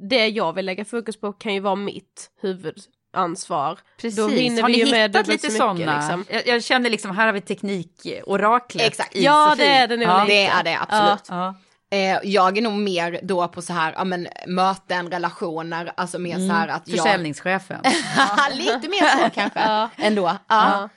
det 0.09 0.27
jag 0.27 0.53
vill 0.53 0.65
lägga 0.65 0.85
fokus 0.85 1.19
på 1.19 1.33
kan 1.33 1.53
ju 1.53 1.59
vara 1.59 1.75
mitt 1.75 2.29
huvudansvar. 2.41 3.79
Precis, 4.01 4.15
Då 4.19 4.27
hinner 4.27 4.61
har 4.61 4.69
vi 4.69 4.73
ni 4.77 4.83
ju 4.83 4.91
med 4.91 5.09
hittat 5.09 5.27
lite 5.27 5.51
sådana? 5.51 5.95
liksom. 5.99 6.25
Jag, 6.29 6.47
jag 6.47 6.63
känner 6.63 6.89
liksom, 6.89 7.15
här 7.15 7.25
har 7.25 7.33
vi 7.33 7.41
teknikoraklet 7.41 8.87
Exakt. 8.87 9.15
i 9.15 9.23
Ja, 9.23 9.47
Sofie. 9.49 9.65
det 9.65 9.71
är 9.73 9.87
det 9.87 9.97
nog 9.97 10.07
Ja. 10.07 10.23
lite. 10.23 10.33
Det 10.33 10.45
är 10.45 10.63
det 10.63 10.77
absolut. 10.81 11.25
Ja. 11.29 11.55
Eh, 11.93 12.19
jag 12.23 12.57
är 12.57 12.61
nog 12.61 12.73
mer 12.73 13.19
då 13.23 13.47
på 13.47 13.61
så 13.61 13.73
här, 13.73 13.93
ja 13.97 14.03
men 14.03 14.27
möten, 14.47 15.11
relationer, 15.11 15.91
alltså 15.97 16.19
mer 16.19 16.35
så 16.35 16.53
här 16.53 16.67
att 16.67 16.87
jag... 16.87 16.97
Försäljningschefen. 16.97 17.79
Lite 18.51 18.87
mer 18.89 19.23
så 19.23 19.29
kanske, 19.29 19.89
ändå. 19.97 20.37
Ja. 20.47 20.89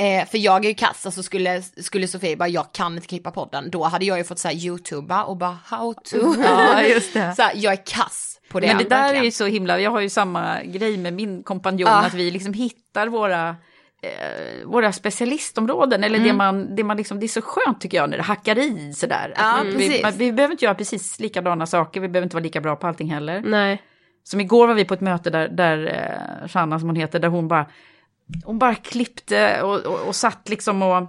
Eh, 0.00 0.28
för 0.28 0.38
jag 0.38 0.64
är 0.64 0.68
ju 0.68 0.74
kass, 0.74 1.06
alltså 1.06 1.22
skulle, 1.22 1.62
skulle 1.62 2.08
Sofie 2.08 2.36
bara, 2.36 2.48
jag 2.48 2.72
kan 2.72 2.94
inte 2.94 3.06
klippa 3.06 3.30
podden, 3.30 3.70
då 3.70 3.84
hade 3.84 4.04
jag 4.04 4.18
ju 4.18 4.24
fått 4.24 4.38
säga 4.38 4.54
youtuba 4.54 5.22
och 5.24 5.36
bara 5.36 5.58
how 5.64 5.94
to. 5.94 6.34
Ja, 6.44 6.82
just 6.82 7.14
det. 7.14 7.34
Så 7.36 7.42
här, 7.42 7.52
jag 7.54 7.72
är 7.72 7.86
kass 7.86 8.40
på 8.50 8.60
det. 8.60 8.66
Men 8.66 8.78
det 8.78 8.84
där 8.84 8.96
är 8.96 9.02
verkligen. 9.02 9.24
ju 9.24 9.30
så 9.30 9.46
himla, 9.46 9.80
jag 9.80 9.90
har 9.90 10.00
ju 10.00 10.08
samma 10.08 10.62
grej 10.62 10.96
med 10.96 11.12
min 11.12 11.42
kompanjon, 11.42 11.88
Ja. 11.88 12.02
att 12.02 12.14
vi 12.14 12.30
liksom 12.30 12.52
hittar 12.54 13.06
våra 13.06 13.56
eh, 14.02 14.66
våra 14.66 14.92
specialistområden, 14.92 16.04
eller 16.04 16.16
Mm. 16.18 16.28
det 16.28 16.34
man, 16.34 16.76
det 16.76 16.84
man 16.84 16.96
liksom, 16.96 17.20
det 17.20 17.26
är 17.26 17.28
så 17.28 17.42
skönt 17.42 17.80
tycker 17.80 17.96
jag 17.98 18.10
när 18.10 18.16
det 18.16 18.22
hackar 18.22 18.58
i 18.58 18.92
sådär. 18.96 19.34
Ja, 19.36 19.60
vi, 19.64 19.72
precis. 19.72 20.02
man, 20.02 20.12
vi 20.16 20.32
behöver 20.32 20.52
inte 20.52 20.64
göra 20.64 20.74
precis 20.74 21.20
likadana 21.20 21.66
saker, 21.66 22.00
vi 22.00 22.08
behöver 22.08 22.26
inte 22.26 22.36
vara 22.36 22.44
lika 22.44 22.60
bra 22.60 22.76
på 22.76 22.86
allting 22.86 23.10
heller. 23.12 23.40
Nej. 23.44 23.82
Som 24.24 24.40
igår 24.40 24.66
var 24.66 24.74
vi 24.74 24.84
på 24.84 24.94
ett 24.94 25.00
möte 25.00 25.30
där, 25.30 25.48
där 25.48 25.86
eh, 26.42 26.48
Shanna 26.48 26.78
som 26.78 26.88
hon 26.88 26.96
heter, 26.96 27.18
där 27.18 27.28
hon 27.28 27.48
bara, 27.48 27.66
hon 28.44 28.58
bara 28.58 28.74
klippte 28.74 29.62
och, 29.62 29.80
och, 29.80 30.00
och 30.08 30.16
satt 30.16 30.48
liksom 30.48 30.82
och 30.82 30.96
eh, 30.96 31.06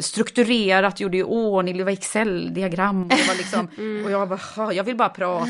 strukturerat, 0.00 1.00
gjorde 1.00 1.16
i 1.16 1.22
ordning, 1.22 1.78
det 1.78 1.84
var 1.84 1.90
Excel-diagram 1.92 3.02
och 3.02 3.08
det 3.08 3.28
var 3.28 3.34
liksom, 3.34 3.68
och 4.04 4.10
jag 4.10 4.28
bara, 4.28 4.38
"Ha, 4.56 4.72
jag 4.72 4.84
vill 4.84 4.96
bara 4.96 5.08
prata. 5.08 5.48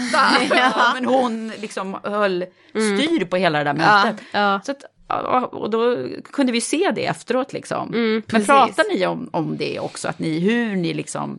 ja, 0.50 0.90
men 0.94 1.04
hon 1.04 1.48
liksom 1.48 1.96
höll 2.04 2.44
styr 2.70 3.24
på 3.24 3.36
hela 3.36 3.58
det 3.58 3.64
där 3.64 3.74
mötet. 3.74 4.24
Ja. 4.32 4.60
Så 4.64 4.72
att, 4.72 4.82
ja, 4.82 4.88
och 5.50 5.70
då 5.70 6.08
kunde 6.32 6.52
vi 6.52 6.60
se 6.60 6.90
det 6.94 7.06
efteråt 7.06 7.52
liksom. 7.52 7.88
men 7.90 8.22
precis. 8.22 8.46
pratar 8.46 8.94
ni 8.94 9.06
om, 9.06 9.28
om 9.32 9.56
det 9.56 9.80
också, 9.80 10.08
att 10.08 10.18
ni, 10.18 10.38
hur 10.38 10.76
ni 10.76 10.94
liksom 10.94 11.38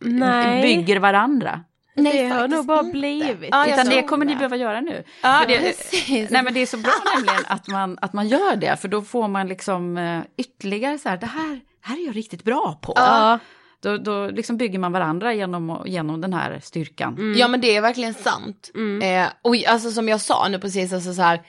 Nej. 0.00 0.62
bygger 0.62 1.00
varandra? 1.00 1.64
Nej, 1.96 2.22
det 2.22 2.28
har 2.28 2.48
nog 2.48 2.66
bara 2.66 2.80
inte. 2.80 2.92
blivit. 2.92 3.48
Ja, 3.50 3.66
Utan 3.66 3.86
det 3.86 4.02
kommer 4.02 4.24
ni 4.24 4.32
det. 4.32 4.38
behöva 4.38 4.56
göra 4.56 4.80
nu. 4.80 5.04
Ja, 5.22 5.38
För 5.42 5.48
det, 5.48 5.58
precis. 5.58 6.30
Nej 6.30 6.42
men 6.42 6.54
det 6.54 6.60
är 6.60 6.66
så 6.66 6.76
bra 6.76 6.92
nämligen 7.14 7.42
att 7.46 7.68
man, 7.68 7.98
att 8.00 8.12
man 8.12 8.28
gör 8.28 8.56
det, 8.56 8.76
för 8.76 8.88
då 8.88 9.02
får 9.02 9.28
man 9.28 9.48
liksom 9.48 9.98
eh, 9.98 10.20
ytterligare 10.36 10.98
så 10.98 11.08
här, 11.08 11.16
det 11.16 11.26
här, 11.26 11.60
här 11.82 11.96
är 12.02 12.06
jag 12.06 12.16
riktigt 12.16 12.44
bra 12.44 12.78
på. 12.82 12.92
Ja. 12.96 13.38
Då, 13.82 13.96
då 13.96 14.28
liksom 14.28 14.56
bygger 14.56 14.78
man 14.78 14.92
varandra 14.92 15.34
genom, 15.34 15.82
genom 15.86 16.20
den 16.20 16.32
här 16.32 16.60
styrkan. 16.62 17.34
Ja 17.38 17.48
men 17.48 17.60
det 17.60 17.76
är 17.76 17.80
verkligen 17.80 18.14
sant. 18.14 18.70
Eh, 19.02 19.26
och 19.42 19.56
alltså 19.66 19.90
som 19.90 20.08
jag 20.08 20.20
sa 20.20 20.48
nu 20.48 20.58
precis, 20.58 20.92
alltså 20.92 21.14
så 21.14 21.22
här, 21.22 21.40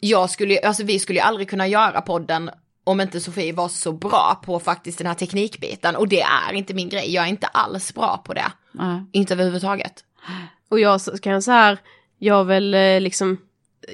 jag 0.00 0.30
skulle, 0.30 0.58
alltså 0.60 0.84
vi 0.84 0.98
skulle 0.98 1.18
ju 1.18 1.24
aldrig 1.24 1.50
kunna 1.50 1.66
göra 1.68 2.00
podden 2.00 2.50
om 2.84 3.00
inte 3.00 3.20
Sofie 3.20 3.52
var 3.52 3.68
så 3.68 3.92
bra 3.92 4.40
på 4.44 4.58
faktiskt 4.60 4.98
den 4.98 5.06
här 5.06 5.14
teknikbiten. 5.14 5.96
Och 5.96 6.08
det 6.08 6.20
är 6.20 6.52
inte 6.52 6.74
min 6.74 6.88
grej, 6.88 7.14
jag 7.14 7.24
är 7.24 7.28
inte 7.28 7.46
alls 7.46 7.94
bra 7.94 8.22
på 8.24 8.34
det. 8.34 8.52
Ja. 8.72 9.04
Inte 9.12 9.34
överhuvudtaget. 9.34 10.04
Och 10.68 10.80
jag 10.80 11.00
kan 11.22 11.42
så 11.42 11.50
här, 11.50 11.78
jag 12.18 12.44
väl 12.44 12.74
eh, 12.74 13.00
liksom, 13.00 13.38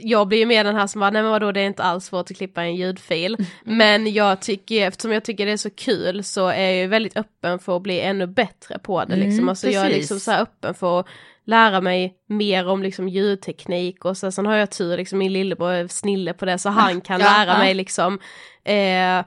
jag 0.02 0.28
blir 0.28 0.38
ju 0.38 0.46
med 0.46 0.66
den 0.66 0.76
här 0.76 0.86
som 0.86 1.00
bara, 1.00 1.10
nej 1.10 1.22
men 1.22 1.30
vadå 1.30 1.52
det 1.52 1.60
är 1.60 1.66
inte 1.66 1.82
alls 1.82 2.04
svårt 2.04 2.30
att 2.30 2.36
klippa 2.36 2.62
en 2.62 2.76
ljudfil. 2.76 3.36
Men 3.64 4.12
jag 4.12 4.40
tycker, 4.40 4.86
eftersom 4.88 5.12
jag 5.12 5.24
tycker 5.24 5.46
det 5.46 5.52
är 5.52 5.56
så 5.56 5.70
kul 5.70 6.24
så 6.24 6.48
är 6.48 6.62
jag 6.64 6.76
ju 6.76 6.86
väldigt 6.86 7.16
öppen 7.16 7.58
för 7.58 7.76
att 7.76 7.82
bli 7.82 8.00
ännu 8.00 8.26
bättre 8.26 8.78
på 8.78 9.04
det 9.04 9.16
liksom. 9.16 9.32
Mm, 9.38 9.48
Alltså 9.48 9.70
jag 9.70 9.82
är 9.82 9.86
precis. 9.86 9.98
liksom 9.98 10.20
så 10.20 10.30
här 10.30 10.42
öppen 10.42 10.74
för 10.74 11.00
att 11.00 11.06
lära 11.46 11.80
mig 11.80 12.14
mer 12.28 12.68
om 12.68 12.82
liksom 12.82 13.08
ljudteknik 13.08 14.04
och 14.04 14.16
så, 14.16 14.32
sen 14.32 14.46
har 14.46 14.56
jag 14.56 14.70
tur 14.70 14.96
liksom 14.96 15.18
min 15.18 15.32
lillebror 15.32 15.72
är 15.72 15.88
snille 15.88 16.32
på 16.32 16.44
det 16.44 16.58
så 16.58 16.68
han 16.68 17.00
kan 17.00 17.20
Ja, 17.20 17.26
lära 17.26 17.52
ja. 17.52 17.58
mig 17.58 17.74
liksom. 17.74 18.18
Eh, 18.64 19.24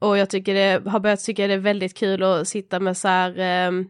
och 0.00 0.18
jag 0.18 0.30
tycker 0.30 0.54
det, 0.54 0.90
har 0.90 1.00
börjat 1.00 1.24
tycka 1.24 1.46
det 1.46 1.54
är 1.54 1.58
väldigt 1.58 1.96
kul 1.96 2.22
att 2.22 2.48
sitta 2.48 2.80
med 2.80 2.96
så 2.96 3.08
här 3.08 3.38
ehm, 3.38 3.88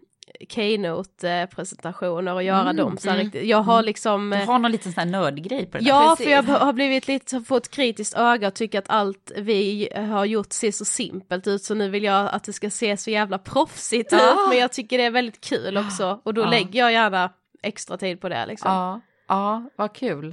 Keynote-presentationer 0.48 2.34
och 2.34 2.42
göra 2.42 2.72
dem 2.72 2.98
så 2.98 3.10
här 3.10 3.18
riktigt. 3.18 3.44
Jag 3.48 3.62
har 3.62 3.82
liksom... 3.82 4.30
Du 4.30 4.36
eh, 4.36 4.46
har 4.46 4.58
någon 4.58 4.72
liten 4.72 4.92
sån 4.92 5.00
här 5.00 5.10
nördgrej 5.10 5.66
på 5.66 5.78
det 5.78 5.84
där. 5.84 5.90
Ja, 5.90 6.14
Precis. 6.18 6.24
för 6.26 6.32
jag 6.32 6.42
har 6.42 6.72
blivit 6.72 7.08
lite, 7.08 7.40
fått 7.40 7.68
kritiskt 7.70 8.14
öga 8.14 8.48
och 8.48 8.54
tycker 8.54 8.78
att 8.78 8.90
allt 8.90 9.32
vi 9.36 9.88
har 10.10 10.24
gjort 10.24 10.52
ser 10.52 10.70
så 10.72 10.84
simpelt 10.84 11.46
ut 11.46 11.62
så 11.62 11.74
nu 11.74 11.88
vill 11.90 12.04
jag 12.04 12.28
att 12.32 12.44
det 12.44 12.52
ska 12.52 12.70
se 12.70 12.96
så 12.96 13.10
jävla 13.10 13.38
proffsigt 13.38 14.12
Ja. 14.12 14.18
ut 14.18 14.48
men 14.48 14.58
jag 14.58 14.72
tycker 14.72 14.98
det 14.98 15.04
är 15.04 15.10
väldigt 15.10 15.40
kul 15.40 15.78
också 15.78 16.20
och 16.24 16.34
då 16.34 16.40
Ja. 16.42 16.50
lägger 16.50 16.80
jag 16.80 16.92
gärna 16.92 17.30
extra 17.62 17.96
tid 17.96 18.20
på 18.20 18.28
det 18.28 18.46
liksom. 18.46 18.70
Ja, 18.70 19.00
ja 19.28 19.70
vad 19.76 19.92
kul. 19.92 20.32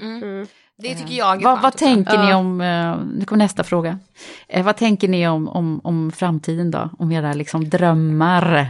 Det 0.77 0.95
tycker 0.95 1.13
jag 1.13 1.41
är 1.41 1.43
Vad, 1.43 1.61
vad 1.61 1.77
tänker 1.77 2.17
ni 2.17 2.33
om, 2.33 2.61
eh, 2.61 2.97
nu 3.19 3.25
kommer 3.25 3.43
nästa 3.43 3.63
fråga. 3.63 3.99
Eh, 4.47 4.65
vad 4.65 4.77
tänker 4.77 5.07
ni 5.07 5.27
om, 5.27 5.47
om, 5.47 5.81
om 5.83 6.11
framtiden 6.11 6.71
då? 6.71 6.89
Om 6.99 7.11
era 7.11 7.33
liksom 7.33 7.69
drömmar? 7.69 8.67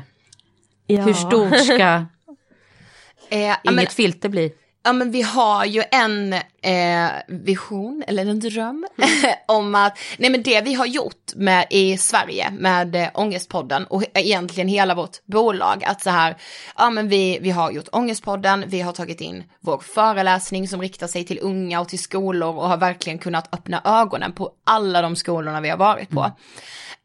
Ja. 0.87 1.01
Hur 1.01 1.13
stort 1.13 1.59
ska 1.59 2.05
Eh, 3.29 3.37
inget 3.37 3.75
men, 3.75 3.87
filter 3.87 4.29
bli? 4.29 4.53
Ja 4.85 4.93
men 4.93 5.11
vi 5.11 5.21
har 5.21 5.65
ju 5.65 5.83
en 5.91 6.33
eh, 6.33 7.11
vision, 7.27 8.03
eller 8.07 8.25
en 8.25 8.39
dröm, 8.39 8.87
om 9.47 9.75
att, 9.75 9.97
nej 10.17 10.29
men 10.29 10.43
det 10.43 10.61
vi 10.61 10.73
har 10.73 10.85
gjort 10.85 11.35
med, 11.35 11.67
i 11.69 11.97
Sverige 11.97 12.51
med 12.51 12.95
eh, 12.95 13.07
Ångestpodden 13.13 13.85
och 13.85 14.03
egentligen 14.13 14.67
hela 14.67 14.95
vårt 14.95 15.25
bolag, 15.25 15.83
att 15.83 16.01
så 16.01 16.09
här, 16.09 16.37
ja 16.77 16.89
men 16.89 17.07
vi, 17.07 17.39
vi 17.41 17.51
har 17.51 17.71
gjort 17.71 17.87
Ångestpodden, 17.91 18.63
vi 18.67 18.81
har 18.81 18.91
tagit 18.91 19.21
in 19.21 19.43
vår 19.59 19.77
föreläsning 19.77 20.67
som 20.67 20.81
riktar 20.81 21.07
sig 21.07 21.25
till 21.25 21.39
unga 21.41 21.81
och 21.81 21.89
till 21.89 22.03
skolor 22.03 22.55
och 22.55 22.69
har 22.69 22.77
verkligen 22.77 23.19
kunnat 23.19 23.53
öppna 23.53 23.81
ögonen 23.85 24.31
på 24.31 24.51
alla 24.63 25.01
de 25.01 25.15
skolorna 25.15 25.61
vi 25.61 25.69
har 25.69 25.77
varit 25.77 26.09
på. 26.09 26.31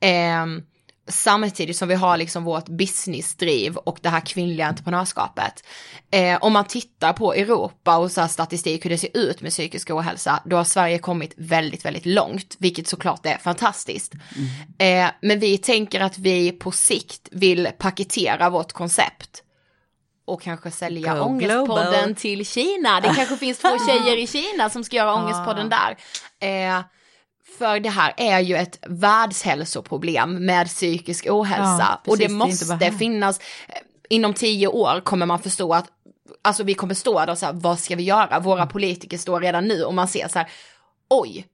Ehm, 0.00 0.62
samtidigt 1.10 1.76
som 1.76 1.88
vi 1.88 1.94
har 1.94 2.16
liksom 2.16 2.44
vårt 2.44 2.68
businessdriv 2.68 3.76
och 3.76 3.98
det 4.02 4.08
här 4.08 4.20
kvinnliga 4.20 4.66
entreprenörskapet. 4.66 5.64
Eh, 6.10 6.38
om 6.40 6.52
man 6.52 6.64
tittar 6.64 7.12
på 7.12 7.34
Europa 7.34 7.96
och 7.96 8.12
så 8.12 8.28
statistik 8.28 8.84
hur 8.84 8.90
det 8.90 8.98
ser 8.98 9.16
ut 9.16 9.40
med 9.40 9.50
psykisk 9.50 9.90
ohälsa, 9.90 10.42
då 10.44 10.56
har 10.56 10.64
Sverige 10.64 10.98
kommit 10.98 11.34
väldigt, 11.36 11.84
väldigt 11.84 12.06
långt, 12.06 12.56
vilket 12.58 12.88
såklart 12.88 13.26
är 13.26 13.38
fantastiskt. 13.38 14.12
Eh, 14.78 15.10
men 15.22 15.40
vi 15.40 15.58
tänker 15.58 16.00
att 16.00 16.18
vi 16.18 16.52
på 16.52 16.72
sikt 16.72 17.28
vill 17.30 17.68
paketera 17.78 18.50
vårt 18.50 18.72
koncept 18.72 19.42
och 20.24 20.42
kanske 20.42 20.70
sälja 20.70 21.14
Go 21.14 21.20
Ångestpodden 21.20 21.92
global. 21.92 22.14
till 22.14 22.46
Kina. 22.46 23.00
Det 23.00 23.14
kanske 23.16 23.36
finns 23.36 23.58
två 23.58 23.68
tjejer 23.86 24.16
i 24.16 24.26
Kina 24.26 24.70
som 24.70 24.84
ska 24.84 24.96
göra 24.96 25.14
Ångestpodden 25.14 25.68
där. 25.68 25.96
Eh, 26.40 26.82
för 27.58 27.80
det 27.80 27.88
här 27.88 28.14
är 28.16 28.40
ju 28.40 28.56
ett 28.56 28.78
världshälsoproblem 28.86 30.46
med 30.46 30.66
psykisk 30.66 31.26
ohälsa. 31.30 32.00
Ja, 32.04 32.10
och 32.12 32.18
det 32.18 32.24
precis, 32.24 32.68
det 32.68 32.74
måste 32.74 32.98
finnas, 32.98 33.38
eh, 33.68 33.76
inom 34.08 34.34
tio 34.34 34.66
år 34.68 35.00
kommer 35.00 35.26
man 35.26 35.38
förstå 35.38 35.74
att, 35.74 35.86
alltså 36.42 36.62
vi 36.62 36.74
kommer 36.74 36.94
stå 36.94 37.20
där 37.20 37.30
och 37.30 37.38
så 37.38 37.46
här, 37.46 37.52
vad 37.52 37.78
ska 37.78 37.96
vi 37.96 38.02
göra? 38.02 38.40
Våra 38.40 38.66
politiker 38.66 39.18
står 39.18 39.40
redan 39.40 39.68
nu 39.68 39.84
och 39.84 39.94
man 39.94 40.08
ser 40.08 40.28
så 40.28 40.38
här, 40.38 40.48
oj, 41.10 41.46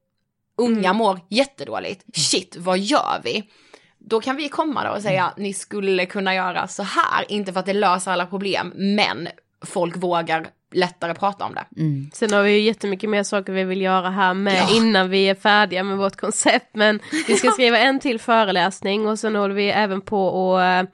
unga 0.57 0.93
mår 0.93 1.21
jättedåligt, 1.29 2.05
shit, 2.17 2.57
vad 2.59 2.79
gör 2.79 3.21
vi? 3.25 3.51
Då 3.99 4.21
kan 4.21 4.37
vi 4.37 4.49
komma 4.49 4.85
då 4.85 4.91
och 4.91 5.03
säga, 5.03 5.33
ni 5.37 5.53
skulle 5.53 6.07
kunna 6.07 6.35
göra 6.35 6.69
så 6.69 6.83
här, 6.83 7.33
inte 7.33 7.53
för 7.53 7.61
att 7.61 7.67
det 7.67 7.73
löser 7.73 8.11
alla 8.11 8.27
problem, 8.27 8.73
men 8.77 9.29
folk 9.67 9.97
vågar 9.97 10.49
lättare 10.75 11.15
prata 11.15 11.45
om 11.45 11.55
det. 11.55 11.67
Sen 12.13 12.33
har 12.33 12.43
vi 12.43 12.51
ju 12.51 12.61
jättemycket 12.61 13.11
mer 13.11 13.23
saker 13.23 13.53
vi 13.53 13.65
vill 13.65 13.81
göra 13.81 14.11
här 14.11 14.35
med 14.35 14.67
innan 14.71 15.11
vi 15.11 15.29
är 15.29 15.35
färdiga 15.35 15.83
med 15.83 15.97
vårt 15.97 16.17
koncept 16.17 16.71
men 16.73 17.01
vi 17.29 17.37
ska 17.37 17.51
skriva 17.53 17.79
en 17.79 18.01
till 18.01 18.21
föreläsning 18.21 19.09
och 19.09 19.19
sen 19.19 19.37
håller 19.37 19.55
vi 19.55 19.69
även 19.69 20.01
på 20.01 20.57
att 20.57 20.87
eh, 20.87 20.91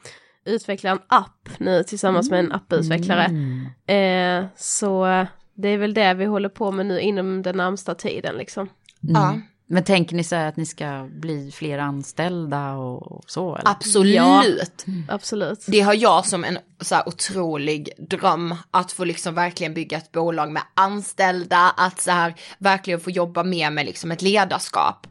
utveckla 0.55 0.91
en 0.91 1.01
app 1.07 1.49
nu 1.59 1.83
tillsammans 1.85 2.31
med 2.31 2.41
en 2.41 2.53
apputvecklare. 2.53 3.25
Eh, 3.87 4.45
så 4.57 5.07
eh, 5.07 5.27
det 5.55 5.69
är 5.69 5.79
väl 5.79 5.95
det 5.95 6.15
vi 6.15 6.25
håller 6.25 6.49
på 6.49 6.71
med 6.73 6.87
nu 6.87 7.01
inom 7.01 7.43
den 7.43 7.57
närmsta 7.57 7.95
tiden 7.95 8.35
liksom. 8.37 8.69
Ja. 9.01 9.41
Men 9.73 9.85
tänker 9.85 10.17
ni 10.17 10.25
så 10.25 10.37
här 10.37 10.49
att 10.49 10.57
ni 10.57 10.67
ska 10.67 11.09
bli 11.11 11.51
fler 11.55 11.79
anställda 11.79 12.73
och, 12.73 13.13
och 13.13 13.25
så? 13.31 13.57
Eller? 13.57 13.71
Absolut. 13.71 14.85
Absolut. 15.09 15.65
Det 15.67 15.81
har 15.81 15.95
jag 15.95 16.27
som 16.27 16.45
en 16.45 16.59
så 16.81 16.95
här 16.95 17.09
otrolig 17.09 17.91
dröm, 17.99 18.55
att 18.71 18.93
få 18.93 19.05
liksom 19.05 19.35
verkligen 19.35 19.75
bygga 19.75 19.99
ett 19.99 20.13
bolag 20.13 20.51
med 20.53 20.63
anställda, 20.75 21.75
att 21.77 22.01
så 22.01 22.11
här 22.11 22.35
verkligen 22.59 23.01
få 23.01 23.11
jobba 23.11 23.43
mer 23.43 23.71
med 23.71 23.87
liksom 23.87 24.11
ett 24.11 24.23
ledarskap. 24.23 25.07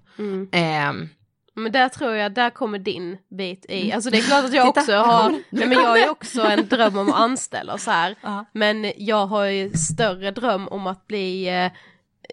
Ehm, 0.52 1.10
Men 1.56 1.72
där 1.72 1.90
tror 1.90 2.16
jag, 2.16 2.34
där 2.34 2.50
kommer 2.50 2.80
din 2.80 3.18
bit 3.38 3.66
i. 3.70 3.92
Alltså 3.92 4.10
det 4.10 4.18
är 4.18 4.22
klart 4.22 4.46
att 4.46 4.54
jag 4.54 4.68
också 4.70 4.94
har, 4.96 5.30
nej 5.50 5.68
men 5.68 5.72
jag 5.72 5.88
har 5.90 5.98
ju 5.98 6.10
också 6.10 6.42
en 6.42 6.68
dröm 6.68 6.98
om 6.98 7.10
att 7.10 7.16
anställa 7.20 7.74
och 7.74 7.80
så 7.80 7.92
här. 7.92 8.16
Men 8.54 8.92
jag 8.98 9.28
har 9.28 9.46
ju 9.46 9.72
större 9.74 10.32
dröm 10.32 10.68
om 10.68 10.88
att 10.88 11.08
bli 11.08 11.48
eh, 11.48 11.72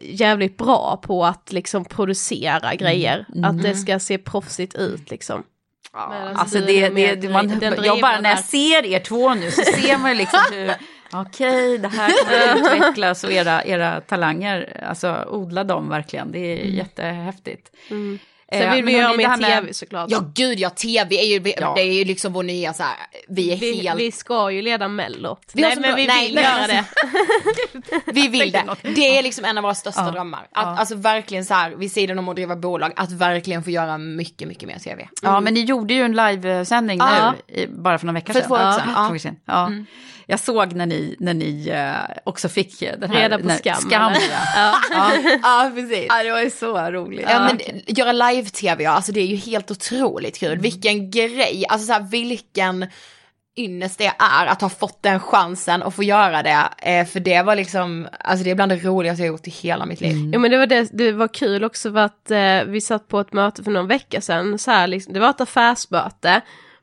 jävligt 0.01 0.57
bra 0.57 1.01
på 1.03 1.25
att 1.25 1.53
liksom 1.53 1.85
producera 1.85 2.75
grejer. 2.75 3.27
Att 3.45 3.63
det 3.63 3.75
ska 3.75 3.99
se 3.99 4.19
proffsigt 4.19 4.75
ut 4.75 5.11
liksom. 5.11 5.43
Medan 5.93 6.37
Alltså 6.37 6.59
du 6.59 6.67
det, 6.67 6.85
är 6.85 6.91
mer 6.91 7.17
det, 7.17 7.29
man, 7.29 7.61
jag 7.85 8.01
bara 8.01 8.21
när 8.21 8.31
jag 8.31 8.45
ser 8.45 8.87
er 8.87 8.99
två 8.99 9.35
nu 9.35 9.51
så 9.51 9.63
ser 9.63 9.99
man 9.99 10.11
ju 10.11 10.17
liksom 10.17 10.41
hur, 10.53 10.73
okej 11.21 11.79
det 11.79 11.89
här 11.89 12.13
kommer 12.25 12.77
utvecklas 12.77 13.25
och 13.25 13.33
era, 13.33 13.65
era 13.65 14.01
talanger, 14.01 14.85
alltså 14.89 15.25
odla 15.29 15.65
dem 15.65 15.89
verkligen, 15.89 16.33
det 16.33 16.39
är 16.39 16.65
jättehäftigt. 16.65 17.71
Sen 18.53 18.63
Eh, 18.63 18.75
vill 18.75 18.85
vi 18.85 18.93
göra 18.93 19.17
mer 19.17 19.29
med- 19.37 19.41
tv 19.41 19.73
såklart. 19.73 20.11
Ja 20.11 20.25
gud 20.35 20.59
ja, 20.61 20.71
tv 20.71 21.17
är 21.21 21.25
ju, 21.25 21.53
Ja. 21.61 21.73
det 21.77 21.81
är 21.83 21.93
ju 21.93 22.05
liksom 22.05 22.33
vår 22.33 22.43
nya 22.43 22.73
så 22.73 22.83
här, 22.83 22.97
vi 23.29 23.53
är 23.53 23.57
vi, 23.57 23.83
helt, 23.83 24.01
vi 24.01 24.13
ska 24.13 24.51
ju 24.51 24.63
leda 24.63 24.89
mellot. 24.89 25.41
Vi 25.55 25.63
Nej 25.63 25.71
men 25.77 25.83
bra- 25.83 25.95
vi 25.95 26.07
nej, 26.07 26.27
vill 26.27 26.35
nej, 26.35 26.45
göra 26.45 26.55
alltså- 26.55 26.77
det. 28.07 28.13
vi 28.13 28.29
vill 28.29 28.53
det. 28.53 28.65
Det 28.83 29.19
är 29.19 29.23
liksom 29.23 29.45
en 29.45 29.59
av 29.59 29.63
våra 29.63 29.75
största 29.75 30.05
Ja. 30.05 30.11
drömmar. 30.11 30.41
Att, 30.41 30.49
Ja. 30.55 30.77
Alltså 30.79 30.95
verkligen 30.95 31.45
så 31.45 31.55
här, 31.55 31.71
vid 31.71 31.93
sidan 31.93 32.19
om 32.19 32.29
att 32.29 32.37
driva 32.37 32.57
bolag, 32.57 32.93
att 32.97 33.13
verkligen 33.13 33.63
få 33.65 33.71
göra 33.71 33.99
mycket, 33.99 34.49
mycket 34.49 34.69
mer 34.69 34.79
tv. 34.79 35.09
Ja, 35.23 35.41
men 35.41 35.55
ni 35.55 35.61
gjorde 35.65 35.95
ju 35.95 36.03
en 36.03 36.13
livesändning 36.17 36.99
Ja. 36.99 37.35
nu, 37.49 37.67
bara 37.69 37.99
för 37.99 38.07
några 38.07 38.15
veckor 38.15 38.33
För 38.33 38.41
sedan. 38.41 38.49
två 38.49 38.55
veckor 38.57 38.73
sedan, 38.73 38.83
Ja, 38.87 38.93
ja. 39.03 39.07
två 39.07 39.13
veckor 39.13 39.19
sedan. 39.23 39.37
Ja. 39.45 39.71
Jag 40.31 40.41
såg 40.41 40.73
när 40.73 40.87
ni, 40.87 41.17
när 41.19 41.35
ni 41.35 41.69
eh, 41.69 42.17
också 42.25 42.49
fick 42.49 42.83
eh, 42.83 42.99
den 42.99 43.11
här... 43.11 43.21
Reda 43.21 43.39
på 43.39 43.47
när, 43.47 43.57
skam, 43.57 43.81
skam 43.81 44.13
ja. 44.55 44.75
Ja. 44.91 45.13
Ja 45.43 45.71
precis. 45.75 46.07
ja, 46.09 46.23
det 46.23 46.31
var 46.31 46.43
ju 46.43 46.51
så 46.51 46.91
roligt. 46.91 47.27
Ja 47.31 47.41
men 47.41 47.81
göra 47.87 48.13
live-tv, 48.13 48.85
ja, 48.85 48.91
alltså 48.91 49.13
det 49.13 49.21
är 49.21 49.27
ju 49.27 49.37
helt 49.37 49.71
otroligt 49.71 50.39
kul. 50.39 50.59
Vilken 50.59 51.11
grej, 51.11 51.65
alltså 51.69 51.87
så 51.87 51.93
här, 51.93 52.01
vilken 52.01 52.87
ynnest 53.57 53.99
det 53.99 54.13
är 54.19 54.47
att 54.47 54.61
ha 54.61 54.69
fått 54.69 55.03
den 55.03 55.21
chansen 55.21 55.83
och 55.83 55.95
få 55.95 56.03
göra 56.03 56.43
det. 56.43 56.69
Eh, 56.79 57.07
för 57.07 57.21
det 57.21 57.43
var 57.43 57.57
liksom, 57.57 58.09
alltså 58.21 58.45
det 58.45 58.51
är 58.51 58.55
bland 58.55 58.73
det 58.73 58.85
roligaste 58.85 59.23
jag 59.23 59.29
gjort 59.29 59.47
i 59.47 59.51
hela 59.51 59.87
mitt 59.87 60.01
liv. 60.01 60.31
Jo 60.33 60.41
men 60.41 60.51
det 60.51 60.59
var, 60.59 60.67
det, 60.67 60.89
det 60.93 61.13
var 61.13 61.29
kul 61.29 61.65
också 61.65 61.93
för 61.93 61.99
att 61.99 62.31
eh, 62.31 62.65
vi 62.67 62.81
satt 62.81 63.09
på 63.09 63.21
ett 63.21 63.33
möte 63.33 63.65
för 63.65 63.71
någon 63.71 63.87
vecka 63.87 64.21
sedan, 64.21 64.59
så 64.59 64.71
här, 64.71 64.87
liksom, 64.87 65.13
det 65.13 65.21
var 65.21 65.31
ett 65.31 65.41
affärsmöte, 65.41 66.41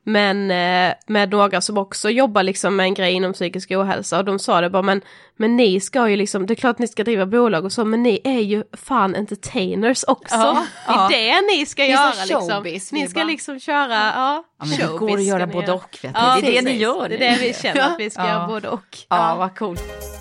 men 0.07 0.51
eh, 0.51 0.93
med 1.07 1.29
några 1.31 1.61
som 1.61 1.77
också 1.77 2.09
jobbar 2.09 2.43
liksom 2.43 2.75
med 2.75 2.83
en 2.83 2.93
grej 2.93 3.13
inom 3.13 3.33
psykisk 3.33 3.71
ohälsa 3.71 4.17
och 4.17 4.25
de 4.25 4.39
sa 4.39 4.61
det 4.61 4.69
bara 4.69 4.81
men, 4.81 5.01
men 5.35 5.55
ni 5.57 5.79
ska 5.79 6.09
ju 6.09 6.15
liksom, 6.15 6.45
det 6.45 6.53
är 6.53 6.55
klart 6.55 6.79
ni 6.79 6.87
ska 6.87 7.03
driva 7.03 7.25
bolag 7.25 7.65
och 7.65 7.71
så 7.71 7.85
men 7.85 8.03
ni 8.03 8.21
är 8.23 8.39
ju 8.39 8.63
fan 8.73 9.15
entertainers 9.15 10.03
också. 10.07 10.35
Ja, 10.35 11.07
det 11.09 11.29
är 11.29 11.33
ja. 11.33 11.35
det 11.41 11.41
ni 11.57 11.65
ska 11.65 11.83
är 11.83 11.87
göra 11.89 12.13
liksom. 12.25 12.49
showbiz, 12.49 12.91
Ni 12.91 13.07
ska 13.07 13.19
bara- 13.19 13.27
liksom 13.27 13.59
köra, 13.59 13.93
ja, 14.15 14.43
Ja, 14.59 14.65
men 14.65 14.77
det 14.77 14.97
går 14.97 15.13
att 15.17 15.23
göra 15.23 15.45
ni 15.45 15.53
både 15.53 15.71
och, 15.71 15.97
vet 16.01 16.03
ni. 16.03 16.09
Ja, 16.13 16.37
det 16.41 16.57
är 16.57 16.61
det 16.61 16.71
ni 16.71 16.77
gör. 16.77 17.09
Det 17.09 17.15
är 17.15 17.19
det 17.31 17.37
vi 17.41 17.53
känner 17.53 17.81
att 17.81 17.99
vi 17.99 18.09
ska 18.09 18.21
Ja. 18.21 18.27
göra 18.29 18.47
både 18.47 18.69
och. 18.69 18.97
Ja, 19.09 19.35
vad 19.39 19.57
coolt. 19.57 20.14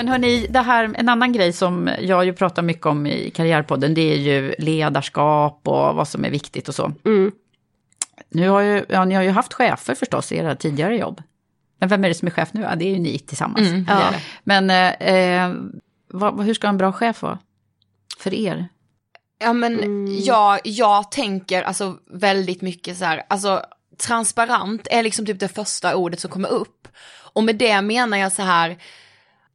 Men 0.00 0.08
hörni, 0.08 0.46
det 0.50 0.60
här, 0.60 0.92
en 0.94 1.08
annan 1.08 1.32
grej 1.32 1.52
som 1.52 1.90
jag 2.00 2.24
ju 2.24 2.32
pratar 2.32 2.62
mycket 2.62 2.86
om 2.86 3.06
i 3.06 3.30
Karriärpodden, 3.30 3.94
det 3.94 4.12
är 4.12 4.16
ju 4.16 4.54
ledarskap 4.58 5.60
och 5.64 5.94
vad 5.94 6.08
som 6.08 6.24
är 6.24 6.30
viktigt 6.30 6.68
och 6.68 6.74
så. 6.74 6.92
Mm. 7.04 7.32
Nu 8.28 8.48
har 8.48 8.60
ju, 8.60 8.84
ja, 8.88 9.04
ni 9.04 9.14
har 9.14 9.22
ju 9.22 9.30
haft 9.30 9.52
chefer 9.52 9.94
förstås 9.94 10.32
i 10.32 10.36
era 10.36 10.56
tidigare 10.56 10.96
jobb. 10.96 11.22
Men 11.80 11.88
vem 11.88 12.04
är 12.04 12.08
det 12.08 12.14
som 12.14 12.28
är 12.28 12.32
chef 12.32 12.52
nu? 12.52 12.60
Ja, 12.60 12.74
det 12.76 12.84
är 12.84 12.90
ju 12.90 12.98
ni 12.98 13.18
tillsammans. 13.18 13.68
Mm, 13.68 13.86
ja. 13.88 14.12
Men 14.44 14.70
eh, 14.70 15.14
eh, 15.14 15.54
vad, 16.08 16.44
hur 16.44 16.54
ska 16.54 16.68
en 16.68 16.78
bra 16.78 16.92
chef 16.92 17.22
vara? 17.22 17.38
För 18.18 18.34
er? 18.34 18.68
Ja 19.38 19.52
men 19.52 19.74
Mm. 19.74 20.18
jag, 20.20 20.60
jag 20.64 21.10
tänker 21.10 21.62
alltså 21.62 21.96
väldigt 22.10 22.62
mycket 22.62 22.96
så 22.96 23.04
här, 23.04 23.22
alltså 23.28 23.62
transparent 23.98 24.86
är 24.90 25.02
liksom 25.02 25.26
typ 25.26 25.40
det 25.40 25.48
första 25.48 25.96
ordet 25.96 26.20
som 26.20 26.30
kommer 26.30 26.48
upp. 26.48 26.88
Och 27.32 27.44
med 27.44 27.56
det 27.56 27.82
menar 27.82 28.18
jag 28.18 28.32
så 28.32 28.42
här, 28.42 28.76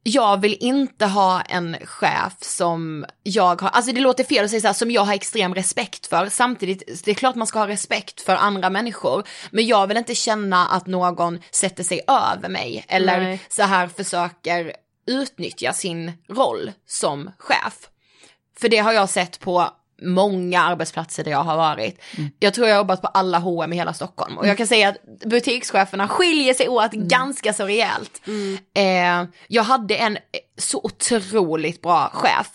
jag 0.08 0.40
vill 0.40 0.56
inte 0.60 1.06
ha 1.06 1.40
en 1.40 1.76
chef 1.84 2.32
som 2.40 3.06
jag 3.22 3.62
har, 3.62 3.68
alltså 3.68 3.92
det 3.92 4.00
låter 4.00 4.24
fel 4.24 4.44
att 4.44 4.50
säga 4.50 4.60
så 4.60 4.66
här, 4.66 4.74
som 4.74 4.90
jag 4.90 5.04
har 5.04 5.14
extrem 5.14 5.54
respekt 5.54 6.06
för. 6.06 6.28
Samtidigt, 6.28 7.04
det 7.04 7.10
är 7.10 7.14
klart 7.14 7.34
man 7.34 7.46
ska 7.46 7.58
ha 7.58 7.68
respekt 7.68 8.20
för 8.20 8.34
andra 8.34 8.70
människor. 8.70 9.24
Men 9.50 9.66
jag 9.66 9.86
vill 9.86 9.96
inte 9.96 10.14
känna 10.14 10.66
att 10.66 10.86
någon 10.86 11.38
sätter 11.50 11.84
sig 11.84 12.00
över 12.08 12.48
mig 12.48 12.84
eller 12.88 13.20
Nej. 13.20 13.40
så 13.48 13.62
här 13.62 13.88
försöker 13.88 14.72
utnyttja 15.06 15.72
sin 15.72 16.12
roll 16.28 16.72
som 16.86 17.30
chef. 17.38 17.88
För 18.58 18.68
det 18.68 18.78
har 18.78 18.92
jag 18.92 19.08
sett 19.08 19.40
på 19.40 19.70
många 20.02 20.62
arbetsplatser 20.62 21.24
där 21.24 21.30
jag 21.30 21.44
har 21.44 21.56
varit. 21.56 22.00
Jag 22.38 22.54
tror 22.54 22.68
jag 22.68 22.74
har 22.74 22.80
jobbat 22.80 23.02
på 23.02 23.08
alla 23.08 23.38
H&M 23.38 23.72
i 23.72 23.76
hela 23.76 23.92
Stockholm. 23.92 24.38
Och 24.38 24.46
jag 24.46 24.56
kan 24.56 24.66
säga 24.66 24.88
att 24.88 24.96
butikscheferna 25.24 26.08
skiljer 26.08 26.54
sig 26.54 26.68
åt 26.68 26.92
ganska 26.92 27.52
så 27.52 27.64
rejält. 27.66 28.22
Eh, 28.74 29.24
jag 29.48 29.62
hade 29.62 29.96
en 29.96 30.18
så 30.58 30.80
otroligt 30.84 31.82
bra 31.82 32.10
chef. 32.14 32.50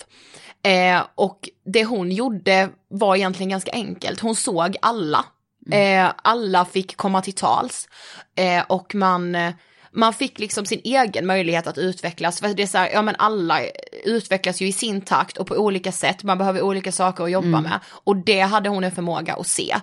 Eh, 0.64 1.02
och 1.16 1.50
det 1.66 1.86
hon 1.86 2.12
gjorde 2.12 2.70
var 2.88 3.16
egentligen 3.16 3.50
ganska 3.50 3.72
enkelt. 3.72 4.20
Hon 4.20 4.36
såg 4.36 4.78
alla. 4.82 5.26
Eh, 5.72 6.12
alla 6.24 6.66
fick 6.66 6.98
komma 6.98 7.22
till 7.22 7.34
tals. 7.34 7.88
Eh, 8.36 8.64
och 8.68 8.96
man, 8.96 9.36
eh, 9.36 9.54
man 9.94 10.14
fick 10.14 10.40
liksom 10.40 10.66
sin 10.66 10.82
egen 10.84 11.26
möjlighet 11.26 11.68
att 11.68 11.78
utvecklas. 11.78 12.40
För 12.40 12.54
det 12.54 12.64
är 12.64 12.68
så 12.68 12.78
här, 12.78 12.90
ja 12.94 13.02
men 13.02 13.16
alla 13.18 13.60
utvecklas 14.06 14.62
ju 14.62 14.68
i 14.68 14.72
sin 14.72 15.02
takt 15.02 15.38
och 15.38 15.48
på 15.48 15.56
olika 15.56 15.92
sätt. 15.92 16.24
Man 16.24 16.38
behöver 16.38 16.62
olika 16.62 16.92
saker 16.92 17.24
att 17.24 17.32
jobba 17.32 17.48
med. 17.62 17.80
Och 18.04 18.18
det 18.18 18.42
hade 18.42 18.70
hon 18.70 18.84
en 18.84 18.92
förmåga 18.92 19.34
att 19.34 19.48
se. 19.48 19.76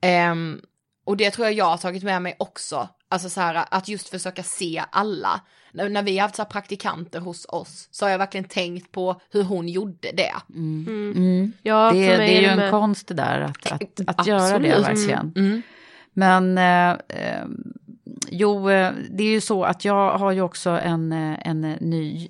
Ehm, 0.00 0.60
och 1.06 1.16
det 1.16 1.30
tror 1.30 1.46
jag 1.46 1.54
jag 1.54 1.64
har 1.64 1.76
tagit 1.76 2.02
med 2.02 2.22
mig 2.22 2.36
också. 2.38 2.88
Alltså 3.08 3.28
så 3.28 3.40
här 3.40 3.64
att 3.70 3.88
just 3.88 4.08
försöka 4.08 4.42
se 4.42 4.84
alla. 4.90 5.40
När, 5.72 5.88
när 5.88 6.02
vi 6.02 6.18
har 6.18 6.22
haft 6.22 6.36
så 6.36 6.42
här 6.42 6.50
praktikanter 6.50 7.20
hos 7.20 7.46
oss 7.48 7.88
så 7.90 8.04
har 8.04 8.10
jag 8.10 8.18
verkligen 8.18 8.44
tänkt 8.48 8.92
på 8.92 9.20
hur 9.30 9.42
hon 9.42 9.68
gjorde 9.68 10.12
det. 10.12 10.32
Ja, 11.62 11.92
det, 11.92 12.08
för 12.10 12.16
mig 12.18 12.28
det 12.28 12.36
är 12.36 12.40
ju 12.40 12.46
en 12.46 12.58
med- 12.58 12.70
konst 12.70 13.08
det 13.08 13.14
där, 13.14 13.40
att, 13.40 13.72
att, 13.72 14.18
att 14.20 14.26
göra 14.26 14.58
det 14.58 14.80
verkligen. 14.80 15.32
Mm. 15.36 15.62
Men 16.12 16.58
eh, 16.58 16.90
eh, 16.90 17.44
jo, 18.30 18.70
eh, 18.70 18.92
det 19.10 19.24
är 19.24 19.30
ju 19.30 19.40
så 19.40 19.64
att 19.64 19.84
jag 19.84 20.18
har 20.18 20.32
ju 20.32 20.40
också 20.40 20.70
en, 20.70 21.12
eh, 21.12 21.48
en 21.48 21.60
ny 21.80 22.28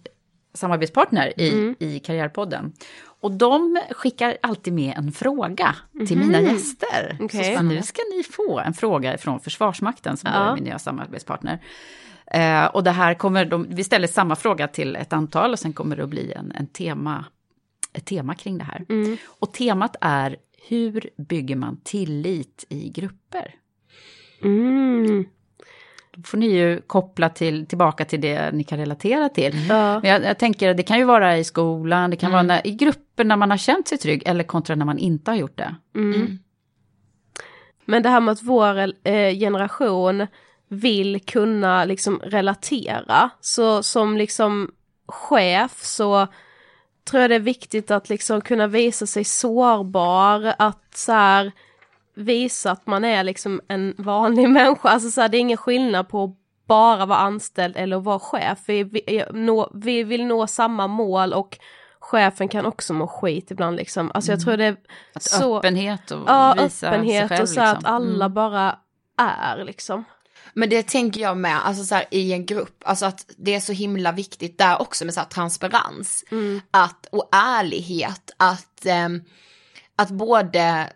samarbetspartner 0.55 1.41
i, 1.41 1.75
i 1.79 1.99
Karriärpodden. 1.99 2.73
Och 3.21 3.33
de 3.33 3.83
skickar 3.91 4.37
alltid 4.43 4.73
med 4.73 4.95
en 4.97 5.13
fråga 5.13 5.75
till 6.09 6.19
mina 6.19 6.41
gäster. 6.41 7.19
Okej. 7.21 7.57
Så 7.57 7.63
nu 7.63 7.83
ska 7.83 8.03
ni 8.17 8.23
få 8.23 8.59
en 8.61 8.75
fråga 8.75 9.19
från 9.19 9.41
Försvarsmakten 9.41 10.17
som 10.17 10.31
Ja. 10.35 10.39
är 10.51 10.55
min 10.55 10.65
nya 10.65 10.79
samarbetspartner. 10.79 11.59
Eh, 12.27 12.65
och 12.65 12.85
det 12.85 12.91
här 12.91 13.15
kommer 13.15 13.45
de, 13.45 13.67
vi 13.71 13.85
ställer 13.85 14.09
samma 14.09 14.37
fråga 14.37 14.69
till 14.69 14.97
ett 14.97 15.13
antal 15.13 15.53
och 15.53 15.59
sen 15.59 15.73
kommer 15.73 15.97
det 15.97 16.03
att 16.03 16.09
bli 16.09 16.33
en, 16.33 16.53
en 16.53 16.67
tema, 16.67 17.25
ett 17.93 18.05
tema 18.07 18.35
kring 18.35 18.59
det 18.59 18.65
här. 18.65 18.85
Och 19.27 19.53
temat 19.53 19.97
är 20.01 20.37
hur 20.69 21.11
bygger 21.19 21.57
man 21.57 21.81
tillit 21.85 22.65
i 22.69 22.89
grupper? 22.91 23.55
Mm. 24.43 25.25
Får 26.25 26.39
ni 26.39 26.47
ju 26.47 26.81
koppla 26.81 27.29
till, 27.29 27.67
tillbaka 27.67 28.05
till 28.05 28.21
det 28.21 28.53
ni 28.53 28.65
kan 28.65 28.79
relatera 28.79 29.29
till. 29.29 29.67
Ja. 29.69 30.01
Men 30.01 30.11
jag, 30.11 30.25
jag 30.25 30.39
tänker, 30.39 30.75
det 30.75 30.83
kan 30.83 30.99
ju 30.99 31.05
vara 31.05 31.39
i 31.39 31.45
skolan, 31.45 32.11
det 32.11 32.17
kan 32.17 32.33
vara 32.33 32.43
när, 32.43 32.67
i 32.67 32.71
grupper 32.71 33.25
när 33.25 33.37
man 33.37 33.51
har 33.51 33.59
känt 33.59 33.89
sig 33.89 33.99
trygg, 33.99 34.23
eller 34.27 34.45
kontra 34.45 34.77
när 34.77 34.85
man 34.85 34.99
inte 34.99 35.31
har 35.31 35.37
gjort 35.37 35.59
det. 35.59 35.75
Mm. 35.95 36.39
Men 37.85 38.03
det 38.03 38.09
här 38.09 38.21
med 38.21 38.33
att 38.33 38.43
vår 38.43 38.79
eh, 39.05 39.39
generation 39.39 40.27
vill 40.69 41.21
kunna 41.21 41.85
liksom 41.85 42.21
relatera. 42.25 43.31
Så 43.41 43.83
som 43.83 44.17
liksom 44.17 44.71
chef 45.09 45.83
så 45.83 46.27
tror 47.11 47.23
jag 47.23 47.31
det 47.31 47.35
är 47.35 47.41
viktigt 47.41 47.91
att 47.91 48.09
liksom 48.09 48.41
kunna 48.41 48.67
visa 48.67 49.07
sig 49.07 49.25
sårbar, 49.25 50.55
att 50.59 50.97
så 50.97 51.13
här 51.13 51.53
visa 52.17 52.71
att 52.71 52.87
man 52.87 53.05
är 53.05 53.25
liksom 53.25 53.61
en 53.69 53.95
vanlig 53.99 54.51
människa. 54.51 54.89
Alltså 54.89 55.11
så 55.11 55.21
här, 55.21 55.29
det 55.29 55.37
är 55.37 55.41
ingen 55.41 55.57
skillnad 55.57 56.09
på 56.09 56.25
att 56.25 56.31
bara 56.67 57.07
vara 57.07 57.19
anställd 57.19 57.77
eller 57.77 57.97
att 57.97 58.05
vara 58.05 58.19
chef. 58.19 58.59
Vi, 58.67 58.83
vi, 58.85 59.25
nå, 59.33 59.71
vi 59.75 60.03
vill 60.05 60.27
nå 60.27 60.47
samma 60.47 60.87
mål 60.87 61.33
och 61.33 61.59
chefen 62.01 62.49
kan 62.49 62.67
också 62.67 62.93
må 62.93 63.07
skit 63.07 63.51
ibland 63.51 63.77
liksom. 63.77 64.11
Alltså 64.15 64.33
jag 64.33 64.41
tror 64.41 64.57
det 64.57 64.65
är 64.65 64.77
Att 65.15 65.23
så... 65.23 65.59
öppenhet 65.59 66.11
och 66.11 66.25
Ja, 66.27 66.55
visa 66.63 66.89
öppenhet 66.89 67.19
sig 67.21 67.29
själv. 67.29 67.43
och 67.43 67.49
så 67.49 67.61
liksom. 67.61 67.79
att 67.79 67.85
alla 67.85 68.29
bara 68.29 68.79
är 69.19 69.65
liksom. 69.65 70.05
Men 70.55 70.69
det 70.69 70.83
tänker 70.89 71.21
jag 71.21 71.37
med, 71.37 71.67
alltså 71.67 71.85
så 71.85 71.95
här, 71.95 72.05
i 72.11 72.33
en 72.33 72.47
grupp, 72.47 72.83
alltså 72.85 73.07
att 73.07 73.25
det 73.37 73.55
är 73.55 73.61
så 73.61 73.73
himla 73.73 74.13
viktigt 74.13 74.59
där 74.59 74.81
också 74.81 75.05
med 75.05 75.15
så 75.15 75.21
här, 75.21 75.27
transparens. 75.27 76.25
Att, 76.71 77.07
och 77.13 77.29
ärlighet, 77.33 78.31
att, 78.37 78.87
ehm, 78.87 79.23
att 79.97 80.11
både, 80.11 80.93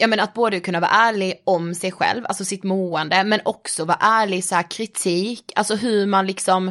ja 0.00 0.06
men 0.06 0.20
att 0.20 0.34
både 0.34 0.60
kunna 0.60 0.80
vara 0.80 0.90
ärlig 0.90 1.42
om 1.44 1.74
sig 1.74 1.92
själv, 1.92 2.24
alltså 2.26 2.44
sitt 2.44 2.64
mående, 2.64 3.24
men 3.24 3.40
också 3.44 3.84
vara 3.84 3.98
ärlig 4.00 4.44
så 4.44 4.54
här 4.54 4.70
kritik, 4.70 5.52
alltså 5.56 5.74
hur 5.76 6.06
man 6.06 6.26
liksom, 6.26 6.68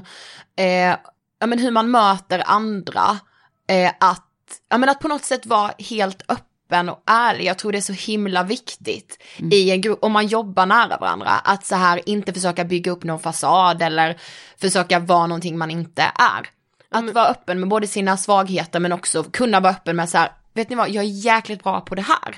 eh, 0.55 0.95
ja 1.39 1.47
men 1.47 1.59
hur 1.59 1.71
man 1.71 1.91
möter 1.91 2.43
andra, 2.45 3.19
eh, 3.67 3.91
att, 3.99 4.25
ja 4.69 4.77
men 4.77 4.89
att 4.89 4.99
på 4.99 5.07
något 5.07 5.25
sätt 5.25 5.45
vara 5.45 5.71
helt 5.79 6.21
öppen 6.31 6.89
och 6.89 7.03
ärlig. 7.05 7.45
Jag 7.45 7.57
tror 7.57 7.71
det 7.71 7.77
är 7.77 7.81
så 7.81 7.93
himla 7.93 8.43
viktigt 8.43 9.23
i 9.51 9.71
en 9.71 9.81
grupp, 9.81 9.99
om 10.01 10.11
man 10.11 10.27
jobbar 10.27 10.65
nära 10.65 10.97
varandra, 10.97 11.29
att 11.29 11.65
så 11.65 11.75
här 11.75 12.09
inte 12.09 12.33
försöka 12.33 12.63
bygga 12.65 12.91
upp 12.91 13.03
någon 13.03 13.19
fasad 13.19 13.81
eller 13.81 14.17
försöka 14.57 14.99
vara 14.99 15.27
någonting 15.27 15.57
man 15.57 15.71
inte 15.71 16.01
är. 16.01 16.49
Att 16.91 17.13
vara 17.13 17.27
öppen 17.27 17.59
med 17.59 17.69
både 17.69 17.87
sina 17.87 18.17
svagheter 18.17 18.79
men 18.79 18.91
också 18.91 19.23
kunna 19.23 19.59
vara 19.59 19.73
öppen 19.73 19.95
med 19.95 20.09
så 20.09 20.17
här, 20.17 20.31
vet 20.59 20.69
ni 20.69 20.75
vad, 20.75 20.89
jag 20.89 21.03
är 21.03 21.25
jäkligt 21.25 21.63
bra 21.63 21.81
på 21.81 21.95
det 21.95 22.01
här. 22.01 22.35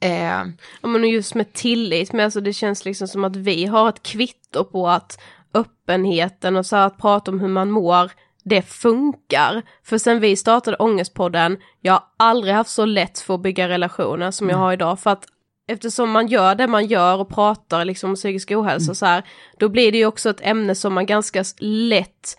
Eh, 0.00 0.52
Ja 0.82 0.88
men 0.88 1.08
just 1.08 1.34
med 1.34 1.52
tillit, 1.52 2.12
men 2.12 2.24
alltså 2.24 2.40
det 2.40 2.52
känns 2.52 2.84
liksom 2.84 3.08
som 3.08 3.24
att 3.24 3.36
vi 3.36 3.66
har 3.66 3.88
ett 3.88 4.02
kvitto 4.02 4.64
på 4.64 4.88
att 4.88 5.20
öppenheten 5.54 6.56
och 6.56 6.66
så 6.66 6.76
här 6.76 6.86
att 6.86 6.98
prata 6.98 7.30
om 7.30 7.40
hur 7.40 7.48
man 7.48 7.70
mår, 7.70 8.10
det 8.44 8.62
funkar. 8.62 9.62
För 9.84 9.98
sen 9.98 10.20
vi 10.20 10.36
startade 10.36 10.76
Ångestpodden, 10.76 11.56
jag 11.80 11.92
har 11.92 12.02
aldrig 12.16 12.54
haft 12.54 12.70
så 12.70 12.84
lätt 12.84 13.18
för 13.18 13.34
att 13.34 13.42
bygga 13.42 13.68
relationer 13.68 14.30
som 14.30 14.48
jag 14.48 14.56
har 14.56 14.72
idag. 14.72 15.00
För 15.00 15.10
att 15.10 15.24
eftersom 15.68 16.10
man 16.10 16.26
gör 16.26 16.54
det 16.54 16.66
man 16.66 16.86
gör 16.86 17.18
och 17.18 17.28
pratar 17.28 17.84
liksom 17.84 18.10
om 18.10 18.16
psykisk 18.16 18.50
ohälsa 18.50 18.94
så 18.94 19.06
här, 19.06 19.22
då 19.58 19.68
blir 19.68 19.92
det 19.92 19.98
ju 19.98 20.06
också 20.06 20.30
ett 20.30 20.40
ämne 20.40 20.74
som 20.74 20.94
man 20.94 21.06
ganska 21.06 21.44
lätt 21.58 22.36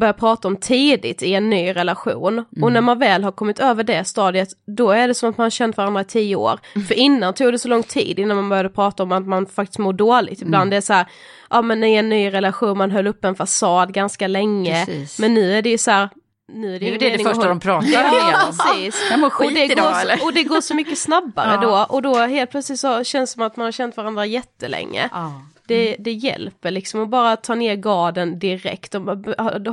börjar 0.00 0.12
prata 0.12 0.48
om 0.48 0.56
tidigt 0.56 1.22
i 1.22 1.34
en 1.34 1.50
ny 1.50 1.72
relation. 1.72 2.44
Och 2.62 2.72
när 2.72 2.80
man 2.80 2.98
väl 2.98 3.24
har 3.24 3.32
kommit 3.32 3.58
över 3.58 3.84
det 3.84 4.04
stadiet, 4.04 4.48
då 4.76 4.90
är 4.90 5.08
det 5.08 5.14
som 5.14 5.30
att 5.30 5.38
man 5.38 5.44
har 5.44 5.50
känt 5.50 5.76
varandra 5.76 6.00
i 6.00 6.04
tio 6.04 6.36
år. 6.36 6.60
För 6.88 6.94
innan 6.94 7.34
tog 7.34 7.52
det 7.52 7.58
så 7.58 7.68
lång 7.68 7.82
tid 7.82 8.18
innan 8.18 8.36
man 8.36 8.48
började 8.48 8.68
prata 8.68 9.02
om 9.02 9.12
att 9.12 9.26
man 9.26 9.46
faktiskt 9.46 9.78
mår 9.78 9.92
dåligt. 9.92 10.42
Ibland 10.42 10.70
det 10.70 10.76
är 10.76 10.80
så 10.80 10.92
här, 10.92 11.06
ja 11.50 11.62
men 11.62 11.84
i 11.84 11.94
en 11.94 12.08
ny 12.08 12.30
relation, 12.32 12.78
man 12.78 12.90
höll 12.90 13.06
upp 13.06 13.24
en 13.24 13.34
fasad 13.34 13.92
ganska 13.92 14.26
länge. 14.26 14.84
Precis. 14.86 15.18
Men 15.18 15.34
nu 15.34 15.52
är 15.58 15.62
det 15.62 15.70
ju 15.70 15.78
så 15.78 15.90
här, 15.90 16.08
nu 16.52 16.74
är 16.74 16.80
det, 16.80 16.86
Nu 16.86 16.94
är 16.94 16.98
det 16.98 17.16
det 17.16 17.24
första 17.24 17.48
de 17.48 17.60
pratar 17.60 17.86
om 17.86 17.92
Ja, 18.32 18.38
precis. 18.46 19.02
Jag 19.10 19.20
mår 19.20 19.26
och, 19.26 19.32
skit 19.32 19.54
det 19.54 19.64
idag, 19.64 19.92
går, 19.92 20.00
eller? 20.00 20.16
så- 20.16 20.24
och 20.26 20.32
det 20.32 20.42
går 20.42 20.60
så 20.60 20.74
mycket 20.74 20.98
snabbare 20.98 21.52
Ja. 21.62 21.68
då. 21.88 21.94
Och 21.94 22.02
då 22.02 22.14
helt 22.18 22.50
plötsligt 22.50 22.80
så 22.80 23.04
känns 23.04 23.30
det 23.30 23.34
som 23.34 23.42
att 23.42 23.56
man 23.56 23.64
har 23.64 23.72
känt 23.72 23.96
varandra 23.96 24.26
jättelänge. 24.26 25.08
Ja. 25.12 25.32
Det, 25.66 25.96
det 25.98 26.12
hjälper 26.12 26.70
liksom 26.70 27.02
att 27.02 27.08
bara 27.08 27.36
ta 27.36 27.54
ner 27.54 27.76
garden 27.76 28.38
direkt. 28.38 28.94
Och 28.94 29.02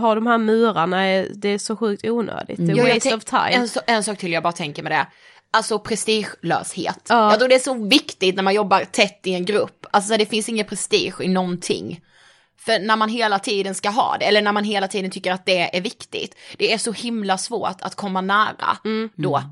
ha 0.02 0.16
de 0.16 0.28
här 0.28 0.38
murarna, 0.38 0.98
det 1.36 1.50
är 1.50 1.58
så 1.58 1.76
sjukt 1.76 2.06
onödigt. 2.06 2.58
Det 2.58 2.72
är 2.72 2.78
jag 2.78 2.94
waste 2.94 3.16
of 3.16 3.24
time. 3.24 3.52
En, 3.52 3.68
en 3.88 4.04
sak 4.04 4.18
till 4.18 4.32
jag 4.32 4.44
bara 4.44 4.54
tänker 4.54 4.84
med 4.84 4.92
det. 4.92 5.08
Alltså 5.52 5.80
prestigelöshet. 5.80 7.06
Ja. 7.10 7.30
Jag 7.30 7.40
tror 7.40 7.50
det 7.50 7.56
är 7.56 7.60
så 7.60 7.74
viktigt 7.74 8.36
när 8.36 8.44
man 8.44 8.54
jobbar 8.54 8.84
tätt 8.92 9.20
i 9.24 9.34
en 9.34 9.46
grupp. 9.46 9.86
Alltså 9.92 10.18
det 10.18 10.26
finns 10.26 10.50
ingen 10.50 10.66
prestige 10.66 11.22
i 11.22 11.28
någonting. 11.28 12.02
För 12.60 12.80
när 12.80 12.96
man 12.96 13.10
hela 13.10 13.40
tiden 13.40 13.76
ska 13.76 13.90
ha 13.90 14.18
det, 14.18 14.26
eller 14.26 14.42
när 14.42 14.52
man 14.52 14.64
hela 14.64 14.88
tiden 14.88 15.12
tycker 15.12 15.32
att 15.32 15.46
det 15.46 15.78
är 15.78 15.82
viktigt, 15.82 16.36
det 16.58 16.74
är 16.74 16.78
så 16.78 16.92
himla 16.92 17.38
svårt 17.38 17.82
att 17.82 17.96
komma 17.96 18.22
nära 18.22 18.78
då. 19.16 19.44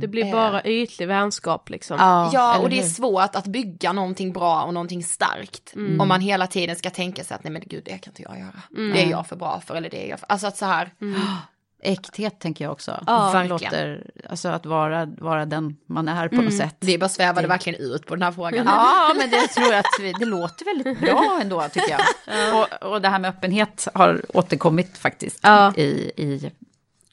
Det 0.00 0.08
blir 0.08 0.32
bara 0.32 0.64
ytlig 0.64 1.08
vänskap 1.08 1.70
liksom. 1.70 1.96
Ja, 2.00 2.54
eller 2.54 2.64
och 2.64 2.70
det 2.70 2.78
är 2.78 2.82
svårt 2.82 3.36
att 3.36 3.46
bygga 3.46 3.92
någonting 3.92 4.32
bra 4.32 4.62
och 4.62 4.74
någonting 4.74 5.02
starkt. 5.02 5.72
Om 5.74 6.08
man 6.08 6.20
hela 6.20 6.46
tiden 6.46 6.76
ska 6.76 6.90
tänka 6.90 7.24
sig 7.24 7.34
att 7.34 7.44
nej 7.44 7.52
men 7.52 7.62
gud 7.66 7.82
det 7.84 7.98
kan 7.98 8.10
inte 8.10 8.22
jag 8.22 8.38
göra. 8.38 8.92
Det 8.94 9.02
är 9.02 9.10
jag 9.10 9.26
för 9.26 9.36
bra 9.36 9.62
för 9.66 9.74
eller 9.74 9.90
det 9.90 10.06
är 10.06 10.10
jag 10.10 10.20
för. 10.20 10.26
Alltså 10.32 10.46
att 10.46 10.56
så 10.56 10.64
här, 10.64 10.90
Äkthet 11.82 12.38
tänker 12.40 12.64
jag 12.64 12.72
också. 12.72 13.04
Ja, 13.06 13.30
verkligen. 13.32 13.48
låter, 13.48 14.10
alltså 14.30 14.48
att 14.48 14.66
vara, 14.66 15.06
vara 15.18 15.46
den 15.46 15.76
man 15.86 16.08
är 16.08 16.28
på 16.28 16.34
något 16.36 16.56
sätt. 16.56 16.76
vi 16.80 16.98
bara 16.98 17.08
svävade 17.08 17.48
verkligen 17.48 17.80
ut 17.80 18.06
på 18.06 18.14
den 18.14 18.22
här 18.22 18.32
frågan. 18.32 18.66
Ja, 18.66 19.14
men 19.16 19.30
det 19.30 19.46
tror 19.48 19.66
jag 19.66 19.78
att 19.78 19.86
vi, 20.00 20.12
det 20.12 20.24
låter 20.24 20.64
väldigt 20.64 21.00
bra 21.00 21.38
ändå 21.42 21.68
tycker 21.72 21.90
jag. 21.90 22.00
Och, 22.82 22.92
och 22.92 23.02
det 23.02 23.08
här 23.08 23.18
med 23.18 23.28
öppenhet 23.28 23.88
har 23.94 24.22
återkommit 24.28 24.98
faktiskt 24.98 25.38
Ja. 25.42 25.74
i, 25.76 26.12
i, 26.16 26.50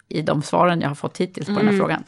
i 0.09 0.21
de 0.21 0.43
svaren 0.43 0.81
jag 0.81 0.87
har 0.87 0.95
fått 0.95 1.17
hittills 1.17 1.47
på 1.47 1.53
den 1.53 1.67
här 1.67 1.77
frågan. 1.77 2.03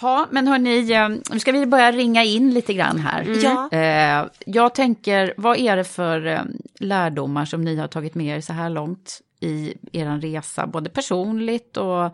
Ja, 0.00 0.26
men 0.30 0.48
hörni, 0.48 0.92
eh, 0.92 1.08
nu 1.32 1.40
ska 1.40 1.52
vi 1.52 1.66
börja 1.66 1.92
ringa 1.92 2.24
in 2.24 2.54
lite 2.54 2.74
grann 2.74 2.98
här. 2.98 3.24
Ja. 3.42 3.68
Eh, 3.78 4.26
jag 4.46 4.74
tänker, 4.74 5.34
vad 5.36 5.58
är 5.58 5.76
det 5.76 5.84
för 5.84 6.26
eh, 6.26 6.40
lärdomar 6.78 7.44
som 7.44 7.64
ni 7.64 7.76
har 7.76 7.88
tagit 7.88 8.14
med 8.14 8.36
er 8.36 8.40
så 8.40 8.52
här 8.52 8.70
långt 8.70 9.20
i 9.46 9.78
er 9.92 10.20
resa, 10.20 10.66
både 10.66 10.90
personligt 10.90 11.76
och, 11.76 12.04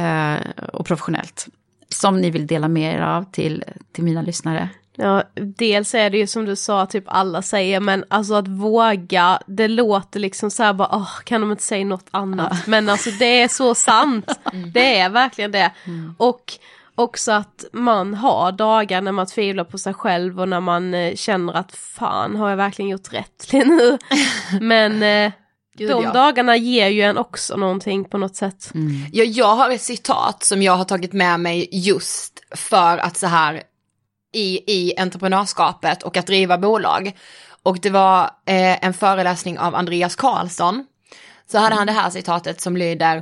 eh, 0.00 0.38
och 0.72 0.86
professionellt, 0.86 1.48
som 1.88 2.20
ni 2.20 2.30
vill 2.30 2.46
dela 2.46 2.68
med 2.68 2.94
er 2.94 3.00
av 3.00 3.24
till, 3.32 3.64
till 3.92 4.04
mina 4.04 4.22
lyssnare? 4.22 4.68
Ja, 4.94 5.22
dels 5.34 5.94
är 5.94 6.10
det 6.10 6.18
ju 6.18 6.26
som 6.26 6.44
du 6.44 6.56
sa, 6.56 6.86
typ 6.86 7.04
alla 7.06 7.42
säger, 7.42 7.80
men 7.80 8.04
alltså 8.08 8.34
att 8.34 8.48
våga, 8.48 9.40
det 9.46 9.68
låter 9.68 10.20
liksom 10.20 10.50
så 10.50 10.62
här 10.62 10.72
bara, 10.72 10.88
åh, 10.92 11.20
kan 11.24 11.40
de 11.40 11.50
inte 11.50 11.62
säga 11.62 11.84
något 11.84 12.08
annat? 12.10 12.66
Men 12.66 12.88
alltså 12.88 13.10
det 13.10 13.42
är 13.42 13.48
så 13.48 13.74
sant, 13.74 14.38
det 14.74 14.98
är 14.98 15.08
verkligen 15.08 15.52
det. 15.52 15.70
Och 16.16 16.52
också 16.94 17.32
att 17.32 17.64
man 17.72 18.14
har 18.14 18.52
dagar 18.52 19.00
när 19.00 19.12
man 19.12 19.26
tvivlar 19.26 19.64
på 19.64 19.78
sig 19.78 19.94
själv 19.94 20.40
och 20.40 20.48
när 20.48 20.60
man 20.60 20.94
eh, 20.94 21.14
känner 21.14 21.52
att 21.52 21.72
fan, 21.72 22.36
har 22.36 22.50
jag 22.50 22.56
verkligen 22.56 22.88
gjort 22.88 23.12
rätt 23.12 23.48
nu? 23.52 23.98
Men 24.60 25.02
eh, 25.02 25.32
de 25.88 26.04
ja. 26.04 26.12
dagarna 26.12 26.56
ger 26.56 26.88
ju 26.88 27.02
en 27.02 27.18
också 27.18 27.56
någonting 27.56 28.04
på 28.04 28.18
något 28.18 28.36
sätt. 28.36 28.70
Ja, 29.12 29.24
jag 29.24 29.56
har 29.56 29.70
ett 29.70 29.82
citat 29.82 30.42
som 30.44 30.62
jag 30.62 30.76
har 30.76 30.84
tagit 30.84 31.12
med 31.12 31.40
mig 31.40 31.68
just 31.72 32.40
för 32.54 32.98
att 32.98 33.16
så 33.16 33.26
här 33.26 33.62
i, 34.32 34.72
i 34.72 34.96
entreprenörskapet 34.96 36.02
och 36.02 36.16
att 36.16 36.26
driva 36.26 36.58
bolag. 36.58 37.12
Och 37.62 37.78
det 37.80 37.90
var 37.90 38.22
eh, 38.24 38.84
en 38.84 38.94
föreläsning 38.94 39.58
av 39.58 39.74
Andreas 39.74 40.16
Karlsson. 40.16 40.86
Så 41.50 41.58
hade 41.58 41.74
han 41.74 41.86
det 41.86 41.92
här 41.92 42.10
citatet 42.10 42.60
som 42.60 42.76
lyder, 42.76 43.16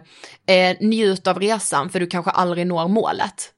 eh, 0.47 0.77
njut 0.81 1.27
av 1.27 1.41
resan 1.41 1.91
för 1.91 2.01
du 2.01 2.07
kanske 2.07 2.31
aldrig 2.31 2.67
når 2.67 2.89
målet. 2.89 3.53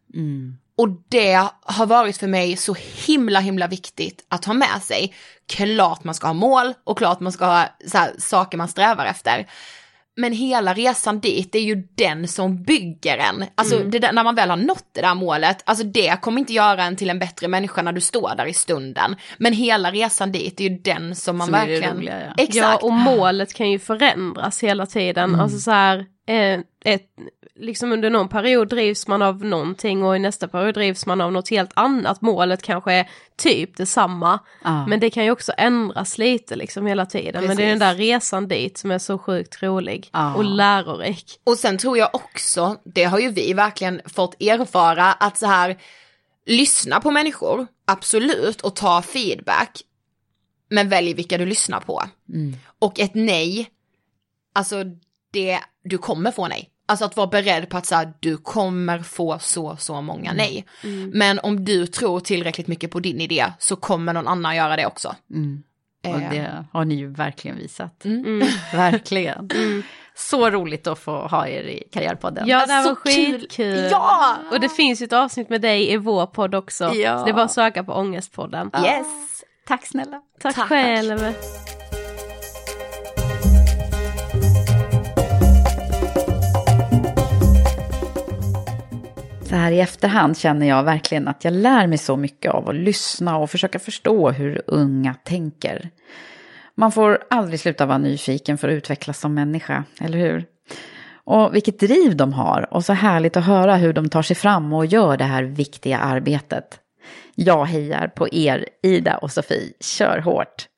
Och 0.81 0.89
det 1.09 1.49
har 1.63 1.87
varit 1.87 2.17
för 2.17 2.27
mig 2.27 2.57
så 2.57 2.77
himla 3.07 3.41
himla 3.41 3.67
viktigt 3.67 4.25
att 4.29 4.45
ha 4.45 4.55
med 4.55 4.83
sig. 4.83 5.15
Klart 5.49 6.05
man 6.05 6.15
ska 6.15 6.27
ha 6.27 6.35
mål 6.35 6.75
och 6.85 6.99
klart 6.99 7.21
man 7.21 7.33
ska 7.33 7.45
ha 7.45 7.65
så 7.87 7.99
här, 7.99 8.13
saker 8.19 8.59
man 8.59 8.69
strävar 8.69 9.07
efter. 9.07 9.47
Men 10.17 10.33
hela 10.33 10.75
resan 10.75 11.21
dit, 11.21 11.53
det 11.53 11.59
är 11.59 11.63
ju 11.63 11.89
den 11.95 12.29
som 12.29 12.63
bygger 12.63 13.19
en. 13.19 13.45
Alltså 13.55 13.79
det 13.79 13.99
där, 13.99 14.13
när 14.13 14.25
man 14.25 14.35
väl 14.35 14.51
har 14.51 14.57
nått 14.57 14.87
det 14.93 15.01
där 15.01 15.15
målet, 15.15 15.63
alltså 15.65 15.85
det 15.85 16.21
kommer 16.23 16.41
inte 16.41 16.53
göra 16.53 16.85
en 16.85 16.97
till 16.97 17.11
en 17.11 17.19
bättre 17.19 17.49
människa 17.49 17.83
när 17.83 17.93
du 17.93 18.01
står 18.01 18.35
där 18.37 18.47
i 18.47 18.55
stunden. 18.55 19.17
Men 19.39 19.53
hela 19.53 19.91
resan 19.91 20.33
dit 20.33 20.61
är 20.61 20.65
ju 20.65 20.79
den 20.79 21.17
som 21.17 21.37
man 21.37 21.47
Som 21.47 21.53
det 21.53 21.59
verkligen... 21.59 21.97
roliga, 21.97 22.21
ja. 22.27 22.35
Exakt. 22.39 22.57
Ja, 22.57 22.77
och 22.77 22.93
målet 22.93 23.55
kan 23.55 23.71
ju 23.71 23.79
förändras 23.79 24.63
hela 24.63 24.87
tiden. 24.87 25.41
Alltså 25.41 25.59
så 25.59 25.71
här, 25.71 26.07
eh, 26.29 26.61
ett, 26.85 27.07
liksom 27.61 27.93
under 27.93 28.11
någon 28.11 28.29
period 28.29 28.69
drivs 28.69 29.07
man 29.07 29.23
av 29.23 29.45
någonting 29.45 30.05
och 30.05 30.17
i 30.17 30.19
nästa 30.19 30.49
period 30.49 30.75
drivs 30.75 31.07
man 31.07 31.21
av 31.21 31.33
något 31.33 31.51
helt 31.51 31.71
annat. 31.75 32.21
Målet 32.21 32.63
kanske 32.63 32.93
är 32.93 33.11
typ 33.37 33.77
detsamma. 33.77 34.39
Ja. 34.65 34.87
Men 34.87 35.01
det 35.01 35.11
kan 35.11 35.25
ju 35.25 35.31
också 35.31 35.53
ändras 35.59 36.19
lite 36.19 36.57
liksom 36.57 36.87
hela 36.87 37.07
tiden. 37.07 37.47
Men 37.47 37.57
det 37.57 37.63
är 37.63 37.69
den 37.69 37.79
Precis. 37.79 37.99
där 37.99 38.05
resan 38.05 38.49
dit 38.49 38.79
som 38.79 38.91
är 38.91 38.99
så 38.99 39.19
sjukt 39.19 39.63
rolig 39.63 40.09
Ja. 40.13 40.35
och 40.35 40.45
lärorik. 40.45 41.41
Och 41.45 41.59
sen 41.59 41.79
tror 41.79 41.99
jag 41.99 42.15
också, 42.15 42.77
det 42.85 43.05
har 43.05 43.19
ju 43.19 43.29
vi 43.31 43.53
verkligen 43.53 44.01
fått 44.07 44.43
erfara, 44.43 45.13
att 45.13 45.39
så 45.39 45.47
här, 45.47 45.77
lyssna 46.47 47.01
på 47.01 47.11
människor, 47.11 47.67
absolut, 47.87 48.61
och 48.61 48.77
ta 48.77 49.03
feedback. 49.03 49.81
Men 50.71 50.89
välj 50.89 51.15
vilka 51.15 51.39
du 51.39 51.47
lyssnar 51.47 51.81
på. 51.81 52.03
Och 52.79 53.01
ett 53.01 53.15
nej, 53.15 53.69
alltså 54.53 54.85
det, 55.33 55.61
du 55.85 55.99
kommer 55.99 56.31
få 56.33 56.49
nej. 56.49 56.71
Alltså 56.91 57.05
att 57.05 57.17
vara 57.17 57.27
beredd 57.27 57.69
på 57.69 57.77
att 57.77 57.87
så 57.87 57.95
här, 57.95 58.13
du 58.21 58.37
kommer 58.37 58.99
få 58.99 59.39
så, 59.39 59.77
så 59.77 60.01
många 60.01 60.33
nej. 60.33 60.67
Men 61.13 61.39
om 61.39 61.65
du 61.65 61.87
tror 61.87 62.21
tillräckligt 62.21 62.67
mycket 62.67 62.91
på 62.91 63.01
din 63.01 63.21
idé 63.21 63.53
så 63.59 63.77
kommer 63.77 64.13
någon 64.13 64.29
annan 64.29 64.57
göra 64.57 64.77
det 64.77 64.87
också. 64.87 65.15
Och 66.05 66.21
Eh, 66.21 66.31
det 66.31 66.65
har 66.73 66.85
ni 66.85 66.95
ju 66.95 67.13
verkligen 67.13 67.57
visat. 67.57 68.05
Mm. 68.05 68.47
Verkligen. 68.73 69.49
Så 70.15 70.51
roligt 70.51 70.87
att 70.87 70.99
få 70.99 71.27
ha 71.27 71.47
er 71.47 71.63
i 71.63 71.89
Karriärpodden. 71.93 72.49
Ja, 72.49 72.67
det 72.67 72.73
här 72.73 72.83
så 72.83 72.89
var 72.89 72.97
kul. 72.97 73.41
skitkul. 73.41 73.89
Ja! 73.91 74.37
Och 74.53 74.61
det 74.61 74.69
finns 74.69 75.03
ju 75.03 75.05
ett 75.05 75.13
avsnitt 75.13 75.51
med 75.51 75.61
dig 75.61 75.93
i 75.93 75.97
vår 75.97 76.27
podd 76.27 76.55
också. 76.55 76.95
Ja. 76.95 77.23
Det 77.25 77.31
är 77.31 77.35
bara 77.35 77.45
att 77.45 77.53
söka 77.53 77.85
på 77.85 77.93
Ångestpodden. 77.93 78.71
Yes! 78.85 79.07
Tack 79.67 79.87
snälla. 79.87 80.23
Tack, 80.41 80.55
Tack. 80.55 80.69
själv. 80.69 81.35
Så 89.51 89.57
här 89.57 89.73
i 89.73 89.81
efterhand 89.81 90.39
känner 90.39 90.69
jag 90.69 90.83
verkligen 90.83 91.29
att 91.29 91.45
jag 91.45 91.53
lär 91.53 91.87
mig 91.87 91.99
så 91.99 92.17
mycket 92.17 92.53
av 92.53 92.69
att 92.69 92.75
lyssna 92.75 93.37
och 93.37 93.51
försöka 93.51 93.79
förstå 93.79 94.31
hur 94.31 94.63
unga 94.67 95.15
tänker. 95.15 95.91
Man 96.75 96.93
får 96.93 97.19
aldrig 97.31 97.61
sluta 97.61 97.87
vara 97.87 97.99
nyfiken 97.99 98.59
för 98.59 98.69
att 98.69 98.73
utvecklas 98.73 99.21
som 99.21 99.35
människa, 99.35 99.85
eller 100.01 100.19
hur? 100.19 100.45
Och 101.25 101.55
vilket 101.55 101.81
driv 101.81 102.17
de 102.17 102.33
har 102.33 102.75
och 102.75 102.85
så 102.85 102.93
härligt 102.93 103.37
att 103.37 103.45
höra 103.45 103.77
hur 103.77 103.93
de 103.93 104.09
tar 104.09 104.23
sig 104.23 104.37
fram 104.37 104.73
och 104.73 104.87
gör 104.87 105.17
det 105.17 105.25
här 105.25 105.43
viktiga 105.43 105.99
arbetet. 105.99 106.81
Jag 107.35 107.65
hejar 107.65 108.09
på 108.09 108.29
er, 108.33 108.69
Ida 108.83 109.17
och 109.17 109.33
Sofie. 109.33 109.73
Kör 109.81 110.19
hårt! 110.19 110.70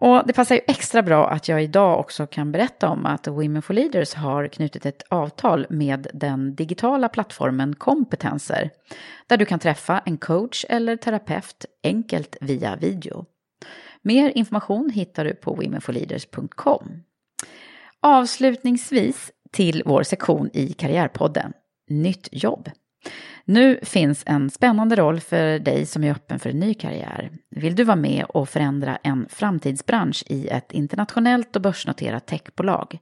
Och 0.00 0.26
det 0.26 0.32
passar 0.32 0.54
ju 0.54 0.60
extra 0.66 1.02
bra 1.02 1.28
att 1.28 1.48
jag 1.48 1.62
idag 1.62 2.00
också 2.00 2.26
kan 2.26 2.52
berätta 2.52 2.88
om 2.88 3.06
att 3.06 3.26
Women 3.26 3.62
for 3.62 3.74
Leaders 3.74 4.14
har 4.14 4.48
knutit 4.48 4.86
ett 4.86 5.02
avtal 5.08 5.66
med 5.70 6.06
den 6.14 6.54
digitala 6.54 7.08
plattformen 7.08 7.74
Kompetenser, 7.74 8.70
där 9.26 9.36
du 9.36 9.44
kan 9.44 9.58
träffa 9.58 9.98
en 9.98 10.18
coach 10.18 10.64
eller 10.68 10.96
terapeut 10.96 11.64
enkelt 11.82 12.36
via 12.40 12.76
video. 12.76 13.24
Mer 14.02 14.32
information 14.34 14.90
hittar 14.90 15.24
du 15.24 15.34
på 15.34 15.54
womenforleaders.com. 15.54 17.02
Avslutningsvis 18.00 19.32
till 19.52 19.82
vår 19.86 20.02
sektion 20.02 20.50
i 20.52 20.72
Karriärpodden, 20.72 21.52
Nytt 21.90 22.28
jobb. 22.32 22.70
Nu 23.48 23.80
finns 23.82 24.22
en 24.26 24.50
spännande 24.50 24.96
roll 24.96 25.20
för 25.20 25.58
dig 25.58 25.86
som 25.86 26.04
är 26.04 26.10
öppen 26.10 26.38
för 26.38 26.50
en 26.50 26.58
ny 26.58 26.74
karriär. 26.74 27.30
Vill 27.50 27.76
du 27.76 27.84
vara 27.84 27.96
med 27.96 28.24
och 28.24 28.48
förändra 28.48 28.96
en 28.96 29.26
framtidsbransch 29.30 30.24
i 30.26 30.48
ett 30.48 30.72
internationellt 30.72 31.56
och 31.56 31.62
börsnoterat 31.62 32.26
techbolag? 32.26 32.98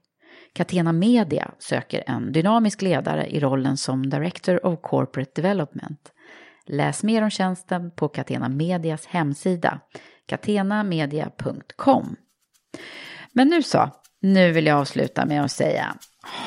Catena 0.53 0.92
Media 0.92 1.51
söker 1.59 2.05
en 2.07 2.32
dynamisk 2.32 2.82
ledare 2.82 3.26
i 3.26 3.40
rollen 3.40 3.76
som 3.76 4.11
Director 4.11 4.66
of 4.66 4.80
Corporate 4.82 5.30
Development. 5.34 6.12
Läs 6.66 7.03
mer 7.03 7.22
om 7.22 7.30
tjänsten 7.30 7.90
på 7.90 8.09
Catena 8.09 8.49
Medias 8.49 9.07
hemsida, 9.07 9.80
catenamedia.com. 10.26 12.16
Men 13.32 13.49
nu 13.49 13.62
så, 13.62 13.90
nu 14.22 14.53
vill 14.53 14.66
jag 14.66 14.78
avsluta 14.78 15.26
med 15.26 15.44
att 15.44 15.53
säga 15.53 15.97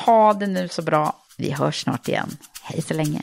ha 0.06 0.34
det 0.34 0.46
nu 0.46 0.68
så 0.68 0.82
bra. 0.82 1.16
Vi 1.38 1.50
hörs 1.50 1.82
snart 1.82 2.08
igen. 2.08 2.28
Hej 2.62 2.82
så 2.82 2.94
länge. 2.94 3.22